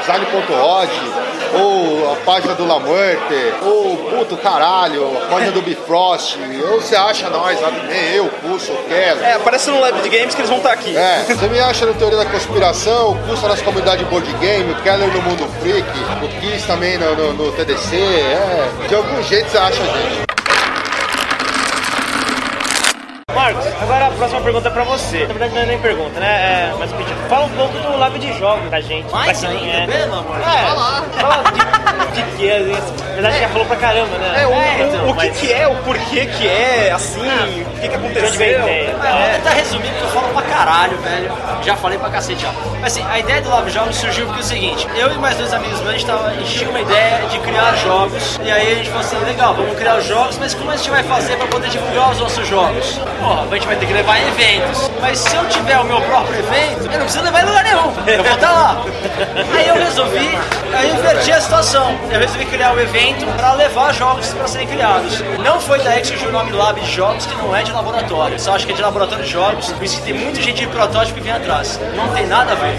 [0.00, 0.90] design.rod,
[1.54, 6.36] ou a página do La Muerte, ou puto caralho, a página do Bifrost,
[6.70, 9.22] ou você acha nós lá também, eu, Pulso, o Keller.
[9.24, 10.96] É, aparece no Lab de Games que eles vão estar aqui.
[10.96, 14.76] É, você me acha no Teoria da Conspiração, o Pulso nas comunidades board game, o
[14.82, 15.86] Keller no Mundo Freak,
[16.22, 20.26] o Kiss também no, no- no TDC, é, de algum jeito você acha a gente.
[23.34, 25.18] Marcos, agora a próxima pergunta é pra você.
[25.20, 26.70] Na verdade não é nem pergunta, né?
[26.72, 27.15] É mais um pedido.
[27.28, 29.10] Fala um pouco do Lab de Jogos pra gente.
[29.12, 29.98] Mais pra quem ainda, é.
[29.98, 30.36] mesmo, amor?
[30.38, 32.94] É, fala de, de que, assim.
[33.16, 34.42] Na verdade já falou pra caramba, né?
[34.42, 37.80] É, o, então, o, o que mas- que é, o porquê que é, assim, o
[37.80, 38.60] que que De aconteceu.
[38.60, 38.96] ideia?
[39.02, 41.32] É, vou tentar resumir porque eu falo pra caralho, velho.
[41.62, 42.50] Já falei pra cacete, ó.
[42.80, 45.36] Mas assim, a ideia do Lab Jogos surgiu porque é o seguinte: eu e mais
[45.38, 48.38] dois amigos meus, a gente, tava, a gente tinha uma ideia de criar jogos.
[48.44, 50.90] E aí a gente falou assim: legal, vamos criar os jogos, mas como a gente
[50.90, 53.00] vai fazer pra poder divulgar os nossos jogos?
[53.18, 54.90] Porra, a gente vai ter que levar eventos.
[55.06, 57.94] Mas se eu tiver o meu próprio evento, eu não preciso levar em lugar nenhum.
[58.08, 58.82] Eu vou estar lá.
[59.56, 60.36] Aí eu resolvi,
[60.82, 61.96] eu inverti a situação.
[62.10, 65.22] Eu resolvi criar um evento pra levar jogos pra serem criados.
[65.44, 68.40] Não foi daí que surgiu o nome Lab de Jogos, que não é de laboratório.
[68.40, 70.66] Só acho que é de laboratório de jogos, por isso que tem muita gente de
[70.66, 71.78] protótipo que vem atrás.
[71.94, 72.74] Não tem nada a ver,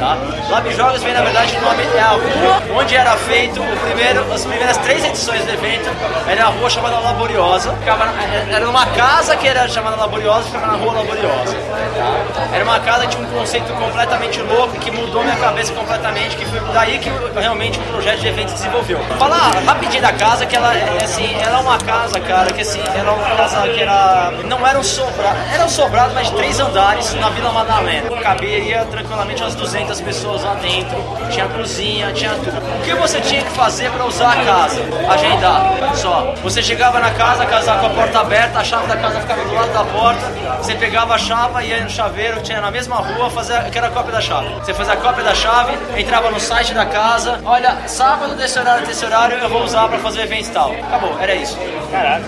[0.00, 0.18] tá?
[0.50, 4.32] Lab Jogos vem, na verdade, o nome é a rua onde era feito o primeiro,
[4.32, 5.88] as primeiras três edições do evento.
[6.28, 7.72] Era a rua chamada Laboriosa.
[8.50, 11.67] Era numa casa que era chamada Laboriosa, ficava na rua Laboriosa.
[11.68, 12.48] Tá?
[12.52, 16.44] Era uma casa que tinha um conceito completamente louco que mudou minha cabeça completamente, que
[16.46, 19.00] foi daí que realmente o projeto de evento se desenvolveu.
[19.18, 22.82] Falar rapidinho da casa, que ela é assim, ela é uma casa, cara, que assim,
[22.94, 24.30] era uma casa que era.
[24.44, 28.08] Não era um sobrado, era um sobrado, mas de três andares na Vila Madalena.
[28.22, 30.96] Caberia tranquilamente umas 200 pessoas lá dentro,
[31.30, 32.58] tinha cozinha, tinha tudo.
[32.58, 34.80] O que você tinha que fazer para usar a casa?
[35.08, 36.34] Agendar, só.
[36.42, 39.44] Você chegava na casa, a casa com a porta aberta, a chave da casa ficava
[39.44, 43.30] do lado da porta, você pegava a chave, ia no chaveiro, tinha na mesma rua,
[43.30, 44.48] fazia, que era a cópia da chave.
[44.54, 48.86] Você fazia a cópia da chave, entrava no site da casa, olha, sábado desse horário,
[48.86, 50.72] desse horário eu vou usar para fazer o evento e tal.
[50.72, 51.58] Acabou, era isso.
[51.90, 52.24] Caraca.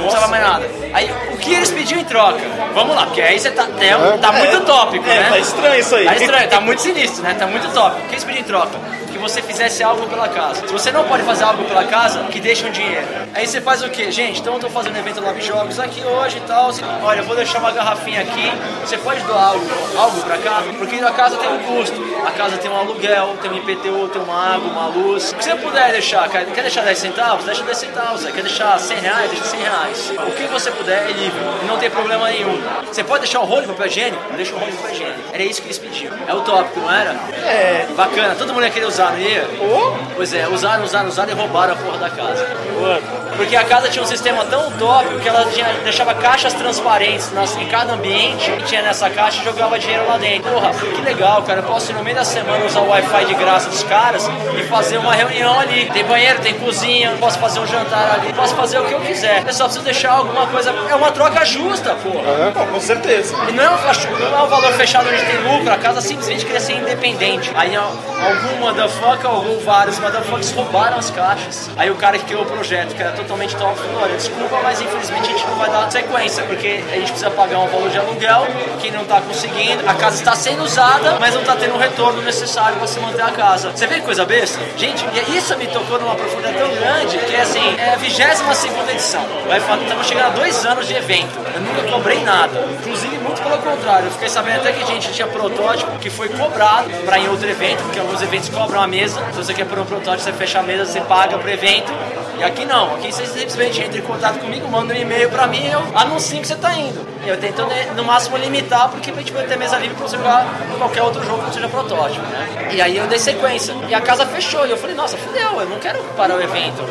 [0.00, 0.70] Não precisava mais nada.
[0.92, 2.40] Aí, o que eles pediam em troca?
[2.74, 5.26] Vamos lá, porque aí você tá, é, tá muito tópico, É, né?
[5.30, 6.04] tá estranho isso aí.
[6.06, 7.34] Tá estranho, tá muito sinistro, né?
[7.38, 8.02] Tá muito tópico.
[8.04, 8.78] O que eles pediam em troca?
[9.12, 10.66] Que você fizesse algo pela casa.
[10.66, 13.06] Se você não pode fazer algo pela casa, que deixa um dinheiro.
[13.34, 14.10] Aí você faz o quê?
[14.10, 16.72] Gente, então eu tô fazendo evento Lab Jogos aqui hoje e tal.
[16.72, 18.52] Você- Olha, eu vou deixar uma garrafinha aqui.
[18.84, 19.66] Você pode doar algo,
[19.98, 20.62] algo pra cá?
[20.78, 22.00] Porque a casa tem um custo.
[22.26, 25.32] A casa tem um aluguel, tem um IPTU, tem uma água, uma luz.
[25.32, 27.44] O que você puder deixar, quer quer deixar 10 centavos?
[27.44, 28.24] Deixa 10 centavos.
[28.24, 29.30] Quer deixar 100 reais?
[29.30, 29.89] Deixa 100 reais.
[30.26, 31.40] O que você puder é livre.
[31.62, 32.60] E não tem problema nenhum.
[32.86, 34.22] Você pode deixar o rolo de papel higiênico?
[34.34, 35.20] Deixa o rolo de papel higiênico.
[35.32, 36.14] Era isso que eles pediam.
[36.26, 37.10] É utópico, não era?
[37.46, 37.86] É.
[37.96, 38.34] Bacana.
[38.34, 39.42] Todo mundo ia querer usar, não ia?
[39.60, 42.46] Ô, Pois é, usaram, usaram, usaram e roubaram a porra da casa.
[42.78, 43.00] Boa.
[43.40, 47.56] Porque a casa tinha um sistema tão top que ela tinha, deixava caixas transparentes nas,
[47.56, 50.52] em cada ambiente que tinha nessa caixa e jogava dinheiro lá dentro.
[50.52, 51.60] Porra, que legal, cara.
[51.60, 54.28] Eu posso ir no meio da semana usar o Wi-Fi de graça dos caras
[54.58, 55.86] e fazer uma reunião ali.
[55.86, 59.42] Tem banheiro, tem cozinha, posso fazer um jantar ali, posso fazer o que eu quiser.
[59.46, 60.74] Eu só preciso deixar alguma coisa.
[60.90, 62.52] É uma troca justa, porra.
[62.52, 63.34] Pô, com certeza.
[63.48, 66.44] E não é, um, não é um valor fechado onde tem lucro, a casa simplesmente
[66.44, 67.50] queria ser independente.
[67.54, 71.70] Aí algum motherfucker, algum vários motherfuckers roubaram as caixas.
[71.78, 75.28] Aí o cara que criou o projeto, que era totalmente top, falou: desculpa, mas infelizmente
[75.28, 78.46] a gente não vai dar sequência, porque a gente precisa pagar um valor de aluguel
[78.80, 82.20] que não está conseguindo, a casa está sendo usada, mas não está tendo o retorno
[82.22, 83.70] necessário para se manter a casa.
[83.70, 84.58] Você vê que coisa besta?
[84.76, 85.04] Gente,
[85.36, 89.24] isso me tocou numa profundidade tão grande que é assim, é a 22 segunda edição.
[89.46, 91.38] Vai falar, estamos chegando a dois anos de evento.
[91.54, 92.66] Eu nunca cobrei nada.
[92.80, 93.18] Inclusive,
[93.50, 97.18] pelo contrário, eu fiquei sabendo até que a gente tinha protótipo que foi cobrado para
[97.18, 99.20] em outro evento, porque alguns eventos cobram a mesa.
[99.32, 101.92] Se você quer pôr um protótipo, você fecha a mesa, você paga pro evento.
[102.38, 105.62] E aqui não, aqui você simplesmente entra em contato comigo, manda um e-mail pra mim
[105.66, 107.06] e eu anuncio que você tá indo.
[107.26, 110.16] Eu tento né, no máximo limitar, porque a gente vai ter mesa livre pra você
[110.16, 110.46] jogar
[110.78, 112.70] qualquer outro jogo que seja protótipo, né?
[112.72, 113.74] E aí eu dei sequência.
[113.88, 114.66] E a casa fechou.
[114.66, 116.82] E eu falei, nossa, fudeu, eu não quero parar o evento.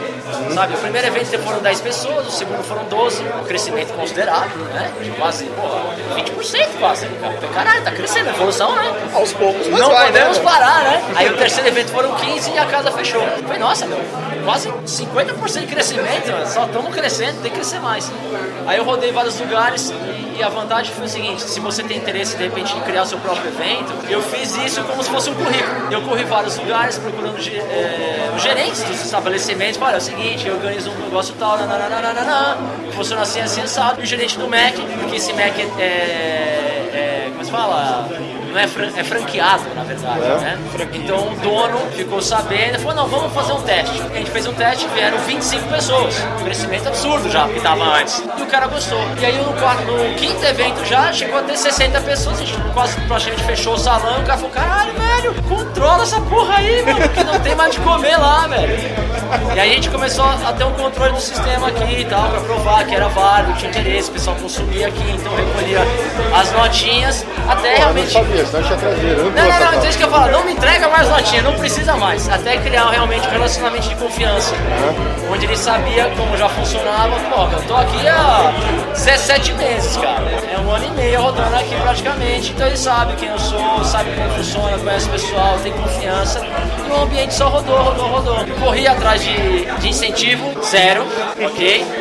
[0.54, 0.76] Sabe?
[0.76, 4.92] O primeiro evento foram 10 pessoas, o segundo foram 12, um crescimento considerável, né?
[5.02, 6.49] De quase, porra, 20%
[6.80, 7.08] quase.
[7.54, 8.94] Caralho, tá crescendo, evolução, né?
[9.14, 10.44] Aos poucos, mas Não vai, podemos né?
[10.44, 11.04] parar, né?
[11.16, 13.22] Aí o terceiro evento foram 15 e a casa fechou.
[13.22, 14.00] Falei, nossa, meu,
[14.44, 16.48] quase 50% de crescimento, mano.
[16.48, 18.12] só estamos crescendo, tem que crescer mais.
[18.66, 19.94] Aí eu rodei vários lugares
[20.38, 23.06] e a vantagem foi o seguinte: se você tem interesse de repente em criar o
[23.06, 25.92] seu próprio evento, eu fiz isso como se fosse um currículo.
[25.92, 29.80] Eu corri vários lugares procurando é, os gerentes dos estabelecimentos.
[29.82, 32.58] Olha, é o seguinte, eu organizo um negócio tal, nananana,
[32.94, 34.00] funciona assim, assim, assado.
[34.00, 36.39] E o gerente do Mac, porque esse Mac é, é,
[36.94, 38.08] é como se fala?
[38.52, 40.58] Não é, fran- é franqueado, na verdade, né?
[40.94, 44.02] Então o dono ficou sabendo e falou, não, vamos fazer um teste.
[44.12, 46.16] A gente fez um teste e vieram 25 pessoas.
[46.40, 48.24] Um crescimento absurdo já, que tava antes.
[48.38, 49.00] E o cara gostou.
[49.22, 52.58] E aí no, quarto, no quinto evento já chegou a ter 60 pessoas, a gente
[52.74, 57.10] quase praticamente fechou o salão, o cara falou, caralho, velho, controla essa porra aí, mano,
[57.10, 59.10] que não tem mais de comer lá, velho.
[59.56, 62.40] E aí a gente começou a ter um controle do sistema aqui e tal, pra
[62.42, 65.80] provar que era válido, tinha interesse, o pessoal consumia aqui, então recolhia
[66.36, 68.18] as notinhas, até realmente...
[68.42, 69.20] acha traseiro.
[69.20, 71.54] Eu não Não, não, não, isso que eu falo, não me entrega mais notinha, não
[71.54, 72.28] precisa mais.
[72.30, 74.56] Até criar realmente um relacionamento de confiança.
[75.32, 77.16] Onde ele sabia como já funcionava.
[77.30, 78.54] Pô, eu tô aqui há
[78.94, 80.30] 17 meses, cara.
[80.30, 82.52] É um ano e meio rodando aqui praticamente.
[82.52, 86.42] Então ele sabe quem eu sou, sabe como funciona, conhece o pessoal, tem confiança.
[86.88, 88.46] E o ambiente só rodou, rodou, rodou.
[88.60, 91.06] Corri atrás de, de incentivo, zero,
[91.46, 91.99] ok?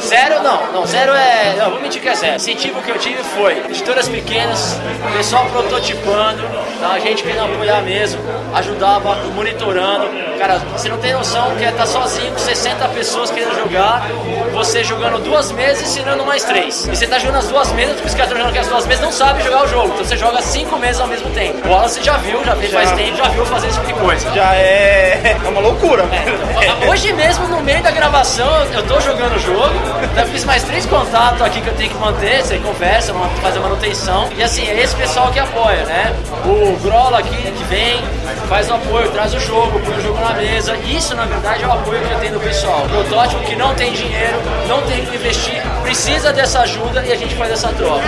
[0.00, 1.54] Zero não, não, zero é.
[1.58, 2.36] Não, vou mentir que é zero.
[2.36, 4.80] Incentivo que eu tive foi editoras pequenas,
[5.16, 6.42] pessoal prototipando,
[6.80, 6.98] tá?
[6.98, 8.20] gente querendo apoiar mesmo,
[8.54, 10.08] ajudava monitorando.
[10.38, 14.06] Cara, você não tem noção que é estar sozinho com 60 pessoas querendo jogar,
[14.52, 16.86] você jogando duas mesas e ensinando mais três.
[16.86, 18.86] E você tá jogando as duas mesas, porque os caras estão jogando que as duas
[18.86, 19.88] mesas não sabem jogar o jogo.
[19.94, 21.66] Então você joga cinco mesas ao mesmo tempo.
[21.66, 24.30] Bola você já viu, já fez faz tempo, já viu fazer esse tipo de coisa.
[24.32, 25.36] Já é.
[25.46, 26.04] É uma loucura.
[26.12, 29.74] É, Hoje mesmo, no meio da gravação, eu tô jogando o jogo.
[30.16, 32.42] Eu fiz mais três contatos aqui que eu tenho que manter.
[32.42, 34.28] Você conversa, man- faz a manutenção.
[34.36, 36.14] E assim, é esse pessoal que apoia, né?
[36.44, 38.02] O Grola aqui que vem,
[38.48, 40.76] faz o apoio, traz o jogo, põe o jogo na mesa.
[40.86, 42.82] Isso, na verdade, é o apoio que eu tenho do pessoal.
[42.88, 44.36] Protótipo que não tem dinheiro,
[44.68, 48.06] não tem que investir, precisa dessa ajuda e a gente faz essa troca.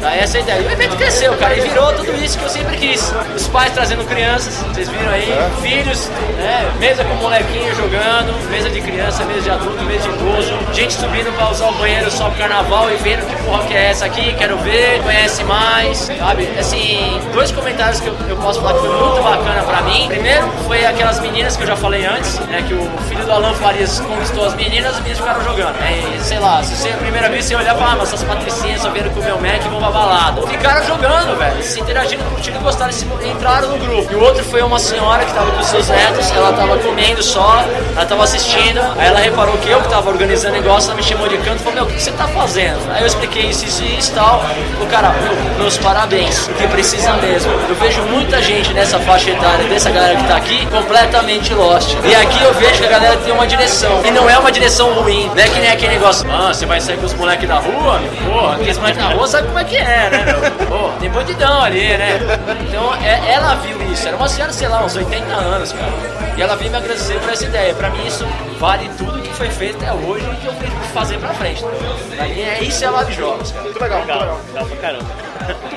[0.00, 0.16] Tá?
[0.16, 0.60] Essa é a ideia.
[0.62, 3.14] E o evento cresceu, cara, e virou tudo isso que eu sempre quis.
[3.36, 5.32] Os pais trazendo crianças, vocês viram aí,
[5.62, 6.72] filhos, né?
[6.80, 11.32] Mesa com molequinho jogando, mesa de criança, mesa de adulto, mesa de idoso, gente subindo
[11.36, 14.34] pra usar o banheiro só pro carnaval e vendo que porra que é essa aqui,
[14.34, 16.48] quero ver, conhece mais, sabe?
[16.58, 20.08] Assim, dois comentários que eu, eu posso falar que foi muito bacana pra mim.
[20.08, 22.64] Primeiro foi aquelas meninas que eu já falei antes, né?
[22.66, 25.76] Que o filho do Alan Farias conquistou as meninas, as meninas ficaram jogando.
[25.82, 28.24] É, sei lá, se você a primeira vez você olhar e falar, ah, mas essas
[28.24, 30.42] patricinhas só vieram com o meu Mac e vão pra balada.
[30.46, 34.12] Ficaram jogando, velho, se interagindo, curtindo e gostaram, se entraram no grupo.
[34.12, 37.62] E o outro foi uma senhora que tava com seus netos, ela tava comendo só,
[37.94, 41.28] ela tava assistindo, aí ela reparou que eu que tava organizando negócio, ela me chamou
[41.28, 42.78] de canto e falou, meu, o que que você tá fazendo?
[42.92, 44.42] Aí eu expliquei isso, isso e isso tal.
[44.80, 47.50] O cara, meu, meus parabéns, porque precisa mesmo.
[47.68, 51.96] Eu vejo muita gente nessa faixa etária, dessa galera que tá aqui, completamente lost.
[52.04, 54.00] E aqui eu vejo que a galera tem uma direção.
[54.04, 56.80] E não é uma direção ruim, não é que nem aquele negócio, ah, você vai
[56.80, 58.00] sair com os moleques da rua?
[58.24, 60.92] Porra, aqueles moleques na rua sabe como é que é, né, meu?
[61.00, 62.20] Tem bandidão ali, né?
[62.68, 65.92] Então é- ela viu isso, era uma senhora, sei lá, uns 80 anos, cara.
[66.36, 67.74] E ela veio me agradecer por essa ideia.
[67.74, 68.26] Pra mim isso
[68.58, 71.64] vale tudo que foi feito até hoje e que eu tenho que fazer pra frente.
[71.64, 73.62] Mim é isso é a Live Jogos, cara.
[73.64, 74.20] Muito legal, muito legal.
[74.20, 75.10] Legal, legal pra caramba.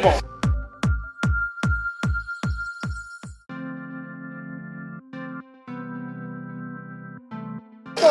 [0.01, 0.19] Bom,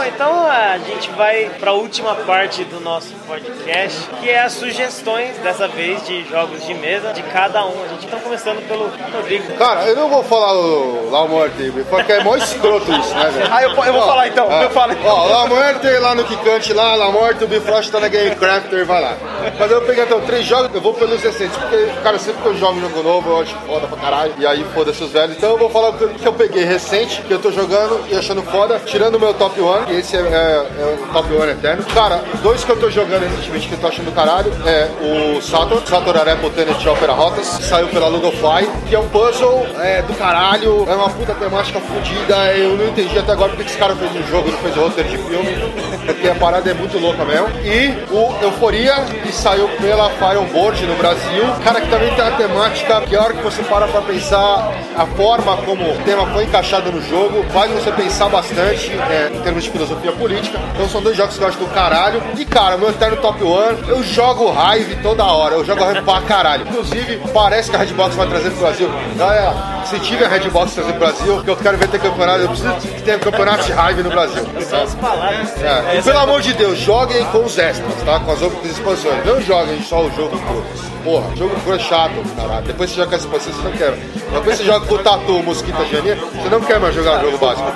[0.06, 5.36] então a gente vai para a última parte do nosso podcast, que é as sugestões,
[5.39, 7.85] dessa vez, de jogos de mesa de cada um.
[7.85, 9.52] A gente está começando pelo Rodrigo.
[9.55, 13.48] Cara, eu não vou falar o La Morte, porque é mó escroto isso, né, velho?
[13.51, 15.06] Ah, eu, eu vou Ó, falar então, ó, eu falo então.
[15.06, 18.85] Ó, La Morte lá no Kikante, lá, La Morte, o Bifrost tá na Game Crafter,
[18.86, 19.16] vai lá.
[19.59, 22.57] Mas eu peguei então três jogos, eu vou pelos recentes, porque, cara, sempre que eu
[22.57, 24.33] jogo um jogo novo, eu acho foda pra caralho.
[24.39, 25.37] E aí, foda-se os velhos.
[25.37, 28.16] Então eu vou falar o que que eu peguei recente, que eu tô jogando e
[28.16, 31.45] achando foda, tirando o meu top 1, e esse é, é- é o top 1
[31.51, 31.85] eterno.
[31.95, 35.41] Cara, dois que eu tô jogando recentemente que eu tô achando do caralho é o
[35.43, 40.03] Saturn, Saturn Arepo Tenet Opera Rotas, que saiu pela Ludofly, que é um puzzle é,
[40.03, 42.37] do caralho, é uma puta temática fodida.
[42.55, 45.09] Eu não entendi até agora porque esse cara fez um jogo não fez o roteiro
[45.11, 45.73] de filme,
[46.07, 47.49] porque a parada é muito louca mesmo.
[47.65, 53.01] E o Euforia, que saiu pela Fireboard no Brasil, cara, que também tem uma temática
[53.02, 56.90] que a hora que você para pra pensar a forma como o tema foi encaixado
[56.93, 60.59] no jogo, faz você pensar bastante é, em termos de filosofia política.
[60.74, 62.23] Então são dois jogos que eu acho do caralho.
[62.39, 66.20] E cara, meu eterno top 1, eu jogo Hive toda hora, eu jogo Hive pra
[66.23, 66.66] caralho.
[66.69, 68.90] Inclusive, parece que a Redbox vai trazer pro Brasil.
[69.16, 69.55] Galera,
[69.85, 73.02] se tiver Redbox trazer pro Brasil, que eu quero ver ter campeonato, eu preciso que
[73.02, 74.44] tenha campeonato de Hive no Brasil.
[74.69, 75.62] Só as palavras.
[75.62, 78.20] É, e pelo amor de Deus, joguem com os extras, tá?
[78.20, 79.23] Com as outras expansões.
[79.24, 80.94] Não joguem só o jogo puro.
[81.05, 82.64] Porra, jogo puro é chato, caralho.
[82.64, 83.93] Depois você joga com expansões, você não quer.
[84.32, 87.68] Depois você joga com o Tatu, Mosquita Genia, você não quer mais jogar jogo básico.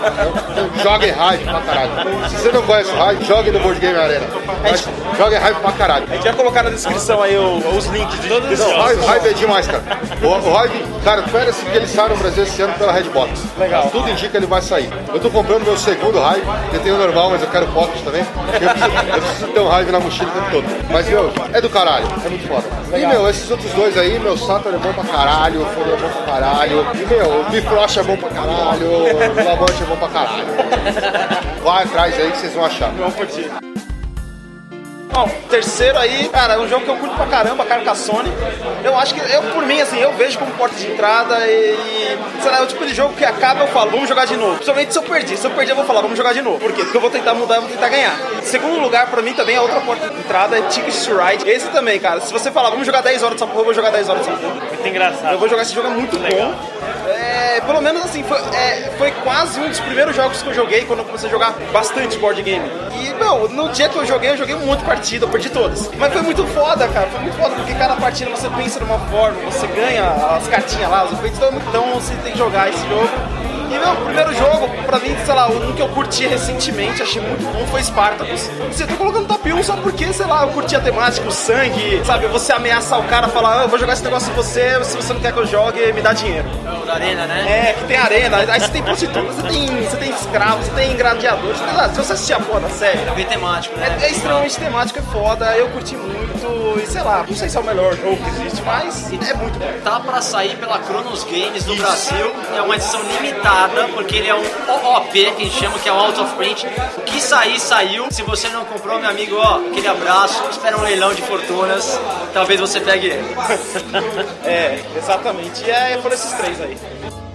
[0.51, 1.91] Então, joguem Hive pra caralho.
[2.31, 4.27] Se você não conhece o Hive, jogue no Board Game Arena.
[4.63, 6.07] Mas joguem Hive pra caralho.
[6.09, 9.33] A gente vai colocar na descrição aí os links de todos Não, Hive, Hive é
[9.35, 9.83] demais, cara.
[10.23, 13.31] O, Hive, cara, espera-se que ele saia no Brasil esse ano pela Redbox.
[13.59, 13.91] Legal.
[13.91, 14.91] Tudo indica que ele vai sair.
[15.13, 18.25] Eu tô comprando meu segundo Hive, eu tenho o normal, mas eu quero pocket também.
[18.61, 20.65] Eu preciso, eu preciso ter um Hive na mochila o tempo todo.
[20.91, 22.67] Mas, meu, é do caralho, é muito foda.
[22.97, 25.97] E, meu, esses outros dois aí, meu, Saturn é bom pra caralho, o Folha é
[25.97, 26.87] bom pra caralho.
[26.95, 30.47] E, meu, o Bifrost é bom pra caralho, o Lamante é bom pra caralho.
[31.63, 32.91] Vai atrás aí que vocês vão achar.
[32.91, 33.68] Vamos curtir.
[35.11, 38.31] Bom, terceiro aí, cara, é um jogo que eu curto pra caramba, Carcassonne.
[38.85, 42.51] Eu acho que, eu por mim, assim, eu vejo como porta de entrada e, sei
[42.51, 44.55] lá, é o tipo de jogo que acaba eu falo, vamos jogar de novo.
[44.55, 45.37] Principalmente se eu perdi.
[45.37, 46.59] Se eu perdi, eu vou falar, vamos jogar de novo.
[46.59, 46.83] Por quê?
[46.83, 48.17] Porque eu vou tentar mudar, eu vou tentar ganhar.
[48.43, 51.49] Segundo lugar, pra mim, também, a outra porta de entrada é Tickets to Ride.
[51.49, 53.91] Esse também, cara, se você falar, vamos jogar 10 horas dessa porra, eu vou jogar
[53.91, 54.55] 10 horas dessa porra.
[54.55, 55.33] Muito engraçado.
[55.33, 56.51] Eu vou jogar esse jogo, é muito Legal.
[56.51, 56.79] bom.
[57.09, 60.85] É, pelo menos assim, foi, é, foi quase um dos primeiros jogos que eu joguei
[60.85, 62.65] quando eu comecei a jogar bastante board game.
[63.01, 64.55] E, meu, no dia que eu joguei, eu joguei
[64.98, 65.89] de partida, eu perdi todas.
[65.97, 69.39] Mas foi muito foda, cara, foi muito foda, porque cada partida você pensa numa forma,
[69.43, 73.09] você ganha as cartinhas lá, os efeitos, então, então você tem que jogar esse jogo.
[73.71, 77.45] E meu primeiro jogo, pra mim, sei lá, um que eu curti recentemente, achei muito
[77.53, 78.51] bom, foi Spartacus.
[78.73, 82.03] Você tá colocando top 1 só porque, sei lá, eu curti a temática, o sangue,
[82.05, 82.27] sabe?
[82.29, 85.13] Você ameaçar o cara, falar, ah, eu vou jogar esse negócio em você, se você
[85.13, 86.49] não quer que eu jogue, me dá dinheiro.
[86.89, 87.69] Da arena, né?
[87.69, 90.97] É, que tem arena, aí você tem prostituta, você tem, você tem escravo, você tem
[90.97, 93.99] gladiador, você tem, ah, se você assistir a porra da série, É bem temático, né?
[94.01, 97.59] é, é extremamente temático, é foda, eu curti muito, e sei lá, não sei se
[97.59, 99.69] é o melhor jogo que existe, mas é muito bom.
[99.85, 102.33] Tá pra sair pela Cronos Games do Brasil.
[102.57, 105.93] É uma edição limitada, porque ele é um OOP, que a gente chama que é
[105.93, 106.67] o Out of Print.
[106.97, 108.07] O que sair, saiu.
[108.11, 110.43] Se você não comprou, meu amigo, ó, aquele abraço.
[110.51, 112.01] Espera um leilão de fortunas.
[112.33, 113.37] Talvez você pegue ele.
[114.45, 116.78] É, exatamente, e é por esses três aí.
[116.81, 117.28] Thank you.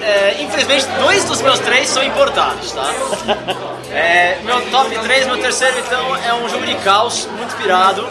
[0.00, 2.94] É, infelizmente, dois dos meus três são importados, tá?
[3.90, 8.06] É, meu top 3, meu terceiro, então, é um jogo de caos, muito pirado,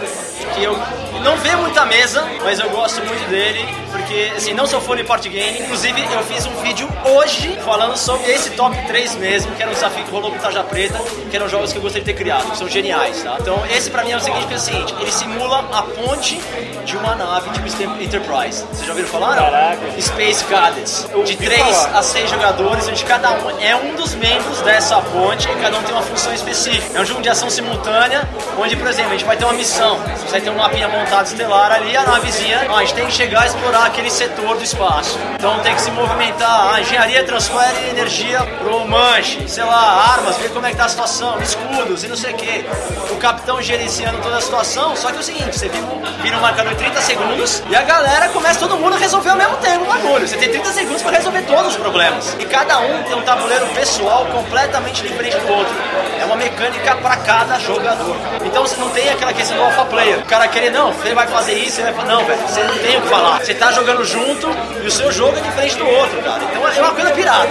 [0.55, 0.77] que eu
[1.23, 5.03] não vê muita mesa, mas eu gosto muito dele, porque, assim, não sou fã de
[5.03, 5.59] party game.
[5.59, 9.73] Inclusive, eu fiz um vídeo hoje falando sobre esse top 3 mesmo, que era um
[9.73, 10.99] desafio que rolou com Tarja Preta,
[11.29, 13.37] que eram jogos que eu gostaria de ter criado, que são geniais, tá?
[13.39, 16.39] Então, esse pra mim é o seguinte, que é o seguinte, ele simula a ponte
[16.85, 17.67] de uma nave tipo
[18.01, 18.63] Enterprise.
[18.71, 19.35] Vocês já ouviram falar?
[19.35, 20.01] Caraca.
[20.01, 21.05] Space Cadets.
[21.07, 21.35] De ouvi
[21.77, 21.99] 3 falar.
[21.99, 25.83] a 6 jogadores, onde cada um é um dos membros dessa ponte e cada um
[25.83, 26.97] tem uma função específica.
[26.97, 28.27] É um jogo de ação simultânea,
[28.57, 29.99] onde, por exemplo, a gente vai ter uma missão.
[30.17, 33.41] Você vai ter um mapinha montado estelar ali, a navezinha, a gente tem que chegar
[33.41, 35.17] a explorar aquele setor do espaço.
[35.35, 36.73] Então tem que se movimentar.
[36.73, 40.89] A engenharia transfere energia pro manche, sei lá, armas, ver como é que tá a
[40.89, 42.65] situação, escudos e não sei o que.
[43.11, 46.73] O capitão gerenciando toda a situação, só que é o seguinte, você vira um, marcador
[46.73, 49.87] de 30 segundos e a galera começa todo mundo a resolver ao mesmo tempo o
[49.87, 50.27] bagulho.
[50.27, 52.35] Você tem 30 segundos pra resolver todos problemas.
[52.39, 55.75] E cada um tem um tabuleiro pessoal completamente diferente do outro.
[56.19, 58.15] É uma mecânica pra cada jogador.
[58.45, 60.19] Então você não tem aquela questão do alpha player.
[60.19, 62.77] O cara querer, não, você vai fazer isso, você vai falar, não, velho, você não
[62.77, 63.39] tem o que falar.
[63.43, 64.47] Você tá jogando junto
[64.83, 66.43] e o seu jogo é diferente do outro, cara.
[66.43, 67.49] Então é uma coisa pirada.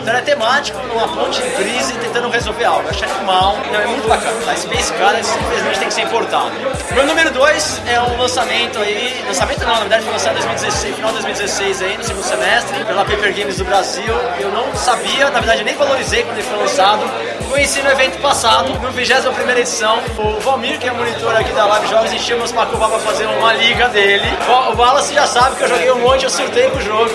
[0.00, 2.84] Então é temático, numa ponte de crise, tentando resolver algo.
[2.84, 4.40] Eu achei animal, não, é muito bacana.
[4.44, 4.56] Tá?
[4.56, 6.50] Space Cadets simplesmente tem que ser importado.
[6.94, 10.94] Meu número 2 é um lançamento aí, lançamento não, na verdade foi lançado em 2016,
[10.94, 14.14] final de 2016 aí, no segundo semestre, pela Paper Games do Brasil.
[14.38, 17.02] Eu não sabia, na verdade nem valorizei quando ele foi lançado.
[17.50, 21.88] Conheci no evento passado, no 21 edição, o Valmir, que é monitor aqui da Live
[21.88, 24.26] Jogos, encheu meus Pacubá pra fazer uma liga dele.
[24.48, 27.14] O Wallace já sabe que eu joguei um monte, eu surtei com o jogo.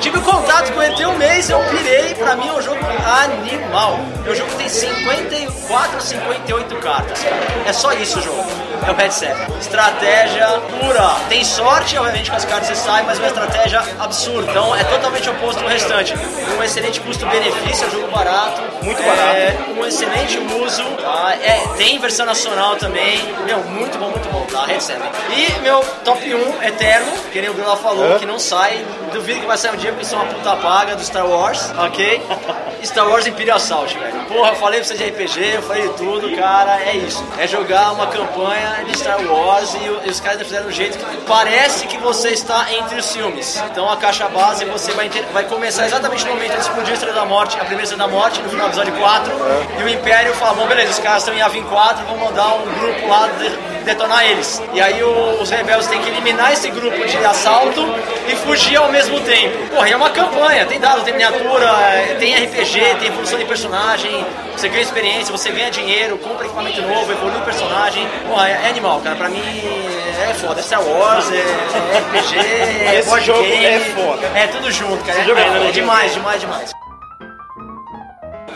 [0.00, 2.80] Tive contato com ele tem um mês, eu pirei, pra mim é um jogo
[3.22, 3.98] animal.
[4.28, 7.26] Um jogo tem 54 ou 58 cartas.
[7.66, 8.65] É só isso o jogo.
[8.86, 9.34] É o headset.
[9.60, 10.46] Estratégia
[10.80, 11.16] pura.
[11.28, 14.50] Tem sorte, obviamente, com as cartas você sai, mas uma estratégia absurda.
[14.50, 16.14] Então é totalmente oposto do restante.
[16.58, 18.62] Um excelente custo-benefício, é um jogo barato.
[18.82, 19.36] Muito barato.
[19.36, 20.84] É, um excelente uso.
[20.96, 21.34] Tá?
[21.40, 23.20] É, tem versão nacional também.
[23.44, 24.66] Meu, muito bom, muito bom, tá?
[24.66, 25.00] Headset.
[25.36, 28.84] E meu top 1 eterno, que nem o Bruno falou, que não sai.
[29.12, 32.22] Duvido que vai sair um dia porque são uma puta paga do Star Wars, ok?
[32.84, 34.24] Star Wars Imperial Assault, velho.
[34.26, 37.24] Porra, eu falei pra você de RPG, eu falei de tudo, cara, é isso.
[37.38, 41.86] É jogar uma campanha de Star Wars e, os caras fizeram um jeito que parece
[41.86, 43.62] que você está entre os filmes.
[43.70, 46.94] Então a caixa base você vai, ter- vai começar exatamente no momento de explodir a
[46.94, 49.32] Estrela da Morte, a primeira Estrela da Morte, no final do episódio 4.
[49.80, 52.64] E o Império fala, bom, beleza, os caras estão em Avin 4, vamos mandar um
[52.80, 54.60] grupo lá de- detonar eles.
[54.72, 57.80] E aí o- os rebeldes têm que eliminar esse grupo de assalto
[58.28, 59.56] e fugir ao mesmo tempo.
[59.74, 64.26] Porra, é uma campanha, tem dado, tem miniatura, é, tem RPG, tem evolução de personagem,
[64.56, 68.08] você ganha experiência, você ganha dinheiro, compra equipamento novo, evolui o personagem.
[68.28, 69.16] Porra, é, é animal, cara.
[69.16, 70.60] Pra mim é foda.
[70.60, 74.26] É Star Wars, é, é RPG, é Esse board jogo game, é foda.
[74.34, 75.20] É tudo junto, cara.
[75.20, 76.85] É, jogo é é, demais, demais, demais.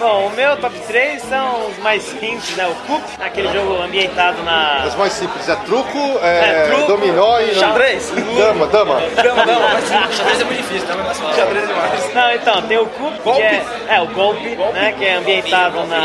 [0.01, 2.67] Bom, o meu top 3 são os mais simples, né?
[2.67, 4.85] O Coop, aquele jogo ambientado na.
[4.87, 7.55] Os mais simples é truco, é, É, truco, dominó e...
[7.55, 8.11] Xadrez?
[8.37, 8.99] Dama, dama.
[9.23, 10.95] Dama, dama, mas Xadrez é muito difícil, tá?
[10.97, 11.35] Mas fácil.
[11.37, 12.15] xadrez demais.
[12.15, 13.41] Não, então, tem o Coop, Golpe?
[13.41, 14.95] que é, é o golpe, né?
[14.99, 16.01] Que é ambientado na,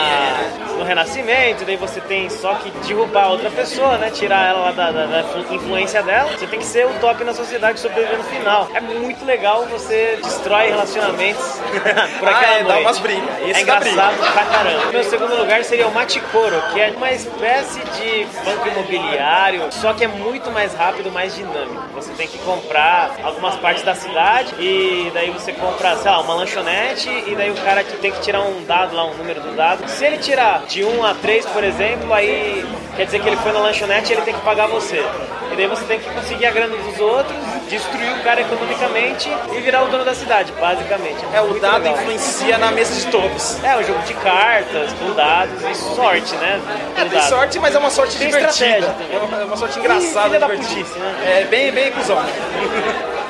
[0.77, 4.09] no Renascimento, daí você tem só que derrubar outra pessoa, né?
[4.09, 6.29] Tirar ela lá da, da- da influ- influência dela.
[6.37, 8.67] Você tem que ser o top na sociedade e sobreviver no final.
[8.73, 11.45] É muito legal, você destrói relacionamentos
[12.19, 12.81] por Ah, aquela é, dá noite.
[12.81, 13.23] umas brigas.
[13.47, 14.91] Esse é dá engraçado pra caramba.
[14.91, 20.03] Meu segundo lugar seria o Maticoro, que é uma espécie de banco imobiliário, só que
[20.03, 21.83] é muito mais rápido, mais dinâmico.
[21.93, 26.33] Você tem que comprar algumas partes da cidade e daí você compra, sei lá, uma
[26.33, 29.55] lanchonete e daí o cara que tem que tirar um dado lá, um número do
[29.55, 29.87] dado.
[29.87, 33.51] Se ele tirar de 1 a 3, por exemplo, aí quer dizer que ele foi
[33.51, 35.03] na lanchonete e ele tem que pagar você.
[35.51, 37.37] E daí você tem que conseguir a grana dos outros,
[37.69, 41.23] destruir o cara economicamente e virar o dono da cidade, basicamente.
[41.33, 41.97] É, o muito dado legal.
[41.97, 43.63] influencia na mesa de todos.
[43.63, 46.61] É, um jogo de cartas, com dados e sorte, né?
[46.95, 47.27] É, tem dados.
[47.29, 48.95] sorte, mas é uma sorte Tem divertida.
[49.11, 50.75] É uma, é uma sorte engraçada, da divertida.
[50.83, 51.41] putice, né?
[51.41, 52.17] É bem, bem cuzão.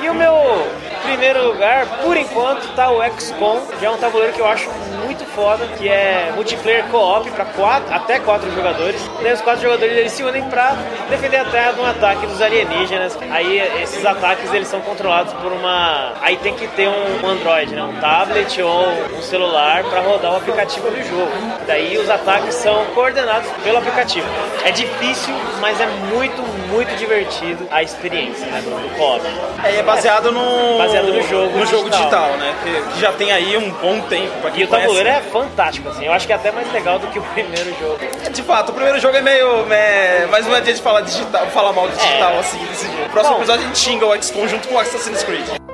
[0.00, 0.66] E o meu
[1.06, 4.68] primeiro lugar, por enquanto, tá o XCOM, que é um tabuleiro que eu acho
[5.04, 9.00] muito foda, que é multiplayer co-op para quatro, até quatro jogadores.
[9.22, 10.76] Daí os quatro jogadores eles se unem pra
[11.08, 13.16] defender a Terra de um ataque dos alienígenas.
[13.30, 17.82] Aí esses ataques eles são controlados por uma, aí tem que ter um Android, né,
[17.82, 21.32] um tablet ou um celular para rodar o aplicativo do jogo.
[21.66, 24.26] Daí os ataques são coordenados pelo aplicativo.
[24.64, 29.22] É difícil, mas é muito, muito divertido a experiência né, do co-op.
[29.62, 30.78] É, e é baseado no.
[30.78, 32.30] Baseado no jogo No jogo digital.
[32.30, 32.54] digital, né?
[32.62, 34.32] Que, que já tem aí um bom tempo.
[34.40, 35.26] Pra quem E o tabuleiro conhece.
[35.28, 36.04] é fantástico, assim.
[36.06, 37.98] Eu acho que é até mais legal do que o primeiro jogo.
[38.24, 38.30] é.
[38.30, 39.66] De fato, o primeiro jogo é meio.
[39.72, 42.38] É, uma dia de falar digital, falar mal do digital, É.
[42.38, 43.08] assim, desse jogo.
[43.10, 43.40] Próximo Bom.
[43.42, 45.65] episódio a gente xinga o XCOM junto com o Assassin's Creed.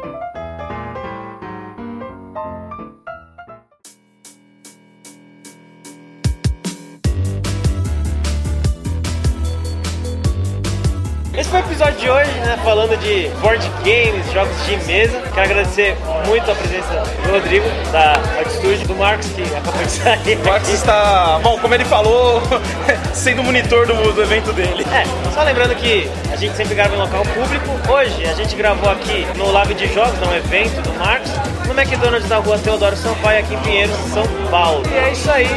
[12.02, 12.58] De hoje, né?
[12.64, 15.20] Falando de board games, jogos de mesa.
[15.32, 15.96] Quero agradecer
[16.26, 20.36] muito a presença do Rodrigo, da Art Studio, do Marcos, que acabou de sair.
[20.36, 22.42] O Max está, bom, como ele falou,
[23.14, 24.84] sendo monitor do, do evento dele.
[24.92, 27.92] É, só lembrando que a gente sempre grava em local público.
[27.92, 31.30] Hoje a gente gravou aqui no Lab de Jogos, no evento do Marcos,
[31.68, 34.82] no McDonald's da rua Teodoro Sampaio, aqui em Pinheiros, São Paulo.
[34.90, 35.48] E é isso aí.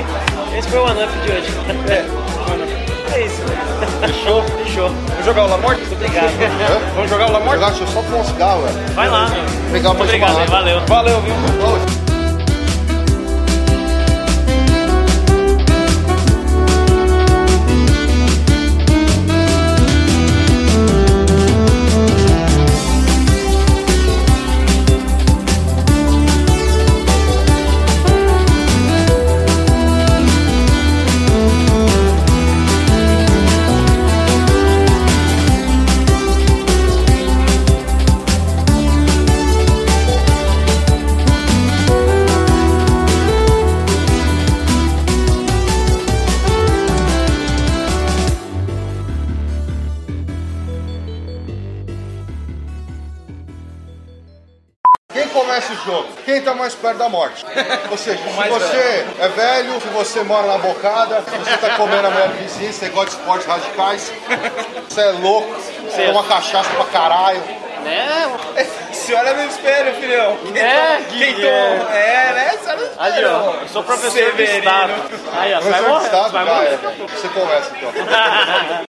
[0.56, 1.48] Esse foi o One Up de hoje.
[1.90, 3.42] É, é isso.
[4.00, 4.44] Fechou?
[4.44, 4.90] Fechou.
[4.90, 5.82] Vamos jogar o La Morte?
[5.92, 6.32] Obrigado.
[6.96, 7.56] Vamos jogar o La Morte?
[7.56, 8.94] Jogar, deixa eu só fumar um cigarro, velho.
[8.94, 9.30] Vai lá.
[9.72, 10.82] Pegar Muito obrigado, valeu.
[10.88, 11.34] Valeu, viu?
[11.34, 12.05] Ô,
[56.46, 56.54] jogo?
[56.54, 57.44] Quem tá mais perto da morte?
[57.90, 62.06] Ou seja, se você é velho, se você mora na bocada, se você tá comendo
[62.08, 64.12] a mulher vizinha, você gosta de esportes radicais,
[64.88, 65.54] você é louco,
[65.90, 67.42] você toma cachaça pra caralho.
[67.84, 68.32] Né?
[68.92, 70.38] Se olha no espelho, filhão.
[70.38, 71.80] Quem É, quem Guilherme.
[71.82, 72.52] toma- É, né?
[72.56, 72.90] Espelho.
[72.98, 73.54] Ali, ó.
[73.62, 74.58] Eu sou professor Severino.
[74.58, 74.94] estado.
[75.40, 75.60] Aí, ó.
[75.60, 76.08] De já morrer.
[76.08, 76.78] é.
[77.08, 78.86] Você começa então.